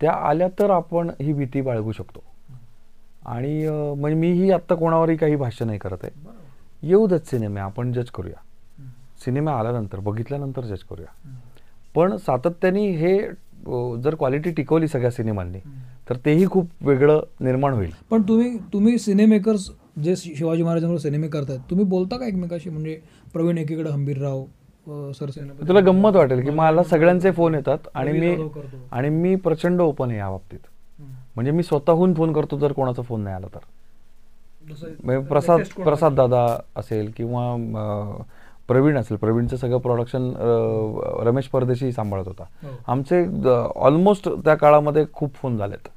त्या 0.00 0.12
आल्या 0.28 0.48
तर 0.58 0.70
आपण 0.70 1.10
ही 1.20 1.32
भीती 1.32 1.60
बाळगू 1.60 1.92
शकतो. 1.92 2.22
आणि 3.26 3.66
म्हणजे 3.68 4.16
मीही 4.16 4.50
आत्ता 4.50 4.74
कोणावरही 4.74 5.16
काही 5.16 5.36
भाष्य 5.36 5.64
नाही 5.64 5.78
करत 5.78 6.04
आहे. 6.04 6.12
येऊ 6.82 7.06
देत 7.06 7.28
सिनेमे 7.30 7.60
आपण 7.60 7.92
जज 7.92 8.10
करूया. 8.14 8.40
सिनेमा 9.24 9.52
आल्यानंतर 9.52 10.00
बघितल्यानंतर 10.00 10.64
जज 10.64 10.82
करूया. 10.90 11.12
पण 11.94 12.16
सातत्याने 12.16 12.86
हे 12.90 13.18
जर 14.02 14.14
क्वालिटी 14.14 14.50
टिकवली 14.50 14.88
सगळ्या 14.88 15.10
सिनेमांनी 15.10 15.58
तर 16.08 16.16
तेही 16.24 16.46
खूप 16.50 16.68
वेगळं 16.82 17.20
निर्माण 17.40 17.72
होईल. 17.74 17.90
पण 18.10 18.22
तुम्ही 18.28 18.56
तुम्ही 18.72 18.98
सिनेमेकर्स 18.98 19.70
जे 20.02 20.14
शिवाजी 20.16 20.62
महाराजांवर 20.62 20.98
सिनेमे 20.98 21.28
करतात 21.28 21.58
तुम्ही 21.70 21.84
बोलता 21.86 22.16
का 22.16 22.26
एकमेकाशी? 22.26 22.70
म्हणजे 22.70 22.98
प्रवीण 23.32 23.58
एकीकडे 23.58 23.90
हंबीरराव 23.90 24.44
अ, 24.90 25.12
सरसेनापती 25.12 25.68
तुला 25.68 25.80
गंमत 25.80 26.16
वाटेल 26.16 26.42
की 26.42 26.50
मला 26.50 26.82
सगळ्यांचे 26.82 27.30
फोन 27.30 27.54
येतात 27.54 27.88
आणि 27.94 28.12
मी. 28.12 28.30
आणि 28.92 29.08
मी 29.08 29.34
प्रचंड 29.36 29.80
ओपन 29.80 30.10
आहे 30.10 30.18
या 30.18 30.30
बाबतीत. 30.30 30.58
म्हणजे 31.34 31.50
मी 31.50 31.62
स्वतःहून 31.62 32.14
फोन 32.14 32.32
करतो 32.32 32.58
जर 32.58 32.72
कोणाचा 32.72 33.02
फोन 33.02 33.20
नाही 33.20 33.36
आला 33.36 33.46
तर 33.54 33.58
म्हणजे 35.04 35.26
प्रसाद 35.28 35.60
प्रसाद 35.84 36.14
दादा 36.14 36.46
असेल 36.76 37.10
किंवा 37.16 37.44
प्रवीण 38.68 38.96
असेल 38.98 39.16
प्रवीणचं 39.16 39.56
सगळं 39.56 39.78
प्रोडक्शन 39.78 40.30
रमेश 41.22 41.46
परदेशी 41.48 41.90
सांभाळत 41.92 42.26
होता 42.28 42.44
हो. 42.62 42.68
आमचे 42.86 43.24
ऑलमोस्ट 43.76 44.28
त्या 44.44 44.54
काळामध्ये 44.54 45.04
खूप 45.12 45.34
फोन 45.34 45.56
झालेत. 45.56 45.88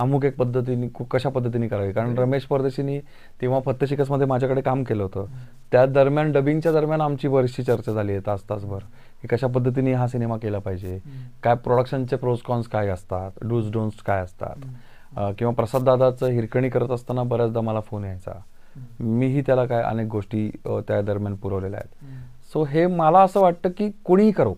अमुक 0.00 0.24
एक 0.24 0.36
पद्धतीने 0.36 0.88
कशा 1.10 1.28
पद्धतीने 1.28 1.68
करावी? 1.68 1.92
कारण 1.92 2.14
रमेश 2.18 2.44
परदेशीनी 2.44 2.98
तेव्हा 3.40 3.60
फत्त 3.60 3.84
शिकसमध्ये 3.84 4.26
माझ्याकडे 4.26 4.60
काम 4.60 4.82
केलं 4.84 5.02
होतं. 5.02 5.24
त्या 5.72 5.84
दरम्यान 5.86 6.32
डबिंगच्या 6.32 6.72
दरम्यान 6.72 7.00
आमची 7.00 7.28
बरीचशी 7.28 7.62
चर्चा 7.62 7.92
झाली 7.92 8.12
आहे 8.12 8.20
तास 8.26 8.42
तासभर 8.50 8.78
की 9.22 9.28
कशा 9.28 9.46
पद्धतीने 9.46 9.92
हा 9.92 10.06
सिनेमा 10.08 10.36
केला 10.36 10.58
पाहिजे. 10.58 10.98
काय 11.42 11.54
प्रोडक्शनचे 11.54 12.16
प्रोज 12.16 12.40
कॉन्स 12.42 12.68
काय 12.68 12.88
असतात? 12.88 13.30
डूज 13.42 13.70
डोन्स 13.72 14.02
काय 14.02 14.22
असतात? 14.22 14.66
किंवा 15.38 15.52
प्रसाद 15.54 15.84
दादाचं 15.84 16.26
हिरकणी 16.26 16.68
करत 16.68 16.90
असताना 16.90 17.22
बऱ्याचदा 17.22 17.60
मला 17.60 17.80
फोन 17.80 18.04
यायचा. 18.04 18.38
मीही 19.00 19.42
त्याला 19.42 19.64
काय 19.66 19.82
अनेक 19.82 20.06
गोष्टी 20.06 20.48
त्या 20.66 21.00
दरम्यान 21.02 21.34
पुरवलेल्या 21.34 21.80
आहेत. 21.80 22.04
सो 22.52 22.64
हे 22.64 22.86
मला 22.86 23.20
असं 23.20 23.40
वाटतं 23.40 23.68
की 23.68 23.90
कोणीही 24.04 24.32
करो. 24.32 24.54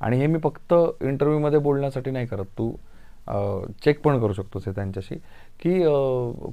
आणि 0.00 0.18
हे 0.18 0.26
मी 0.26 0.38
फक्त 0.38 0.74
इंटरव्ह्यूमध्ये 1.00 1.58
बोलण्यासाठी 1.58 2.10
नाही 2.10 2.26
करत. 2.26 2.44
तू 2.58 2.72
चेक 3.84 4.00
पण 4.02 4.18
करू 4.20 4.32
शकतोस 4.32 4.62
हे 4.66 4.72
त्यांच्याशी 4.74 5.14
की 5.62 5.78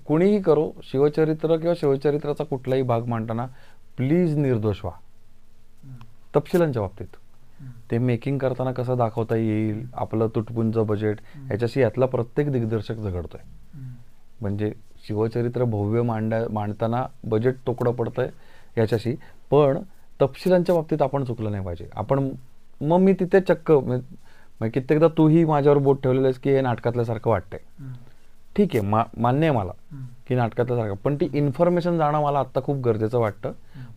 कुणीही 0.05 0.41
करो 0.41 0.71
शिवचरित्र 0.83 1.57
किंवा 1.57 1.73
शिवचरित्राचा 1.77 2.43
कुठलाही 2.43 2.81
भाग 2.81 3.05
मांडताना 3.05 3.45
प्लीज 3.97 4.35
निर्दोष 4.37 4.83
व्हा. 4.83 4.97
तपशिलांच्या 6.35 6.81
बाबतीत. 6.81 7.15
ते 7.91 7.97
मेकिंग 7.97 8.37
करताना 8.37 8.71
कसं 8.71 8.97
दाखवता 8.97 9.35
येईल 9.35 9.85
आपलं 9.93 10.27
तुटपुंज 10.35 10.77
बजेट 10.77 11.17
याच्याशी 11.51 11.81
यातला 11.81 12.05
प्रत्येक 12.05 12.51
दिग्दर्शक 12.51 12.95
झगडतोय. 12.95 13.41
म्हणजे 14.41 14.71
शिवचरित्र 15.07 15.63
भव्य 15.63 16.01
मांडा 16.01 16.39
मांडताना 16.51 17.05
बजेट 17.23 17.55
तोकडं 17.67 17.91
पडतंय 17.91 18.29
याच्याशी 18.77 19.15
पण 19.51 19.79
तपशिलांच्या 20.21 20.75
बाबतीत 20.75 21.01
आपण 21.01 21.23
चुकलं 21.23 21.51
नाही 21.51 21.63
पाहिजे. 21.65 21.87
आपण 21.93 22.29
मग 22.81 22.99
मी 22.99 23.13
तिथे 23.19 23.39
चक्क 23.41 23.71
म्हणजे 24.59 24.69
म्हणजे 24.69 24.79
कित्येकदा 24.79 25.07
तूही 25.07 25.45
माझ्यावर 25.45 25.77
बोट 25.77 26.01
ठेवलेलं 26.03 26.25
आहेस 26.25 26.39
की 26.39 26.49
हे 26.49 26.61
नाटकातल्यासारखं 26.61 27.29
वाटतंय. 27.29 27.59
ठीक 28.55 28.75
आहे 28.75 28.85
मा 28.87 29.03
मान्य 29.17 29.47
आहे 29.47 29.57
मला. 29.57 29.71
की 30.27 30.35
नाटकातल्यासारखं. 30.35 30.95
पण 30.95 31.15
ती 31.15 31.27
इन्फॉर्मेशन 31.33 31.97
जाणं 31.97 32.21
मला 32.21 32.39
आत्ता 32.39 32.61
खूप 32.61 32.77
गरजेचं 32.77 33.19
वाटतं. 33.19 33.51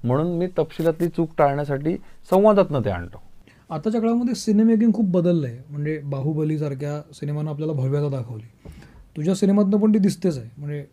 म्हणून 0.04 0.36
मी 0.38 0.46
तपशिलातली 0.58 1.08
चूक 1.08 1.30
टाळण्यासाठी 1.38 1.96
संवादातनं 2.30 2.80
ते 2.84 2.90
आणतो. 2.90 3.22
आताच्या 3.70 4.00
काळामध्ये 4.00 4.34
सिनेमेकिंग 4.34 4.92
खूप 4.92 5.10
बदललं 5.10 5.46
आहे 5.46 5.58
म्हणजे 5.70 5.98
बाहुबलीसारख्या 6.04 7.00
सिनेमानं 7.14 7.50
आपल्याला 7.50 7.72
भव्यता 7.72 8.08
दाखवली. 8.08 8.68
तुझ्या 9.16 9.34
सिनेमातनं 9.34 9.76
पण 9.76 9.94
ती 9.94 9.98
दिसतेच 9.98 10.38
आहे. 10.38 10.48
म्हणजे 10.56 10.84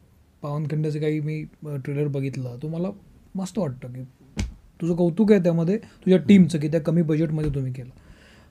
पावनखिंडाचे 0.41 0.99
काही 0.99 1.19
मी 1.19 1.43
ट्रेलर 1.65 2.07
बघितला 2.07 2.55
तो 2.61 2.67
मला 2.67 2.89
मस्त 3.35 3.59
वाटतं 3.59 3.87
की 3.87 4.03
तुझं 4.81 4.95
कौतुक 4.95 5.31
आहे 5.31 5.43
त्यामध्ये 5.43 5.77
तुझ्या 5.77 6.17
टीमचं 6.17 6.59
की 6.59 6.67
त्या 6.67 6.81
कमी 6.81 7.01
बजेटमध्ये 7.01 7.55
तुम्ही 7.55 7.73
केलं. 7.73 7.89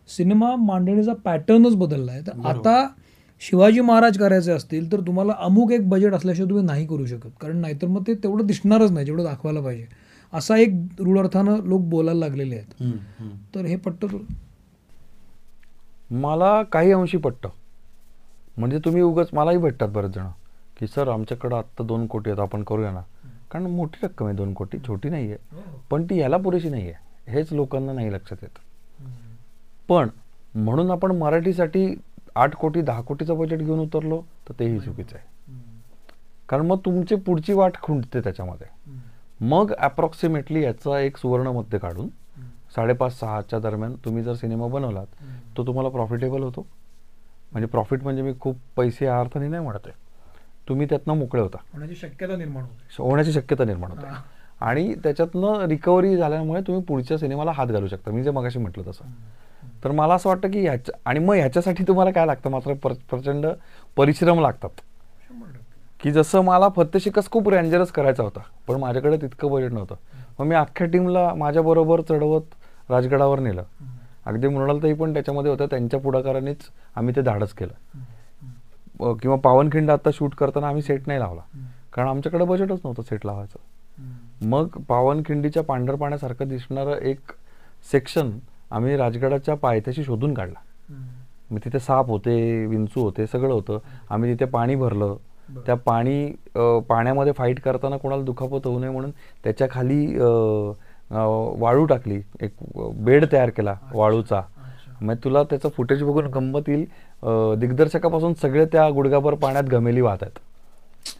सिनेमा 0.08 0.54
मांडणीचा 0.56 1.12
पॅटर्नच 1.24 1.74
बदलला 1.76 2.12
आहे 2.12 2.20
तर 2.26 2.46
आता 2.48 2.86
शिवाजी 3.42 3.80
महाराज 3.80 4.18
करायचे 4.18 4.52
असतील 4.52 4.90
तर 4.92 5.00
तुम्हाला 5.06 5.32
अमुक 5.38 5.72
एक 5.72 5.88
बजेट 5.88 6.14
असल्याशिवाय 6.14 6.48
तुम्ही 6.50 6.64
नाही 6.66 6.86
करू 6.86 7.06
शकत. 7.06 7.28
कारण 7.40 7.56
नाहीतर 7.56 7.86
मग 7.86 8.02
ते 8.06 8.14
तेवढं 8.14 8.46
दिसणारच 8.46 8.90
नाही 8.92 9.06
जेवढं 9.06 9.24
दाखवायला 9.24 9.60
पाहिजे. 9.60 9.86
असा 10.32 10.56
एक 10.58 10.70
रूढ 10.98 11.18
अर्थानं 11.18 11.60
लोक 11.64 11.82
बोलायला 11.90 12.20
लागलेले 12.20 12.56
आहेत. 12.56 12.82
तर 13.54 13.64
हे 13.64 13.76
पट्ट 13.76 14.06
मला 16.10 16.62
काही 16.72 16.92
अंशी 16.92 17.18
पटतं 17.18 17.48
म्हणजे 18.56 18.78
तुम्ही 18.84 19.02
उगाच 19.02 19.28
मलाही 19.34 19.58
भेटतात 19.58 19.88
बरेच 19.88 20.10
जण. 20.10 20.26
की 20.78 20.86
सर 20.86 21.08
आमच्याकडं 21.08 21.56
आत्ता 21.56 21.84
दोन 21.84 22.06
कोटी 22.06 22.30
आहेत 22.30 22.40
आपण 22.40 22.62
करूया 22.62 22.90
ना. 22.92 23.00
कारण 23.50 23.66
मोठी 23.66 24.06
रक्कम 24.06 24.26
आहे 24.26 24.36
दोन 24.36 24.52
कोटी. 24.54 24.78
छोटी 24.86 25.08
नाही 25.08 25.30
आहे 25.32 25.62
पण 25.90 26.04
ती 26.10 26.18
याला 26.18 26.36
पुरेशी 26.36 26.68
नाही 26.68 26.90
आहे 26.90 27.32
हेच 27.32 27.52
लोकांना 27.52 27.92
नाही 27.92 28.12
लक्षात 28.12 28.36
येत. 28.42 28.58
पण 29.88 30.08
म्हणून 30.54 30.90
आपण 30.90 31.12
मराठीसाठी 31.12 31.94
आठ 32.34 32.54
कोटी 32.54 32.80
दहा 32.80 33.00
कोटीचं 33.00 33.38
बजेट 33.38 33.58
घेऊन 33.58 33.78
उतरलो 33.78 34.22
तर 34.48 34.52
तेही 34.58 34.80
चुकीचं 34.80 35.16
आहे. 35.16 35.26
कारण 36.48 36.66
मग 36.66 36.78
तुमची 36.84 37.14
पुढची 37.14 37.52
वाट 37.52 37.72
खुंटते 37.82 38.20
त्याच्यामध्ये. 38.20 38.66
मग 39.40 39.72
अप्रॉक्सिमेटली 39.72 40.64
याचा 40.64 41.00
एक 41.00 41.16
सुवर्ण 41.16 41.46
मध्य 41.46 41.78
काढून 41.78 42.08
साडेपाच 42.76 43.20
सहाच्या 43.20 43.58
दरम्यान 43.58 43.94
तुम्ही 43.94 44.22
जर 44.22 44.34
सिनेमा 44.34 44.66
बनवलात 44.66 45.06
तो 45.56 45.66
तुम्हाला 45.66 45.88
प्रॉफिटेबल 45.88 46.42
होतो. 46.42 46.66
म्हणजे 47.52 47.66
प्रॉफिट 47.66 48.02
म्हणजे 48.02 48.22
मी 48.22 48.32
खूप 48.40 48.56
पैसे 48.76 49.04
या 49.04 49.20
अर्थाने 49.20 49.48
नाही 49.48 49.62
म्हणत 49.62 49.78
आहे. 49.86 49.94
तुम्ही 50.68 50.86
त्यातनं 50.90 51.14
मोकळे 51.14 51.42
होता. 51.42 51.56
होण्याची 51.72 51.94
शक्यता 51.94 52.36
निर्माण 52.36 52.62
होते. 52.62 53.02
होण्याची 53.02 53.32
शक्यता 53.32 53.64
निर्माण 53.64 53.90
होते. 53.90 54.06
आणि 54.60 54.94
त्याच्यातनं 54.94 55.66
रिकव्हरी 55.66 56.16
झाल्यामुळे 56.16 56.60
तुम्ही 56.60 56.82
पुढच्या 56.82 57.18
सिनेमाला 57.18 57.50
हात 57.50 57.66
घालू 57.66 57.88
शकता. 57.88 58.10
मी 58.10 58.22
जे 58.22 58.30
मगाशी 58.30 58.58
म्हटलं 58.58 58.84
तसं. 58.86 59.04
तर 59.84 59.90
मला 59.90 60.14
असं 60.14 60.28
वाटतं 60.28 60.50
की 60.50 60.60
ह्याच्या 60.60 60.98
आणि 61.04 61.20
मग 61.20 61.34
ह्याच्यासाठी 61.34 61.84
तुम्हाला 61.88 62.10
काय 62.10 62.26
लागतं? 62.26 62.50
मात्र 62.50 62.74
प्र- 62.74 62.94
प्रचंड 63.10 63.46
परिश्रम 63.96 64.40
लागतात. 64.40 64.68
की 66.00 66.10
जसं 66.10 66.40
मला 66.40 66.68
फत्ते 66.68 67.00
शिकस 67.00 67.30
खूप 67.30 67.48
रेंजरस 67.48 67.90
करायचा 67.90 68.22
होता 68.22 68.40
पण 68.66 68.74
माझ्याकडे 68.74 69.16
तितकं 69.16 69.50
बजेट 69.50 69.72
नव्हतं. 69.72 69.94
मग 70.38 70.46
मी 70.46 70.54
अख्ख्या 70.54 70.86
टीमला 70.86 71.34
माझ्याबरोबर 71.34 72.00
चढवत 72.00 72.42
राजगडावर 72.90 73.38
नेलं. 73.38 73.62
अगदी 74.26 74.48
मृणालताई 74.48 74.92
पण 74.92 75.12
त्याच्यामध्ये 75.12 75.50
होत्या. 75.50 75.66
त्यांच्या 75.66 76.00
पुढाकारानेच 76.00 76.56
आम्ही 76.96 77.16
ते 77.16 77.22
धाडस 77.22 77.52
केलं. 77.52 77.98
किंवा 79.14 79.36
पावनखिंड 79.36 79.90
आता 79.90 80.10
शूट 80.12 80.34
करताना 80.34 80.68
आम्ही 80.68 80.82
सेट 80.82 81.02
नाही 81.06 81.20
लावला. 81.20 81.40
कारण 81.92 82.08
आमच्याकडे 82.08 82.44
बजेटच 82.44 82.80
नव्हतं 82.84 83.02
सेट 83.02 83.26
लावायचं. 83.26 83.58
मग 84.48 84.66
पावनखिंडीच्या 84.66 85.62
पांढर 85.62 85.94
पाण्यासारखं 85.94 86.48
दिसणारं 86.48 86.94
एक 86.94 87.20
सेक्शन 87.92 88.30
आम्ही 88.70 88.96
राजगडाच्या 88.96 89.54
पायथ्याशी 89.54 90.04
शोधून 90.04 90.34
काढला. 90.34 90.58
मग 91.50 91.58
तिथे 91.64 91.78
साप 91.78 92.08
होते 92.08 92.66
विंचू 92.66 93.02
होते 93.02 93.26
सगळं 93.26 93.52
होतं. 93.52 93.78
आम्ही 94.10 94.32
तिथे 94.32 94.50
पाणी 94.50 94.74
भरलं. 94.74 95.16
त्या 95.66 95.74
पाणी 95.76 96.26
पाण्यामध्ये 96.88 97.32
फाईट 97.32 97.60
करताना 97.60 97.96
कोणाला 97.96 98.22
दुखापत 98.22 98.66
होऊ 98.66 98.78
नये 98.78 98.90
म्हणून 98.90 99.10
त्याच्याखाली 99.44 100.06
वाळू 101.60 101.84
टाकली. 101.84 102.20
एक 102.40 102.52
बेड 103.04 103.24
तयार 103.32 103.50
केला 103.50 103.74
वाळूचा. 103.92 104.40
मग 105.00 105.14
तुला 105.24 105.42
त्याचं 105.42 105.68
फुटेज 105.68 106.02
बघून 106.02 106.26
गंमत 106.26 106.68
येईल. 106.68 106.84
दिग्दर्शकापासून 107.60 108.34
सगळे 108.34 108.64
त्या 108.72 108.88
गुडघाभर 108.90 109.34
पाण्यात 109.34 109.64
घमेली 109.64 110.00
वाहत 110.00 110.22
आहेत. 110.22 110.38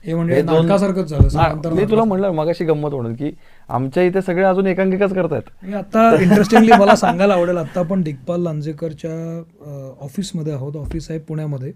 हे 0.04 0.14
म्हणजे 0.14 0.40
नाटकासारखंच 0.42 1.08
झालं 1.08 1.74
मी 1.74 1.84
तुला. 1.90 2.04
म्हणलं 2.04 2.32
मगाशी 2.32 2.64
गंमत 2.64 2.94
म्हणून 2.94 3.14
की 3.14 3.30
आमच्या 3.68 4.02
इथे 4.02 4.22
सगळे 4.22 4.44
अजून 4.44 4.66
एकांकिकाच 4.66 5.12
करतायत. 5.14 5.42
मी 5.62 5.72
आता 5.74 6.10
इंटरेस्टिंगली 6.22 6.72
मला 6.78 6.96
सांगायला 6.96 7.34
आवडेल 7.34 7.56
आता 7.56 7.80
आपण 7.80 8.02
दिग्पाल 8.02 8.42
लांजेकरच्या 8.42 9.94
ऑफिसमध्ये 10.00 10.52
आहोत 10.52 10.76
ऑफिस 10.76 11.10
आहे 11.10 11.18
पुण्यामध्ये. 11.20 11.72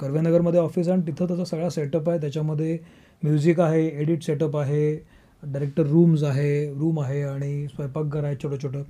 कर्वेनगरमध्ये 0.00 0.60
ऑफिस 0.60 0.88
आहे 0.88 0.96
आणि 0.96 1.06
तिथं 1.06 1.26
त्याचा 1.28 1.44
सगळा 1.44 1.68
सेटअप 1.70 2.08
आहे. 2.10 2.20
त्याच्यामध्ये 2.20 2.78
म्युझिक 3.22 3.60
आहे 3.60 3.86
एडिट 4.00 4.22
सेटअप 4.22 4.56
आहे 4.56 4.92
डायरेक्टर 5.42 5.86
रूम्स 5.86 6.22
आहे 6.22 6.64
रूम 6.70 7.00
आहे 7.00 7.22
आणि 7.22 7.66
स्वयंपाकघर 7.66 8.24
आहे 8.24 8.36
छोटं 8.42 8.56
छोटं 8.62 8.82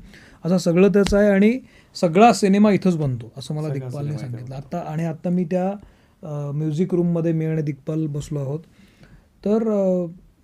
असं 0.44 0.58
सगळं 0.58 0.88
त्याचं 0.92 1.18
आहे 1.18 1.28
आणि 1.30 1.58
सगळा 1.96 2.32
सिनेमा 2.32 2.70
इथंच 2.72 2.96
बनतो 2.96 3.30
असं 3.38 3.54
मला 3.54 3.68
दिग्पालने 3.68 4.18
सांगितलं. 4.18 4.54
आता 4.54 4.78
आणि 4.92 5.04
आता 5.04 5.30
मी 5.30 5.44
त्या 5.50 5.70
म्युझिक 6.22 6.94
रूममध्ये 6.94 7.32
मी 7.32 7.46
आणि 7.46 7.62
दिग्पाल 7.62 8.06
बसलो 8.06 8.38
आहोत 8.38 8.60
तर 9.44 9.68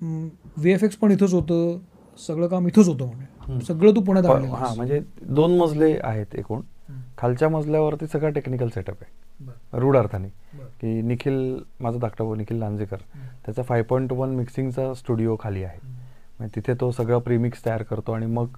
व्ही 0.02 0.72
एफ 0.72 0.84
एक्स 0.84 0.96
पण 0.96 1.10
इथंच 1.12 1.32
होतं 1.32 1.78
सगळं 2.18 2.46
काम 2.48 2.66
इथंच 2.66 2.88
होतं 2.88 3.06
म्हणे 3.06 3.64
सगळं 3.64 3.94
तू 3.96 4.00
पुण्यात 4.00 4.26
हा. 4.26 4.72
म्हणजे 4.76 5.00
दोन 5.22 5.56
मजले 5.58 5.96
आहेत 6.02 6.34
एकूण. 6.34 6.60
खालच्या 7.18 7.48
मजल्यावरती 7.48 8.06
सगळं 8.06 8.32
टेक्निकल 8.32 8.68
सेटअप 8.74 9.02
आहे 9.02 9.80
रूढ 9.80 9.96
अर्थाने. 9.96 10.28
की 10.80 11.00
निखिल 11.02 11.58
माझा 11.80 11.98
धाकटा 11.98 12.24
भाऊ 12.24 12.34
निखिल 12.34 12.58
लांजेकर. 12.58 12.96
त्याचा 13.44 13.62
फाय 13.62 13.82
पॉईंट 13.82 14.12
वन 14.12 14.34
मिक्सिंगचा 14.36 14.92
स्टुडिओ 14.94 15.36
खाली 15.40 15.62
आहे. 15.64 15.78
म्हणजे 16.38 16.54
तिथे 16.56 16.74
तो 16.80 16.90
सगळं 16.90 17.18
प्रीमिक्स 17.18 17.64
तयार 17.66 17.82
करतो 17.82 18.12
आणि 18.12 18.26
मग 18.26 18.56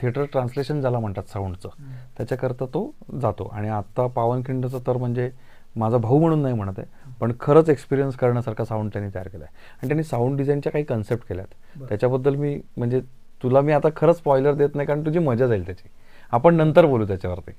थिएटर 0.00 0.24
ट्रान्सलेशन 0.24 0.80
ज्याला 0.80 0.98
म्हणतात 0.98 1.30
साऊंडचं. 1.32 1.68
त्याच्याकरता 2.16 2.66
तो 2.66 2.90
जातो 3.20 3.48
आणि 3.52 3.68
आत्ता 3.68 4.06
पावनखिंडचं 4.06 4.78
तर 4.86 4.96
म्हणजे 4.96 5.30
माझा 5.78 5.96
भाऊ 5.96 6.18
म्हणून 6.20 6.42
नाही 6.42 6.54
म्हणत 6.54 6.78
आहे 6.78 7.14
पण 7.20 7.32
खरंच 7.40 7.68
एक्सपिरियन्स 7.70 8.16
करण्यासारखा 8.16 8.64
साऊंड 8.64 8.90
त्यांनी 8.92 9.10
तयार 9.14 9.28
केला 9.28 9.44
आहे 9.44 9.56
आणि 9.76 9.88
त्यांनी 9.88 10.02
साऊंड 10.04 10.36
डिझाईनच्या 10.38 10.72
काही 10.72 10.84
कन्सेप्ट 10.84 11.28
केल्यात. 11.28 11.86
त्याच्याबद्दल 11.88 12.34
मी 12.34 12.58
म्हणजे 12.76 13.00
तुला 13.42 13.60
मी 13.60 13.72
आता 13.72 13.88
खरंच 13.96 14.16
स्पॉइलर 14.16 14.54
देत 14.54 14.74
नाही 14.74 14.86
कारण 14.86 15.04
तुझी 15.06 15.18
मजा 15.18 15.46
जाईल 15.46 15.66
त्याची. 15.66 15.88
आपण 16.32 16.54
नंतर 16.54 16.86
बोलू 16.86 17.06
त्याच्यावरती. 17.06 17.52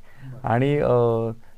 आणि 0.44 0.78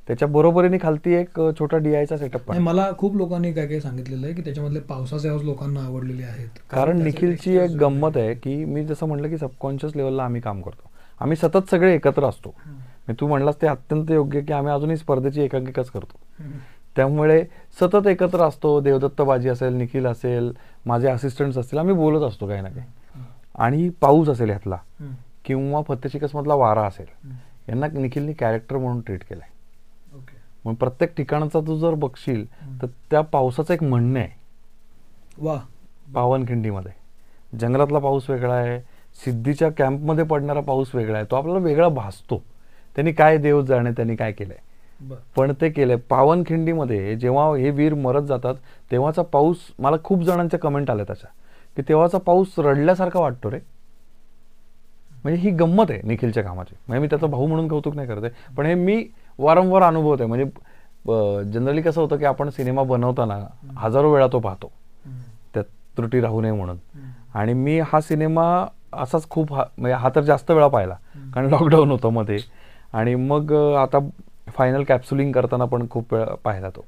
त्याच्या 0.08 0.28
बरोबरीने 0.28 0.78
खालती 0.82 1.14
एक 1.16 1.40
छोटा 1.60 1.78
डीआयचा 1.78 2.18
सेटअप 2.18 2.42
पण. 2.42 2.58
मला 2.58 2.90
खूप 2.98 3.16
लोकांनी 3.18 3.52
काय 3.54 3.68
काय 3.68 3.80
सांगितलेलं 3.80 4.26
आहे 4.26 4.36
की 4.36 4.42
त्याच्यामधले 4.42 4.80
पावसाचे 4.80 5.30
आवाज 5.30 5.44
लोकांना 5.44 5.82
आवडलेले 5.82 6.24
आहेत. 6.24 6.60
कारण 6.72 7.02
निखिलची 7.04 7.56
एक 7.58 7.76
गंमत 7.80 8.18
आहे. 8.18 8.34
की 8.34 8.64
मी 8.66 8.86
जसं 8.86 9.08
म्हटलं 9.08 9.30
की 9.30 9.38
सबकॉन्शियस 9.38 9.96
लेवलला 9.96 10.24
आम्ही 10.24 10.42
काम 10.42 10.62
करतो. 10.62 10.90
आम्ही 11.22 11.38
सतत 11.38 11.70
सगळे 11.72 11.94
एकत्र 11.96 12.26
असतो. 12.26 12.54
तू 13.14 13.28
म्हणलास 13.28 13.56
ते 13.62 13.68
अत्यंत 13.68 14.12
योग्य 14.12 14.42
की 14.42 14.54
आम्ही 14.54 14.74
अजूनही 14.74 14.98
स्पर्धेची 14.98 15.42
एकांकिकाच 15.42 15.90
करतो. 15.90 16.20
त्यामुळे 16.96 17.46
सतत 17.80 18.08
एकत्र 18.08 18.44
असतो 18.44 18.80
देवदत्त 18.82 19.22
बाजी 19.22 19.50
असेल 19.50 19.74
निखिल 19.74 20.06
असेल 20.06 20.54
माझे 20.86 21.10
असिस्टंट्स 21.10 21.58
असतील 21.58 21.80
आम्ही 21.80 21.94
बोलत 21.94 22.22
असतो 22.22 22.48
काही 22.48 22.62
ना 22.62 22.70
काही. 22.70 22.86
आणि 23.56 23.90
पाऊस 23.90 24.30
असेल 24.30 24.50
ह्यातला. 24.50 24.78
किंवा 25.46 25.82
फत्तेशिकसमधला 25.82 26.54
वारा 26.54 26.82
असेल. 26.82 27.06
यांना 27.70 27.88
निखिलनी 27.88 28.34
कॅरेक्टर 28.34 28.78
म्हणून 28.78 29.02
ट्रीट 29.02 29.24
केलंय. 29.24 29.50
मग 30.66 30.74
प्रत्येक 30.74 31.16
ठिकाणचा 31.18 31.60
तू 31.60 31.78
जर 31.78 31.94
बघशील. 31.94 32.46
तर 32.82 32.88
त्या 33.12 33.22
पावसाचं 33.22 33.74
एक 33.74 33.84
म्हणणं 33.84 34.20
आहे. 34.20 34.30
वा. 35.38 35.60
पावनखिंडीमध्ये. 36.16 36.92
जंगलातला 37.58 38.00
पाऊस 38.00 38.30
वेगळा 38.30 38.54
आहे 38.54 38.80
सिद्धीच्या 39.26 39.70
कॅम्पमध्ये 39.70 40.24
पडणारा 40.24 40.60
पाऊस 40.60 40.96
वेगळा 40.96 41.18
आहे 41.18 41.26
तो 41.32 41.36
आपल्याला 41.36 41.60
वेगळा 41.60 41.88
भासतो. 41.88 42.44
त्यांनी 42.96 43.12
काय 43.12 43.38
देव 43.38 43.62
जाणे 43.66 43.92
त्यांनी 43.92 44.16
काय 44.16 44.32
केलंय? 44.32 44.58
पण 45.36 45.52
ते 45.62 45.70
केलंय. 45.70 45.96
पावनखिंडीमध्ये 46.10 47.16
जेव्हा 47.16 47.46
हे 47.58 47.70
वीर 47.70 47.94
मरत 47.94 48.24
जातात 48.28 48.56
तेव्हाचा 48.92 49.22
पाऊस 49.32 49.58
मला 49.80 49.98
खूप 50.04 50.24
जणांच्या 50.24 50.60
कमेंट 50.60 50.90
आल्या 50.92 51.06
त्याच्या 51.06 51.30
की 51.78 51.82
तेव्हाचा 51.90 52.18
पाऊस 52.18 52.60
रडल्यासारखा 52.60 53.20
वाटतो 53.20 53.52
रे. 53.52 53.60
म्हणजे 55.24 55.40
ही 55.42 55.50
गंमत 55.56 55.92
आहे 55.92 56.02
निखिलच्या 56.04 56.44
कामाची. 56.44 56.76
म्हणजे 56.88 57.02
मी 57.02 57.08
त्याचा 57.08 57.28
भाऊ 57.28 57.48
म्हणून 57.48 57.68
कौतुक 57.68 57.96
नाही 57.96 58.08
करते 58.08 58.30
पण 58.58 58.66
हे 58.66 58.74
मी 58.74 59.04
वारंवार 59.40 59.84
अनुभवत 59.84 60.22
आहे. 60.22 60.28
म्हणजे 60.30 61.52
जनरली 61.52 61.82
कसं 61.82 62.02
होतं 62.02 62.18
की 62.18 62.26
आपण 62.26 62.50
सिनेमा 62.50 62.84
बनवताना 62.84 63.40
हजारो 63.78 64.12
वेळा 64.14 64.28
तो 64.34 64.40
पाहतो. 64.40 64.72
त्यात 65.54 65.66
त्रुटी 65.98 66.22
राहू 66.22 66.42
नये 66.42 66.52
म्हणून. 66.52 66.78
आणि 67.34 67.54
मी 67.54 67.80
हा 67.80 68.02
सिनेमा 68.02 68.46
असाच 68.94 69.28
खूप 69.30 69.54
हा 69.54 69.64
म्हणजे 69.78 69.96
हा 69.96 70.10
तर 70.16 70.22
जास्त 70.22 70.52
वेळा 70.52 70.68
पाहिला. 70.68 70.96
कारण 71.34 71.50
लॉकडाऊन 71.50 71.92
होतं 71.92 72.10
मध्ये. 72.10 72.38
आणि 72.94 73.16
मग 73.16 73.54
आता 73.78 74.00
फायनल 74.48 74.84
कॅप्सुलिंग 74.84 75.32
करताना 75.32 75.66
पण 75.66 75.86
खूप 75.90 76.14
वेळा 76.14 76.36
पाहिला 76.44 76.70
तो 76.70 76.86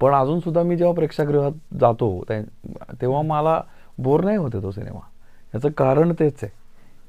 पण 0.00 0.14
अजून 0.14 0.40
सुद्धा 0.40 0.62
मी 0.62 0.76
जेव्हा 0.76 0.94
प्रेक्षागृहात 0.94 1.52
जातो 1.80 2.08
तेव्हा 2.30 3.22
मला 3.22 3.60
बोर 3.98 4.24
नाही 4.24 4.36
होते 4.36 4.62
तो 4.62 4.70
सिनेमा 4.70 5.00
याचं 5.54 5.68
कारण 5.68 6.12
तेच 6.12 6.38
आहे 6.42 6.50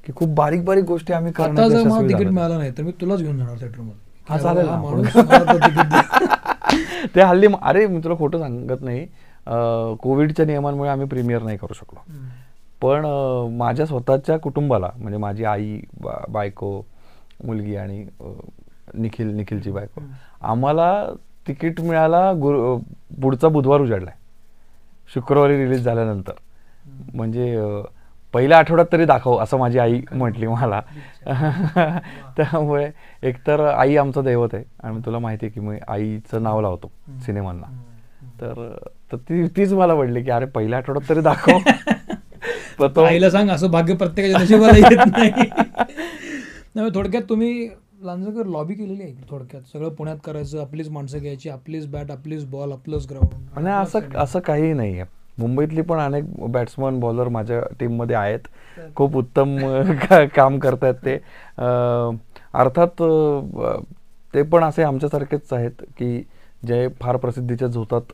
की 0.06 0.12
खूप 0.16 0.28
बारीक 0.28 0.64
बारीक 0.64 0.84
गोष्टी 0.84 1.12
आम्ही 1.12 1.32
तिकीट. 2.08 2.28
मिळालं 2.28 2.58
नाही 2.58 2.70
तर 2.78 2.82
मी 2.82 2.92
तुलाच 3.00 3.20
घेऊन 3.20 3.38
जाणार 3.38 3.56
थिएटरमध्ये 3.60 4.04
हा. 4.28 4.36
ते 7.14 7.22
हल्ली 7.22 7.46
अरे 7.62 7.86
मी 7.86 8.00
तुला 8.04 8.14
खोटं 8.14 8.38
सांगत 8.38 8.82
नाही 8.82 9.06
कोविडच्या 10.00 10.46
नियमांमुळे 10.46 10.90
आम्ही 10.90 11.06
प्रीमियर 11.06 11.42
नाही 11.42 11.56
करू 11.56 11.74
शकलो. 11.74 12.00
पण 12.82 13.04
माझ्या 13.56 13.86
स्वतःच्या 13.86 14.36
कुटुंबाला 14.38 14.90
म्हणजे 14.96 15.18
माझी 15.18 15.44
आई 15.44 15.78
बायको 16.28 16.80
मुलगी 17.44 17.76
आणि 17.76 18.06
निखिल 18.94 19.26
निखिलची 19.26 19.70
बायको. 19.70 20.00
आम्हाला 20.40 21.06
तिकीट 21.48 21.80
मिळाला 21.80 22.32
गुरु 22.32 22.78
पुढचा 23.22 23.48
बुधवार 23.48 23.80
उजाडलाय. 23.80 24.14
शुक्रवारी 25.14 25.64
रिलीज 25.64 25.84
झाल्यानंतर. 25.84 26.32
म्हणजे 27.14 27.82
पहिल्या 28.32 28.58
आठवड्यात 28.58 28.86
तरी 28.92 29.04
दाखव 29.04 29.38
असं 29.38 29.58
माझी 29.58 29.78
आई 29.78 30.00
म्हटली 30.12 30.46
मला. 30.46 30.80
त्यामुळे 32.36 32.90
एकतर 33.22 33.60
आई 33.60 33.96
आमचं 33.96 34.24
दैवत 34.24 34.48
आहे 34.52 34.64
आणि 34.82 35.00
तुला 35.06 35.18
माहिती 35.18 35.46
आहे 35.46 35.52
की 35.52 35.60
मी 35.60 35.78
आईचं 35.88 36.42
नाव 36.42 36.60
लावतो 36.60 36.92
सिनेमांना. 37.26 37.66
तर 38.40 38.76
ती 39.12 39.46
तीच 39.46 39.72
मला 39.72 39.94
वाटली 39.94 40.22
की 40.22 40.30
अरे 40.30 40.46
पहिल्या 40.46 40.78
आठवड्यात 40.78 41.08
तरी 41.08 41.20
दाखव. 41.20 41.58
आईला 43.06 43.30
सांग 43.30 43.50
असं 43.50 43.70
भाग्य 43.70 43.94
प्रत्येकाच्या 43.94 44.40
नशिबाला 44.40 44.76
येत 44.76 45.42
नाही 46.76 46.90
थोडक्यात 46.94 47.22
तुम्ही 47.28 47.68
लांजकर 48.02 48.46
लॉबी 48.46 48.74
केलेली 48.74 49.02
आहे 49.02 49.14
थोडक्यात? 49.30 49.62
सगळं 49.72 49.88
पुण्यात 49.88 50.16
करायचं 50.24 50.60
आपलीच 50.60 50.88
माणसं 50.88 51.18
घ्यायची 51.18 51.48
आपलीच 51.48 51.86
बॅट 51.86 52.10
आपलीच 52.10 52.44
बॉल 52.44 52.72
आपलंच 52.72 53.06
ग्राउंड 53.10 53.58
आणि 53.58 53.70
असं 53.70 54.00
असं 54.16 54.40
काही 54.40 54.72
नाही 54.72 54.98
आहे 55.00 55.04
मुंबईतली 55.38 55.80
पण 55.80 55.98
अनेक 55.98 56.24
बॅट्समन 56.50 57.00
बॉलर 57.00 57.28
माझ्या 57.28 57.60
टीममध्ये 57.80 58.16
आहेत. 58.16 58.38
खूप 58.96 59.16
उत्तम 59.16 59.56
का- 60.02 60.26
काम 60.36 60.58
करतायत 60.58 60.94
ते. 60.94 61.14
अर्थात 62.54 63.02
ते 64.34 64.42
पण 64.42 64.64
असे 64.64 64.82
आमच्यासारखेच 64.82 65.52
आहेत 65.52 65.82
की 65.98 66.18
जे 66.66 66.88
फार 67.00 67.16
प्रसिद्धीच्या 67.16 67.68
झोतात 67.68 68.12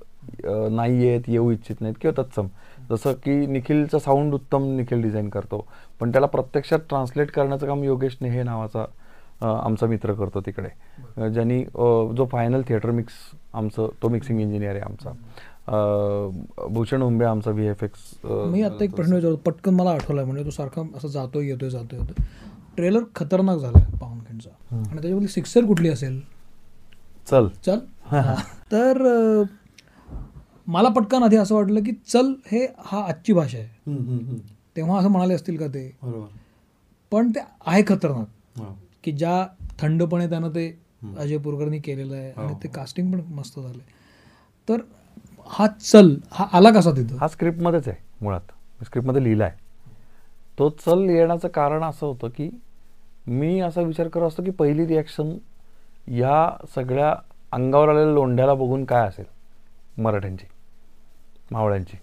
नाही 0.71 1.09
आहेत 1.09 1.29
येऊ 1.29 1.51
इच्छित 1.51 1.81
नाहीत 1.81 1.95
किंवा 2.01 2.23
तत्सम. 2.23 2.47
जसं 2.91 3.13
की 3.13 3.47
निखिलचा 3.47 3.99
साऊंड 3.99 4.35
उत्तम 4.35 4.65
निखिल 4.77 5.03
डिझाईन 5.03 5.29
करतो. 5.29 5.67
पण 6.03 6.13
त्याला 6.13 6.27
प्रत्यक्षात 6.27 6.79
ट्रान्सलेट 6.89 7.31
करण्याचं 7.31 7.67
काम 7.67 7.83
योगेश 7.85 8.17
नेहे 8.21 8.43
नावाचा 8.43 8.85
आमचा 9.65 9.87
मित्र 9.87 10.13
करतो 10.13 10.41
तिकडे. 10.41 10.69
ज्यांनी 11.31 11.65
जो 12.17 12.27
फायनल 12.33 12.63
थिएटर 12.69 12.91
मिक्स 12.91 13.13
आमचं 13.53 13.89
तो 14.03 14.09
मिक्सिंग 14.09 14.41
इंजिनियर 14.41 14.71
आहे 14.71 14.81
आमचा. 14.81 15.11
भूषण 16.67 17.03
उंबे 17.03 17.25
आमचा 17.25 17.51
व्ही 17.51 17.67
एफ 17.67 17.85
एक्स 17.85 18.01
मी 18.25 18.63
आता 18.63 18.85
एक 18.85 18.95
प्रश्न 18.95 19.13
विचारतो 19.13 19.37
पटकन 19.37 19.75
मला 19.75 19.91
आठवलाय 19.91 20.25
म्हणजे 20.25 20.45
तो 20.45 20.51
सारखा 20.51 20.83
असं 20.97 21.09
जातोय 21.09 21.47
येतोय 21.47 21.71
जातोय 21.71 21.99
येतोय. 21.99 22.25
ट्रेलर 22.77 23.01
खतरनाक 23.15 23.59
झालाय 23.59 23.99
पावनखिंडचा 23.99 24.51
आणि 24.71 24.93
त्याच्यामध्ये 24.93 25.29
सिक्सर 25.29 25.65
कुठली 25.65 25.89
असेल? 25.89 26.21
चल. 27.31 27.49
चल. 27.67 27.79
हा. 28.05 28.35
तर 28.73 29.03
मला 30.67 30.89
पटकन 30.89 31.23
आधी 31.23 31.37
असं 31.37 31.55
वाटलं 31.55 31.81
की 31.81 31.93
चल 32.07 32.33
हे 32.47 32.67
हा 32.79 33.05
आजची 33.05 33.33
भाषा 33.33 33.59
आहे. 33.59 33.69
तेव्हा 34.77 34.99
असं 34.99 35.09
म्हणाले 35.09 35.35
असतील 35.35 35.57
का 35.57 35.67
ते? 35.67 35.89
बरोबर. 36.03 36.27
पण 37.13 37.31
ते 37.31 37.41
आहे 37.67 37.83
खतरनाक. 37.87 38.27
की 39.05 39.13
ज्या 39.13 39.47
थंडपणे 39.81 40.29
त्यानं 40.31 40.51
ते 40.51 40.67
अजय 41.17 41.37
पुरकरनी 41.37 41.79
केलेलं 41.79 42.15
आहे 42.17 42.31
आणि 42.33 42.55
ते 42.63 42.69
कास्टिंग 42.69 43.13
पण 43.13 43.21
मस्त 43.35 43.59
झालंय. 43.61 43.85
तर 44.69 44.81
हा 45.51 45.67
चल 45.67 46.15
हा 46.31 46.47
आला 46.53 46.71
कसा 46.71 46.91
तिथं? 46.91 47.17
हा 47.17 47.29
स्क्रिप्टमध्येच 47.29 47.89
आहे 47.89 47.97
मुळात. 48.21 48.53
स्क्रिप्टमध्ये 48.85 49.23
लिहिला 49.25 49.45
आहे 49.45 49.61
तो 50.59 50.69
चल 50.69 51.09
येण्याचं 51.11 51.49
कारण 51.49 51.83
असं 51.85 52.07
होतं 52.07 52.29
की 52.29 52.49
मी 53.27 53.59
असा 53.61 53.81
विचार 53.81 54.09
करत 54.09 54.27
असतो 54.27 54.43
की 54.43 54.51
पहिली 54.51 54.87
रिॲक्शन 54.87 55.37
या 56.13 56.51
सगळ्या 56.75 57.15
अंगावर 57.53 57.89
आलेल्या 57.89 58.13
लोंढ्याला 58.15 58.55
बघून 58.55 58.85
काय 58.85 59.09
असेल? 59.09 59.25
मराठ्यांची 59.99 60.47
मावळ्यांची. 61.51 61.97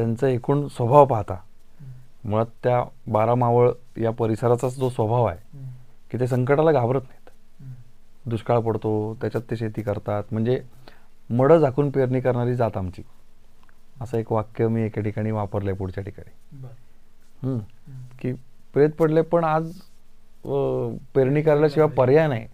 त्यांचा 0.00 0.28
एकूण 0.28 0.68
स्वभाव 0.68 1.06
पाहता. 1.06 1.36
मुळात 2.24 2.46
त्या 2.62 2.84
बारा 3.06 3.34
मावळ 3.34 3.70
या 3.98 4.10
परिसराचाच 4.10 4.76
जो 4.76 4.90
स्वभाव 4.90 5.24
आहे 5.24 5.58
की 6.10 6.20
ते 6.20 6.26
संकटाला 6.26 6.72
घाबरत 6.72 7.00
नाहीत. 7.00 7.30
दुष्काळ 8.28 8.58
पडतो 8.58 9.16
त्याच्यात 9.20 9.50
ते 9.50 9.56
शेती 9.56 9.82
करतात. 9.82 10.22
म्हणजे 10.32 10.62
मडं 11.30 11.58
झाकून 11.58 11.90
पेरणी 11.90 12.20
करणारी 12.20 12.54
जात 12.54 12.76
आमची. 12.76 13.02
असं 14.00 14.18
एक 14.18 14.32
वाक्य 14.32 14.68
मी 14.68 14.82
एका 14.82 15.02
ठिकाणी 15.02 15.30
वापरलंय 15.30 15.74
पुढच्या 15.74 16.04
ठिकाणी. 16.04 16.30
की 18.20 18.32
प्रेत 18.72 18.90
पडले 18.90 19.22
पण 19.22 19.44
आज 19.44 19.72
पेरणी 21.14 21.42
करायल्याशिवाय 21.42 21.88
पर्याय 21.88 22.28
नाही. 22.28 22.46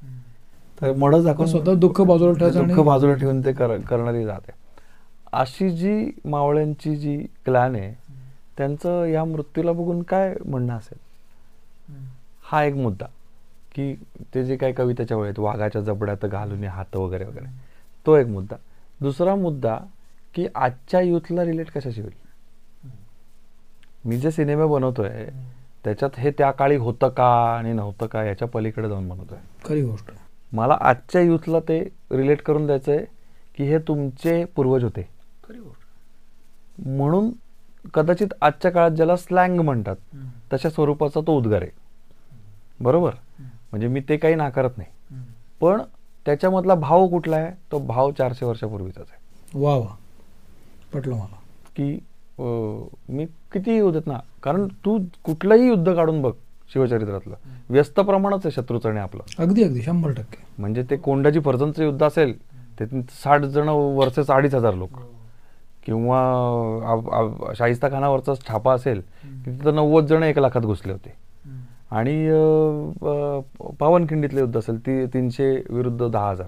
तर 0.80 0.92
मडं 0.92 1.20
झाकून 1.20 1.46
स्वतः 1.46 1.74
दुःख 1.74 2.00
बाजूला 2.00 2.32
दुःख 2.48 2.84
बाजूला 2.84 3.14
ठेवून 3.14 3.44
ते 3.44 3.52
कर- 3.52 3.80
करणारी 3.80 4.24
जात 4.24 4.40
आहे. 4.48 4.65
अशी 5.40 5.70
जी 5.70 6.10
मावळ्यांची 6.24 6.96
जी 6.96 7.16
क्लॅन 7.44 7.74
आहे 7.76 7.94
त्यांचं 8.56 9.04
या 9.04 9.24
मृत्यूला 9.24 9.72
बघून 9.72 10.02
काय 10.02 10.34
म्हणणं 10.44 10.72
असेल? 10.72 10.98
हा 12.42 12.64
एक 12.64 12.74
मुद्दा 12.74 13.06
की 13.74 13.94
ते 14.34 14.44
जे 14.44 14.56
काही 14.56 14.72
कवितेच्या 14.72 15.16
वेळेत 15.16 15.38
वाघाच्या 15.38 15.82
जबड्यात 15.82 16.24
घालून 16.26 16.62
ये 16.62 16.68
हात 16.68 16.96
वगैरे 16.96 17.24
वगैरे 17.24 17.46
तो 18.06 18.16
एक 18.16 18.26
मुद्दा. 18.26 18.56
दुसरा 19.00 19.34
मुद्दा 19.34 19.78
की 20.34 20.46
आजच्या 20.54 21.00
युथला 21.00 21.44
रिलेट 21.44 21.70
कशाशी 21.70 22.00
होईल? 22.00 22.14
मी 24.04 24.18
जे 24.18 24.30
सिनेमे 24.30 24.66
बनवतोय 24.66 25.26
त्याच्यात 25.84 26.18
हे 26.18 26.30
त्या 26.30 26.50
काळी 26.50 26.76
होतं 26.76 27.08
का 27.08 27.26
आणि 27.56 27.72
नव्हतं 27.72 28.06
का 28.06 28.24
याच्या 28.24 28.48
पलीकडे 28.48 28.88
जाऊन 28.88 29.08
बनवतोय. 29.08 29.38
खरी 29.64 29.82
गोष्ट. 29.82 30.10
मला 30.52 30.76
आजच्या 30.80 31.20
युथला 31.20 31.60
ते 31.60 31.78
रिलेट 32.10 32.42
करून 32.42 32.66
द्यायचं 32.66 32.92
आहे 32.92 33.04
की 33.56 33.64
हे 33.64 33.78
तुमचे 33.78 34.44
पूर्वज 34.44 34.84
होते. 34.84 35.15
म्हणून 36.78 37.30
कदाचित 37.94 38.34
आजच्या 38.40 38.70
काळात 38.70 38.90
ज्याला 38.90 39.16
स्लँग 39.16 39.60
म्हणतात 39.60 39.96
तशा 40.52 40.70
स्वरूपाचा 40.70 41.20
तो 41.26 41.36
उद्गार 41.38 41.62
आहे. 41.62 41.70
बरोबर? 42.80 43.14
म्हणजे 43.40 43.88
मी 43.88 44.00
ते 44.08 44.16
काही 44.16 44.34
नाकारत 44.34 44.78
नाही. 44.78 44.90
पण 45.60 45.82
त्याच्यामधला 46.26 46.74
भाव 46.74 47.06
कुठला 47.08 47.36
आहे? 47.36 47.50
तो 47.72 47.78
भाव 47.78 48.10
चारशे 48.12 48.46
वर्षापूर्वीचाच 48.46 49.06
आहे. 49.10 49.60
वा 49.62 49.74
वा. 49.76 49.94
पटलं 50.92 51.14
मला. 51.14 51.36
की 51.76 51.98
मी 53.08 53.24
किती 53.52 53.76
युद्ध 53.76 54.00
ना 54.06 54.18
कारण 54.42 54.66
तू 54.84 54.98
कुठलंही 55.24 55.68
युद्ध 55.68 55.94
काढून 55.94 56.20
बघ 56.22 56.32
शिवचरित्रातलं. 56.72 57.34
व्यस्त 57.70 58.00
प्रमाणच 58.00 58.46
आहे 58.46 58.50
शत्रूचं 58.50 58.88
आणि 58.88 58.98
आपलं. 58.98 59.22
अगदी 59.38 59.62
अगदी. 59.62 59.82
शंभर 59.82 60.12
टक्के. 60.12 60.44
म्हणजे 60.58 60.82
ते 60.90 60.96
कोंडाजी 60.96 61.40
फर्जनचं 61.40 61.84
युद्ध 61.84 62.02
असेल 62.02 62.34
ते 62.80 62.86
साठ 63.12 63.40
जण 63.42 63.68
वर्सेस 63.68 64.30
अडीच 64.30 64.54
हजार 64.54 64.74
लोक. 64.74 64.98
किंवा 65.86 66.18
आ- 66.86 67.20
आ- 67.20 67.52
शाहिस्ता 67.54 67.88
खानावरचा 67.88 68.34
छापा 68.34 68.74
असेल 68.74 69.02
की 69.44 69.50
तिथं 69.50 69.74
नव्वद 69.74 70.06
जण 70.06 70.22
एक 70.22 70.38
लाखात 70.38 70.60
घुसले 70.60 70.92
होते. 70.92 71.12
आणि 71.90 72.28
पावनखिंडीतलं 73.78 74.40
युद्ध 74.40 74.58
असेल 74.58 74.80
ती 74.80 75.06
तीनशे 75.06 75.64
विरुद्ध 75.70 76.08
दहा 76.08 76.30
हजार. 76.30 76.46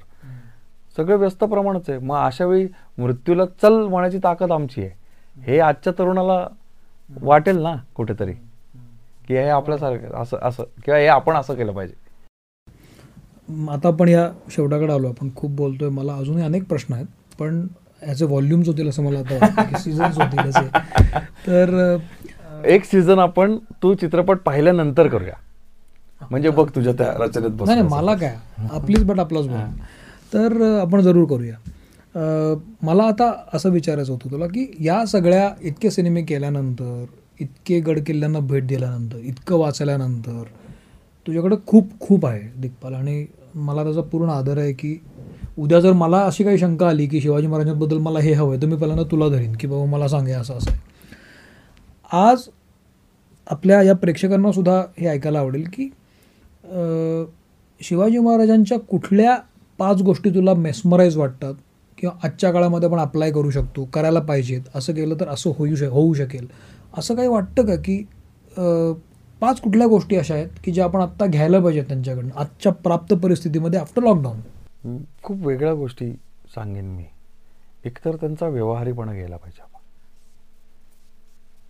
सगळं 0.96 1.16
व्यस्त 1.16 1.44
प्रमाणच 1.44 1.90
आहे. 1.90 1.98
मग 1.98 2.16
अशा 2.16 2.44
वेळी 2.44 2.68
मृत्यूला 2.98 3.44
चल 3.46 3.72
म्हणायची 3.72 4.18
ताकद 4.18 4.52
आमची 4.52 4.82
आहे. 4.82 4.90
हे 5.42 5.60
आजच्या 5.60 5.92
तरुणाला 5.98 6.46
वाटेल 7.22 7.58
ना 7.58 7.74
कुठेतरी? 7.94 8.32
की 9.28 9.34
हे 9.34 9.48
आपल्यासारखं 9.48 10.22
असं 10.22 10.36
असं 10.42 10.64
किंवा 10.84 11.00
हे 11.00 11.06
आपण 11.06 11.34
असं 11.34 11.54
केलं 11.54 11.72
पाहिजे. 11.72 12.08
आता 13.70 13.88
आपण 13.88 14.08
या 14.08 14.30
शेवटाकडे 14.50 14.92
आलो. 14.92 15.08
आपण 15.08 15.28
खूप 15.36 15.50
बोलतोय. 15.50 15.88
मला 15.88 16.14
अजूनही 16.14 16.44
अनेक 16.44 16.68
प्रश्न 16.68 16.94
आहेत. 16.94 17.06
पण 17.38 17.66
ह्याचे 18.02 18.24
व्हॉल्यूम्स 18.24 18.68
होतील 18.68 18.88
असं 18.88 19.02
मला 19.02 19.18
आता 19.18 19.76
सीझन्स 19.78 20.18
होतील 20.18 20.38
असे. 20.38 20.66
तर 21.46 21.74
अं, 21.74 22.62
एक 22.64 22.84
सीझन 22.84 23.18
आपण 23.18 23.56
तू 23.82 23.94
चित्रपट 23.94 24.38
पाहिल्यानंतर 24.38 25.08
करूया. 25.08 25.34
म्हणजे 26.30 26.50
बघ 26.50 26.68
तुझ्या 26.74 26.92
त्या 26.92 27.12
रचनेत 27.18 27.62
नाही 27.66 27.82
मला 27.82 28.14
काय? 28.14 28.36
आपलीच 28.70 29.04
बट 29.04 29.20
आपलाच 29.20 29.46
बोल 29.46 29.58
तर 30.34 30.62
अं, 30.62 30.80
आपण 30.80 31.00
जरूर 31.00 31.28
करूया. 31.28 31.54
अं, 32.14 32.54
मला 32.82 33.02
आता 33.02 33.32
असं 33.52 33.70
विचारायचं 33.70 34.12
होतं 34.12 34.30
तुला 34.30 34.46
की 34.46 34.66
या 34.80 35.04
सगळ्या 35.06 35.50
इतके 35.62 35.90
सिनेमे 35.90 36.22
केल्यानंतर 36.22 37.04
इतके 37.40 37.80
गडकिल्ल्यांना 37.80 38.38
भेट 38.40 38.66
दिल्यानंतर 38.66 39.16
इतकं 39.18 39.56
वाचल्यानंतर 39.56 40.42
तुझ्याकडे 41.26 41.56
खूप 41.66 41.90
खूप 42.00 42.26
आहे 42.26 42.40
दिग्पाल. 42.56 42.94
आणि 42.94 43.26
मला 43.54 43.84
त्याचा 43.84 44.00
पूर्ण 44.00 44.30
आदर 44.30 44.58
आहे 44.58 44.72
की 44.72 44.96
उद्या 45.58 45.78
जर 45.80 45.92
मला 45.92 46.18
अशी 46.22 46.44
काही 46.44 46.58
शंका 46.58 46.88
आली 46.88 47.06
की 47.06 47.20
शिवाजी 47.20 47.46
महाराजांबद्दल 47.46 47.98
मला 47.98 48.18
हे 48.20 48.32
हवं 48.32 48.52
आहे 48.52 48.60
तर 48.62 48.66
मी 48.66 48.76
पहिल्यांदा 48.76 49.04
तुला 49.10 49.28
धरीन 49.28 49.52
की 49.60 49.66
बाबा 49.66 49.84
मला 49.84 50.08
सांगे 50.08 50.32
असं 50.32 50.54
असं 50.54 50.70
आहे. 50.70 50.80
आज 52.10 52.42
आपल्या 53.46 53.80
या 53.82 53.94
प्रेक्षकांना 53.94 54.52
सुद्धा 54.52 54.80
हे 54.98 55.06
ऐकायला 55.06 55.38
आवडेल 55.38 55.64
की 55.72 55.88
शिवाजी 57.80 58.18
महाराजांच्या 58.18 58.78
कुठल्या 58.80 59.36
पाच 59.78 60.02
गोष्टी 60.02 60.30
तुला 60.30 60.54
मेस्मराईज 60.54 61.16
वाटतात 61.16 61.54
किंवा 61.98 62.14
आजच्या 62.24 62.52
काळामध्ये 62.52 62.88
आपण 62.88 63.00
अप्लाय 63.00 63.30
करू 63.32 63.50
शकतो 63.50 63.84
करायला 63.84 64.20
पाहिजेत 64.20 64.62
असं 64.74 64.92
केलं 64.92 65.14
तर 65.20 65.28
असं 65.28 65.52
होऊ 65.58 65.74
शक 65.74 65.90
होऊ 65.90 66.12
शकेल. 66.14 66.46
असं 66.98 67.14
काही 67.14 67.28
वाटतं 67.28 67.66
का 67.66 67.76
की 67.76 68.02
पाच 69.40 69.60
कुठल्या 69.60 69.86
गोष्टी 69.86 70.16
अशा 70.16 70.34
आहेत 70.34 70.48
की 70.64 70.72
ज्या 70.72 70.84
आपण 70.84 71.00
आत्ता 71.00 71.26
घ्यायला 71.26 71.58
पाहिजेत 71.58 71.84
त्यांच्याकडनं 71.84 72.30
आजच्या 72.36 72.72
प्राप्त 72.74 73.14
परिस्थितीमध्ये 73.14 73.80
आफ्टर 73.80 74.02
लॉकडाऊन 74.02 74.40
खूप 75.22 75.46
वेगळ्या 75.46 75.72
गोष्टी 75.74 76.10
सांगेन 76.54 76.84
मी. 76.86 77.04
एकतर 77.84 78.16
त्यांचा 78.16 78.46
व्यवहारीपणा 78.48 79.12
घ्यायला 79.12 79.36
पाहिजे 79.36 79.62
आपण. 79.62 79.80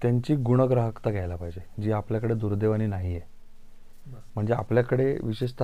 त्यांची 0.03 0.35
गुणग्राहकता 0.37 1.11
घ्यायला 1.11 1.37
पाहिजे 1.37 1.61
जी 1.83 1.93
आपल्याकडे 1.93 2.35
दुर्दैवाने 2.35 2.87
नाही 2.87 3.15
आहे 3.17 3.27
म्हणजे 4.35 4.53
आपल्याकडे 4.55 5.17
विशेषत 5.23 5.63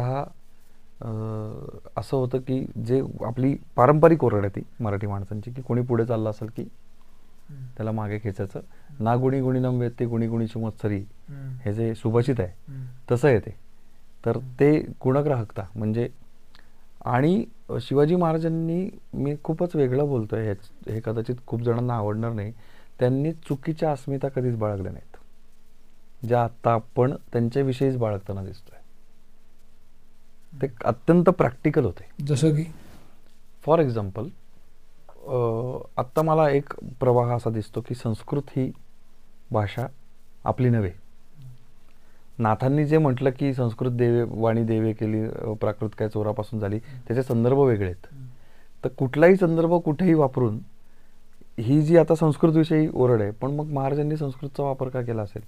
असं 1.99 2.17
होतं 2.17 2.39
की 2.39 2.65
जे 2.87 3.01
आपली 3.27 3.55
पारंपरिक 3.77 4.25
ओरड 4.25 4.45
आहे 4.45 4.49
ती 4.57 4.63
मराठी 4.81 5.07
माणसांची 5.07 5.51
की 5.51 5.63
कोणी 5.63 5.83
पुढे 5.83 6.05
चाललं 6.07 6.31
असेल 6.31 6.49
की 6.57 6.65
त्याला 7.77 7.93
मागे 7.93 8.19
खेचायचं. 8.19 8.61
ना 9.01 9.15
गुणी 9.17 9.41
गुणीनम 9.41 9.79
वेत्ते 9.81 10.05
गुणी 10.07 10.27
गुणीची 10.29 10.59
मत्सरी 10.59 10.99
हे 11.65 11.73
जे 11.75 11.95
सुभाषित 11.95 12.41
आहे 12.41 12.83
तसं 13.11 13.29
येते 13.29 13.55
तर 14.25 14.39
ते 14.61 14.79
गुणग्राहकता 15.03 15.67
म्हणजे 15.75 16.09
आणि 17.05 17.45
शिवाजी 17.81 18.17
महाराजांनी 18.17 18.89
मी 19.15 19.35
खूपच 19.45 19.77
वेगळं 19.77 20.07
बोलतोय 20.09 20.47
हेच 20.47 20.59
हे 20.89 21.01
कदाचित 21.05 21.35
खूप 21.47 21.63
जणांना 21.63 21.95
आवडणार 21.95 22.33
नाही 22.33 22.53
त्यांनी 22.99 23.33
चुकीच्या 23.33 23.93
अस्मिता 23.93 24.29
कधीच 24.29 24.57
बाळगल्या 24.57 24.93
नाहीत. 24.93 26.27
ज्या 26.27 26.43
आत्ता 26.45 26.73
आपण 26.73 27.15
त्यांच्याविषयीच 27.33 27.97
बाळगताना 27.97 28.45
दिसतोय. 28.45 28.81
ते 30.63 30.67
अत्यंत 30.85 31.25
प्रॅक्टिकल 31.25 31.85
होते. 31.85 32.25
जसं 32.25 32.51
की? 32.51 32.65
फॉर 33.65 33.79
एक्झाम्पल 33.79 34.29
आत्ता 35.97 36.23
मला 36.23 36.49
एक 36.51 36.73
प्रवाह 37.01 37.37
असा 37.37 37.51
दिसतो 37.51 37.81
की 37.81 37.95
संस्कृत 37.95 38.43
ही 38.57 38.71
भाषा 39.51 39.87
आपली 40.45 40.69
नव्हे. 40.69 40.91
नाथांनी 42.39 42.85
जे 42.85 42.99
म्हटलं 42.99 43.31
की 43.31 43.55
संस्कृत 43.55 43.91
देवे 43.91 44.23
वाणी 44.29 44.65
देवे 44.65 44.93
केली 44.93 45.29
प्राकृत 45.55 45.91
काय 45.99 46.09
चोरापासून 46.09 46.61
झाली 46.61 46.79
त्याचे 46.79 47.23
संदर्भ 47.23 47.59
वेगळे 47.59 47.87
आहेत. 47.87 48.07
तर 48.85 48.89
कुठलाही 48.89 49.37
संदर्भ 49.37 49.75
कुठेही 49.75 50.15
वापरून 50.15 50.59
ही 51.61 51.83
जी 51.83 51.97
आता 51.97 52.15
संस्कृतविषयी 52.15 52.89
ओरड 52.95 53.23
आहे 53.23 53.31
पण 53.31 53.51
मग 53.51 53.67
महाराजांनी 53.67 54.17
संस्कृतचा 54.17 54.63
वापर 54.63 54.89
का 54.89 55.03
केला 55.03 55.23
असेल? 55.23 55.43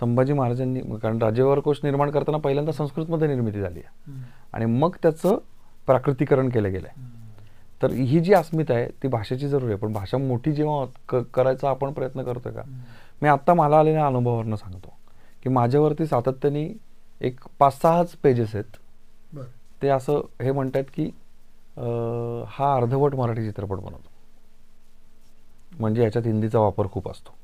संभाजी 0.00 0.32
महाराजांनी 0.32 0.80
कारण 0.80 1.18
राज्यव्यवहार 1.18 1.60
कोश 1.60 1.80
निर्माण 1.82 2.10
करताना 2.10 2.38
पहिल्यांदा 2.38 2.72
संस्कृतमध्ये 2.72 3.28
निर्मिती 3.28 3.60
झाली 3.60 3.78
आहे. 3.78 4.10
आणि 4.52 4.64
मग 4.64 4.90
त्याचं 5.02 5.38
प्राकृतिकरण 5.86 6.48
केलं 6.48 6.72
गेलं 6.72 6.88
आहे 6.88 7.06
तर 7.82 7.90
ही 7.90 8.20
जी 8.20 8.32
अस्मिता 8.32 8.74
आहे 8.74 8.86
ती 9.02 9.08
भाषेची 9.08 9.48
जरूर 9.48 9.68
आहे 9.68 9.74
पण 9.74 9.92
भाषा 9.92 10.18
मोठी 10.18 10.52
जेव्हा 10.52 10.84
क- 11.08 11.24
करायचा 11.34 11.70
आपण 11.70 11.92
प्रयत्न 11.92 12.22
करतोय 12.22 12.52
का? 12.52 12.62
मी 13.22 13.28
आत्ता 13.28 13.54
मला 13.54 13.78
आलेल्या 13.78 14.06
अनुभवावरनं 14.06 14.56
सांगतो. 14.56 14.97
की 15.48 15.54
माझ्यावरती 15.54 16.06
सातत्याने 16.06 16.68
एक 17.20 17.40
पाच 17.58 17.80
सहाच 17.80 18.14
पेजेस 18.22 18.54
आहेत 18.54 18.76
ते 19.82 19.88
असं 19.88 20.20
हे 20.42 20.52
म्हणतात 20.52 20.84
की 20.94 21.04
हा 22.48 22.74
अर्धवट 22.76 23.14
मराठी 23.14 23.44
चित्रपट 23.44 23.76
बनवतो. 23.76 24.08
म्हणजे 25.72 26.02
याच्यात 26.02 26.26
हिंदीचा 26.26 26.58
वापर 26.58 26.86
खूप 26.92 27.10
असतो. 27.10 27.34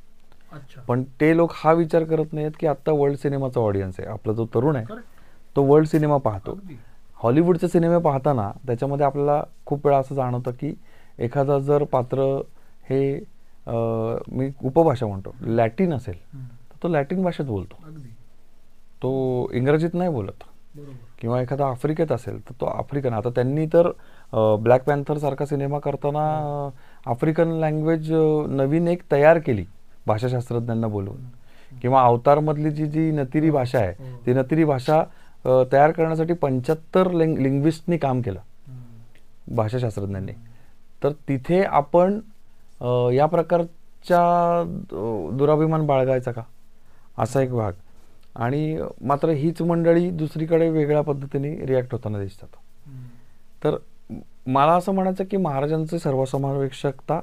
पण 0.88 1.02
ते 1.20 1.36
लोक 1.36 1.52
हा 1.54 1.72
विचार 1.72 2.04
करत 2.04 2.32
नाहीत 2.32 2.52
की 2.60 2.66
आत्ता 2.66 2.92
वर्ल्ड 2.92 3.18
सिनेमाचा 3.18 3.60
ऑडियन्स 3.60 4.00
आहे. 4.00 4.08
आपला 4.08 4.32
जो 4.32 4.46
तरुण 4.54 4.76
आहे 4.76 4.96
तो 5.56 5.62
वर्ल्ड 5.64 5.88
सिनेमा 5.88 6.16
पाहतो. 6.18 6.58
हॉलिवूडचे 7.22 7.68
सिनेमे 7.68 7.98
पाहताना 8.02 8.50
त्याच्यामध्ये 8.66 9.06
आपल्याला 9.06 9.42
खूप 9.66 9.86
वेळा 9.86 9.98
असं 9.98 10.14
जाणवतं 10.14 10.50
की 10.60 10.74
एखादा 11.18 11.58
जर 11.58 11.84
पात्र 11.92 12.22
हे 12.88 13.00
मी 13.68 14.50
उपभाषा 14.62 15.06
म्हणतो 15.06 15.34
लॅटिन 15.46 15.92
असेल. 15.94 16.16
तो 16.84 16.88
लॅटिन 16.88 17.22
भाषेत 17.22 17.46
बोलतो. 17.46 17.76
तो 19.02 19.10
इंग्रजीत 19.52 19.94
नाही 19.94 20.10
बोलत. 20.10 20.44
किंवा 21.20 21.40
एखादा 21.40 21.66
आफ्रिकेत 21.66 22.12
असेल 22.12 22.40
तर 22.40 22.52
तो 22.60 22.66
आफ्रिकन. 22.66 23.12
आता 23.14 23.30
त्यांनी 23.30 23.66
तर 23.66 23.90
ब्लॅक 24.60 24.84
पॅन्थर 24.84 25.18
सारखा 25.18 25.44
सिनेमा 25.44 25.78
करताना 25.78 26.24
अं, 26.38 26.70
आफ्रिकन 27.10 27.48
लँग्वेज 27.48 28.12
नवीन 28.48 28.88
एक 28.88 29.02
तयार 29.12 29.38
केली 29.38 29.64
भाषाशास्त्रज्ञांना 30.06 30.86
बोलवून 30.86 31.20
किंवा 31.82 32.02
अवतारमधली 32.02 32.70
जी 32.70 32.86
जी 32.86 33.10
नतिरी 33.10 33.50
भाषा 33.50 33.78
आहे 33.78 33.92
ती 34.26 34.32
नतिरी 34.32 34.64
भाषा 34.64 35.02
तयार 35.72 35.90
करण्यासाठी 35.90 36.32
पंच्याहत्तर 36.32 37.10
लिंग 37.10 37.38
लिंग्विस्टनी 37.38 37.96
काम 37.98 38.20
केलं. 38.20 38.40
भाषाशास्त्रज्ञांनी. 39.54 40.32
तर 41.02 41.12
तिथे 41.28 41.62
आपण 41.62 42.20
या 43.14 43.26
प्रकारच्या 43.26 44.22
दुराभिमान 45.32 45.86
बाळगायचा 45.86 46.32
का? 46.32 46.42
असा 47.18 47.40
एक 47.42 47.52
भाग. 47.52 47.72
आणि 48.36 48.78
मात्र 49.00 49.28
हीच 49.28 49.62
मंडळी 49.62 50.10
दुसरीकडे 50.10 50.68
वेगळ्या 50.68 51.02
पद्धतीने 51.02 51.66
रिॲक्ट 51.66 51.92
होताना 51.92 52.18
दिसतात. 52.18 52.48
तर 53.64 53.76
मला 54.46 54.72
असं 54.72 54.92
म्हणायचं 54.92 55.24
की 55.24 55.36
महाराजांचे 55.36 55.98
सर्वसमावेशकता 55.98 57.20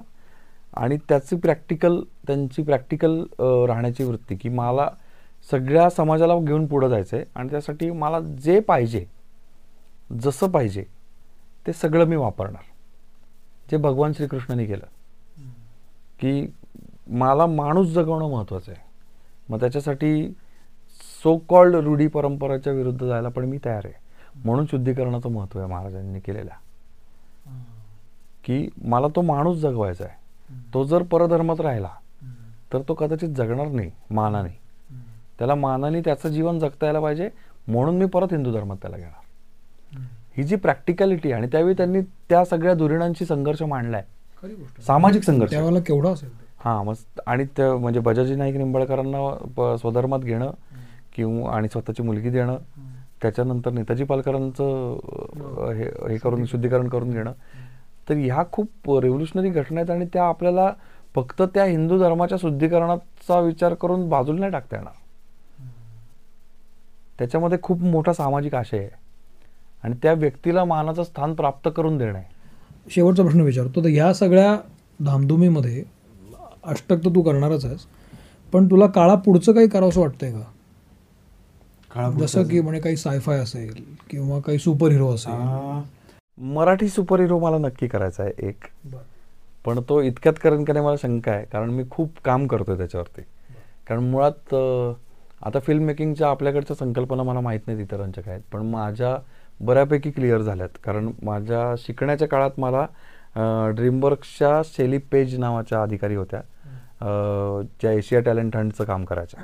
आणि 0.74 0.98
त्याची 1.10 1.36
प्रॅक्टिकल 1.36 2.02
त्यांची 2.28 2.64
प्रॅक्टिकल 2.64 3.24
राहण्याची 3.39 4.04
वृत्ती 4.04 4.36
की 4.36 4.50
मला 4.50 4.88
सगळ्या 5.52 5.89
समाजाला 5.89 6.39
घेऊन 6.39 6.66
पुढं 6.66 6.88
जायचं 6.88 7.18
आहे 7.18 7.26
आणि 7.36 7.50
त्यासाठी 7.50 7.92
मला 7.92 8.20
जे 8.20 8.60
पाहिजे 8.60 9.06
जसं 10.22 10.52
पाहिजे 10.52 10.84
ते 11.68 11.74
सगळं 11.74 12.06
मी 12.06 12.16
वापरणार. 12.16 12.64
जे 13.72 13.78
भगवान 13.78 14.14
श्रीकृष्णाने 14.14 14.66
केलं. 14.66 14.86
की 16.20 16.54
मला 17.08 17.46
माणूस 17.46 17.88
जगवणं 17.88 18.30
महत्त्वाचं 18.30 18.72
आहे. 18.72 18.91
मग 19.52 19.60
त्याच्यासाठी 19.60 20.28
सो 21.24 21.38
कॉल्ड 21.38 21.76
रूढी 21.76 22.08
परंपराच्या 22.08 22.74
विरुद्ध 22.74 23.06
जायला 23.06 23.30
पण 23.30 23.45
मी 23.45 23.58
तयार 23.66 23.82
आहे. 23.86 23.93
म्हणून 24.45 24.66
शुद्धीकरणाचं 24.66 25.30
महत्त्व 25.30 25.60
आहे 25.60 25.70
महाराजांनी 25.70 26.20
केलेल्या. 26.20 26.56
की 28.43 28.70
मला 28.84 29.08
तो 29.08 29.22
माणूस 29.22 29.58
जगवायचा 29.58 30.04
आहे. 30.04 30.16
तो 30.74 30.84
जर 30.84 31.04
परधर्मात 31.04 31.62
राहिला 31.62 31.89
तर 32.74 32.82
तो 32.88 32.93
कदाचित 32.93 33.30
जगणार 33.30 33.68
नाही 33.68 33.91
मानाने 34.12 34.60
त्याला 35.38 35.56
मानाने 35.56 36.02
त्याचं 36.02 36.30
जीवन 36.30 36.60
जगता 36.60 36.86
यायला 36.86 36.99
पाहिजे 36.99 37.30
म्हणून 37.68 37.97
मी 37.97 38.06
परत 38.06 38.28
हिंदू 38.32 38.52
धर्मात 38.52 38.78
त्याला 38.78 38.97
घेणार. 38.97 39.99
ही 40.38 40.43
जी 40.43 40.56
प्रॅक्टिकॅलिटी 40.56 41.32
आणि 41.32 41.47
त्यावेळी 41.47 41.74
त्यांनी 41.74 42.02
त्या 42.02 42.45
सगळ्या 42.45 42.74
धुरीणांशी 42.74 43.26
संघर्ष 43.26 43.62
मांडलाय. 43.62 44.04
सामाजिक 44.82 45.24
संघर्ष. 45.24 45.52
त्यावेळेला 45.52 45.80
केवढा 45.80 46.10
असेल? 46.10 46.41
हा 46.64 46.84
मग 46.84 46.93
आणि 47.28 47.45
त्या 47.45 47.76
म्हणजे 47.76 47.99
बजाजी 47.99 48.36
नाईक 48.36 48.55
निंबाळकरांना 48.55 49.30
प- 49.57 49.76
स्वधर्मात 49.80 50.20
घेणं 50.20 50.51
किंवा 51.16 51.51
आणि 51.51 51.68
स्वतःची 51.68 52.03
मुलगी 52.03 52.30
देणं 52.30 52.57
त्याच्यानंतर 53.22 53.72
नेताजी 53.72 54.03
पालकरांचं 54.03 54.64
अं, 54.93 55.72
हे 55.74 55.84
हे 55.84 56.18
करून 56.18 56.45
शुद्धीकरण 56.45 56.88
करून 56.88 57.12
घेणं. 57.12 57.32
तर 58.09 58.14
ह्या 58.14 58.43
खूप 58.51 58.68
रेव्होल्युशनरी 58.99 59.49
घटना 59.49 59.80
आहेत 59.80 59.91
आणि 59.91 60.05
त्या 60.14 60.24
आपल्याला 60.24 60.74
फक्त 61.16 61.41
त्या 61.41 61.64
हिंदू 61.66 61.99
धर्माच्या 61.99 62.38
शुद्धीकरणाचा 62.41 63.39
विचार 63.39 63.74
करून 63.74 64.09
बाजूला 64.09 64.39
नाही 64.39 64.51
टाकता 64.51 64.78
येणार. 64.78 64.93
त्याच्यामध्ये 67.20 67.57
खूप 67.62 67.82
मोठा 67.82 68.14
सामाजिक 68.14 68.55
आशय 68.55 68.78
आहे. 68.78 68.89
आणि 69.84 69.95
त्या 70.03 70.14
व्यक्तीला 70.14 70.66
मानाचं 70.66 71.03
स्थान 71.03 71.34
प्राप्त 71.34 71.70
करून 71.76 71.97
देणं 71.97 72.18
आहे. 72.18 72.26
शेवटचा 72.89 73.24
प्रश्न 73.24 73.41
विचारतो. 73.41 73.84
तर 73.84 73.89
ह्या 73.89 74.14
सगळ्या 74.14 74.57
धामधुमीमध्ये 75.05 75.84
अष्टक 76.64 77.03
तर 77.05 77.09
तू 77.16 77.22
करणारच 77.22 77.66
आहेस. 77.66 77.86
पण 78.53 78.66
तुला 78.66 78.88
काळा 78.88 79.16
पुढचं 79.16 79.51
काही 79.51 79.68
करावंसं 79.68 80.01
वाटतंय 80.01 80.32
का? 80.32 82.09
जसं 82.20 82.43
की 82.43 82.62
म्हणे 82.62 82.80
काही 82.80 82.95
सायफाय 82.97 83.39
असेल 83.39 83.84
किंवा 84.09 84.39
काही 84.39 84.57
सुपर 84.57 84.91
हिरो 84.91 85.14
असेल. 85.14 85.82
मराठी 86.53 86.88
सुपर 86.89 87.20
हिरो 87.20 87.39
मला 87.39 87.57
नक्की 87.57 87.88
करायचा 87.88 88.24
आहे 88.24 88.47
एक. 88.47 88.66
पण 89.66 89.80
तो 89.89 90.01
इतक्यात 90.01 90.34
करेन 90.43 90.64
का 90.64 90.74
नाही 90.74 90.86
मला 90.86 90.95
शंका 91.01 91.32
आहे 91.32 91.45
कारण 91.45 91.70
मी 91.70 91.84
खूप 91.91 92.20
काम 92.26 92.47
करतोय 92.47 92.78
त्याच्यावरती. 92.78 93.22
कारण 93.88 94.03
मुळात 94.03 94.53
आता 95.45 95.59
फिल्म 95.59 95.84
मेकिंगच्या 95.84 96.30
आपल्याकडच्या 96.30 96.76
संकल्पना 96.76 97.24
मला 97.24 97.39
माहीत 97.39 97.68
नाहीत 97.68 97.82
इतरांच्या 97.82 98.24
काय 98.24 98.39
पण 98.51 98.62
माझ्या 98.62 99.16
बऱ्यापैकी 99.59 100.12
क्लिअर 100.12 100.41
झाल्यात. 100.41 100.70
कारण 100.84 101.12
माझ्या 101.24 101.74
शिकण्याच्या 101.78 102.28
काळात 102.28 102.59
मला 102.59 102.86
ड्रीमवर्कच्या 103.76 104.62
शेली 104.66 104.98
पेज 105.12 105.38
नावाच्या 105.40 105.82
अधिकारी 105.84 106.16
होत्या. 106.16 106.42
ज्या 107.82 107.92
एशिया 107.92 108.20
टॅलेंट 108.22 108.56
हंटचं 108.58 108.84
काम 108.84 109.06
करायच्या. 109.06 109.44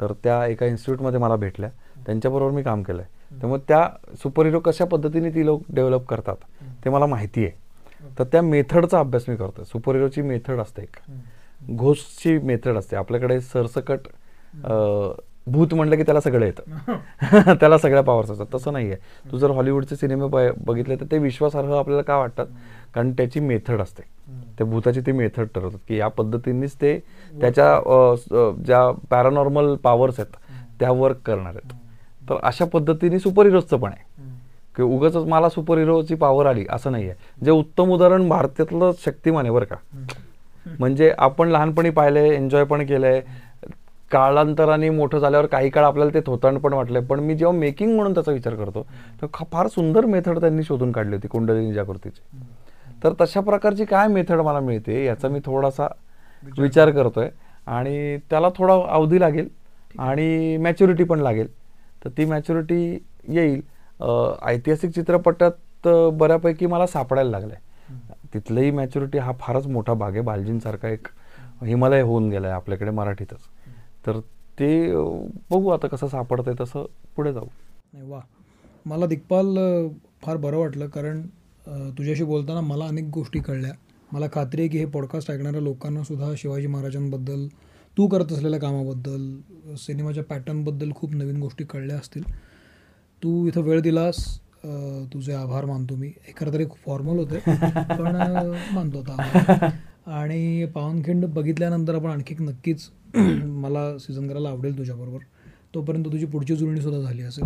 तर 0.00 0.12
त्या 0.24 0.44
एका 0.46 0.66
इन्स्टिट्यूटमध्ये 0.66 1.20
मला 1.20 1.36
भेटल्या. 1.36 1.70
त्यांच्याबरोबर 2.06 2.52
मी 2.54 2.62
काम 2.62 2.82
केलं 2.82 3.02
आहे 3.02 3.38
त्यामुळे 3.40 3.60
त्या 3.68 3.88
सुपर 4.22 4.46
हिरो 4.46 4.60
कशा 4.60 4.84
पद्धतीने 4.84 5.30
ती 5.30 5.44
लोक 5.46 5.62
डेव्हलप 5.74 6.06
करतात 6.08 6.36
ते 6.84 6.90
मला 6.90 7.06
माहिती 7.06 7.44
आहे 7.44 8.10
तर 8.18 8.24
त्या 8.32 8.42
मेथडचा 8.42 8.98
अभ्यास 9.00 9.24
मी 9.28 9.36
करतोय. 9.36 9.64
सुपर 9.64 9.94
हिरोची 9.94 10.22
मेथड 10.22 10.60
असते 10.60 10.82
एक. 10.82 10.96
घोषची 11.76 12.36
मेथड 12.38 12.76
असते. 12.76 12.96
आपल्याकडे 12.96 13.40
सरसकट 13.40 14.08
भूत 15.46 15.72
म्हणलं 15.74 15.96
की 15.96 16.02
त्याला 16.02 16.20
सगळं 16.20 16.44
येतं. 16.44 17.52
त्याला 17.60 17.78
सगळ्या 17.78 18.02
पॉवर्स 18.02 18.30
असतात. 18.30 18.46
तसं 18.54 18.72
नाही 18.72 18.90
आहे 18.92 19.30
तू 19.30 19.38
जर 19.38 19.50
हॉलिवूडचे 19.50 19.96
सिनेमे 19.96 20.50
बघितले 20.66 20.96
तर 20.96 21.04
ते 21.12 21.18
विश्वासार्ह 21.18 21.74
आपल्याला 21.78 22.02
का 22.02 22.16
वाटतात? 22.16 22.46
कारण 22.94 23.12
त्याची 23.12 23.40
मेथड 23.40 23.80
असते. 23.80 24.02
त्या 24.58 24.66
भूताची 24.66 25.00
ती 25.00 25.12
मेथड 25.12 25.46
ठरवतात 25.54 25.78
की 25.88 25.96
या 25.96 26.08
पद्धतीनेच 26.08 26.74
ते 26.80 26.98
त्याच्या 27.32 28.14
ज्या 28.66 28.90
पॅरानॉर्मल 29.10 29.74
पॉवर्स 29.82 30.20
आहेत 30.20 30.36
त्या 30.80 30.90
वर्क 30.92 31.16
करणार 31.26 31.54
आहेत. 31.54 31.72
तर 32.28 32.36
अशा 32.42 32.64
पद्धतीने 32.64 33.18
सुपर 33.18 33.46
हिरोजचं 33.46 33.76
पण 33.76 33.92
आहे. 33.92 34.10
की 34.76 34.82
उगाच 34.82 35.16
मला 35.16 35.48
सुपर 35.48 35.78
हिरोची 35.78 36.14
पॉवर 36.14 36.46
आली 36.46 36.64
असं 36.70 36.92
नाही 36.92 37.08
आहे 37.08 37.44
जे 37.44 37.50
उत्तम 37.50 37.90
उदाहरण 37.92 38.28
भारतातलं 38.28 38.92
शक्तिमान 39.04 39.44
आहे 39.46 39.54
बरं 39.54 39.64
का. 39.64 39.76
म्हणजे 40.78 41.12
आपण 41.18 41.48
लहानपणी 41.48 41.90
पाहिलंय 41.90 42.28
एन्जॉय 42.28 42.64
पण 42.64 42.84
केलंय. 42.86 43.20
काळांतराने 44.10 44.88
मोठं 44.90 45.18
झाल्यावर 45.18 45.46
काही 45.46 45.70
काळ 45.70 45.84
आपल्याला 45.84 46.14
ते 46.14 46.20
थोतांड 46.26 46.58
पण 46.58 46.72
वाटलंय. 46.72 47.02
पण 47.02 47.20
मी 47.20 47.34
जेव्हा 47.34 47.56
मेकिंग 47.58 47.94
म्हणून 47.94 48.14
त्याचा 48.14 48.32
विचार 48.32 48.54
करतो 48.54 48.86
तर 49.22 49.26
फार 49.52 49.68
सुंदर 49.68 50.06
मेथड 50.06 50.38
त्यांनी 50.40 50.62
शोधून 50.62 50.92
काढली 50.92 51.14
होती 51.14 51.28
कुंडलिनी 51.28 51.72
जागृतीची. 51.72 52.20
तर 53.04 53.12
तशा 53.20 53.40
प्रकारची 53.40 53.84
काय 53.84 54.08
मेथड 54.08 54.40
मला 54.40 54.60
मिळते 54.60 55.04
याचा 55.04 55.28
मी 55.28 55.40
थोडासा 55.44 55.86
विचार 56.58 56.90
करतोय. 56.90 57.28
आणि 57.66 58.16
त्याला 58.30 58.48
थोडा 58.56 58.74
अवधी 58.94 59.20
लागेल 59.20 59.48
आणि 59.98 60.56
मॅच्युरिटी 60.56 61.04
पण 61.04 61.20
लागेल. 61.20 61.48
तर 62.04 62.10
ती 62.16 62.24
मॅच्युरिटी 62.24 62.82
येईल. 63.28 63.60
ऐतिहासिक 64.42 64.90
चित्रपटात 64.90 65.88
बऱ्यापैकी 66.18 66.66
मला 66.66 66.86
सापडायला 66.86 67.30
लागलंय. 67.30 67.56
तिथलंही 68.34 68.70
मॅच्युरिटी 68.70 69.18
हा 69.18 69.32
फारच 69.40 69.66
मोठा 69.66 69.94
भाग 69.94 70.12
आहे. 70.12 70.20
बालजींसारखा 70.20 70.88
एक 70.88 71.08
हिमालय 71.62 72.00
होऊन 72.02 72.28
गेलाय 72.30 72.50
आपल्याकडे 72.52 72.90
मराठीतच. 72.90 73.40
तर 74.06 74.18
ते 74.58 74.70
बघू 75.50 75.68
आता 75.68 75.88
कसं 75.88 76.08
सापडतंय 76.08 76.54
तसं 76.60 76.84
पुढे 77.16 77.32
जाऊ. 77.32 77.46
नाही 77.92 78.10
वा. 78.10 78.20
मला 78.86 79.06
दिग्पाल 79.06 79.56
फार 80.22 80.36
बरं 80.36 80.58
वाटलं 80.58 80.88
कारण 80.88 81.22
तुझ्याशी 81.68 82.24
बोलताना 82.24 82.60
मला 82.60 82.84
अनेक 82.84 83.04
गोष्टी 83.04 83.40
कळल्या. 83.40 83.72
मला 84.12 84.26
खात्री 84.32 84.60
आहे 84.60 84.68
की 84.68 84.78
हे 84.78 84.84
पॉडकास्ट 84.84 85.30
ऐकणाऱ्या 85.30 85.60
लोकांना 85.60 86.02
सुद्धा 86.02 86.32
शिवाजी 86.38 86.66
महाराजांबद्दल 86.66 87.46
तू 87.98 88.06
करत 88.06 88.32
असलेल्या 88.32 88.60
कामाबद्दल 88.60 89.36
सिनेमाच्या 89.76 90.24
पॅटर्नबद्दल 90.24 90.90
खूप 90.94 91.14
नवीन 91.14 91.36
गोष्टी 91.36 91.64
कळल्या 91.64 91.96
असतील. 91.96 92.22
तू 93.22 93.46
इथं 93.46 93.60
वेळ 93.60 93.80
दिलास. 93.80 94.40
तुझे 95.12 95.32
आभार 95.32 95.64
मानतो 95.64 95.96
मी. 95.96 96.12
खरं 96.36 96.52
तरी 96.52 96.64
खूप 96.64 96.78
फॉर्मल 96.86 97.18
होते. 97.18 97.38
पण 97.96 98.16
मानतो 98.72 98.98
आता. 98.98 99.68
आणि 100.06 100.66
पावनखिंड 100.66 101.26
बघितल्यानंतर 101.26 101.94
आपण 101.94 102.10
आणखी 102.10 102.34
नक्कीच 102.40 102.90
मला 103.44 103.98
सीझन 103.98 104.28
करायला 104.28 104.48
आवडेल 104.48 104.78
तुझ्याबरोबर. 104.78 105.18
तोपर्यंत 105.74 106.04
तुझी 106.04 106.26
पुढची 106.26 106.56
जुळणीसुद्धा 106.56 107.00
झाली 107.00 107.22
असेल. 107.22 107.44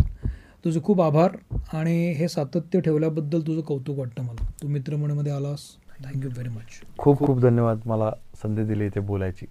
तुझे 0.63 0.79
खूप 0.83 1.01
आभार 1.01 1.37
आणि 1.73 2.11
हे 2.11 2.27
सातत्य 2.27 2.79
ठेवल्याबद्दल 2.79 3.41
तुझं 3.41 3.61
कौतुक 3.61 3.97
वाटतं 3.97 4.23
मला. 4.23 4.45
तू 4.61 4.67
मित्रमणीमध्ये 4.67 5.31
आलास. 5.31 5.59
थँक्यू 6.05 6.29
व्हेरी 6.29 6.49
मच 6.49 6.81
खूप 6.97 7.25
खूप 7.25 7.39
धन्यवाद 7.39 7.79
मला 7.85 8.11
संधी 8.41 8.63
दिली 8.63 8.85
इथे 8.85 8.99
बोलायची. 8.99 9.45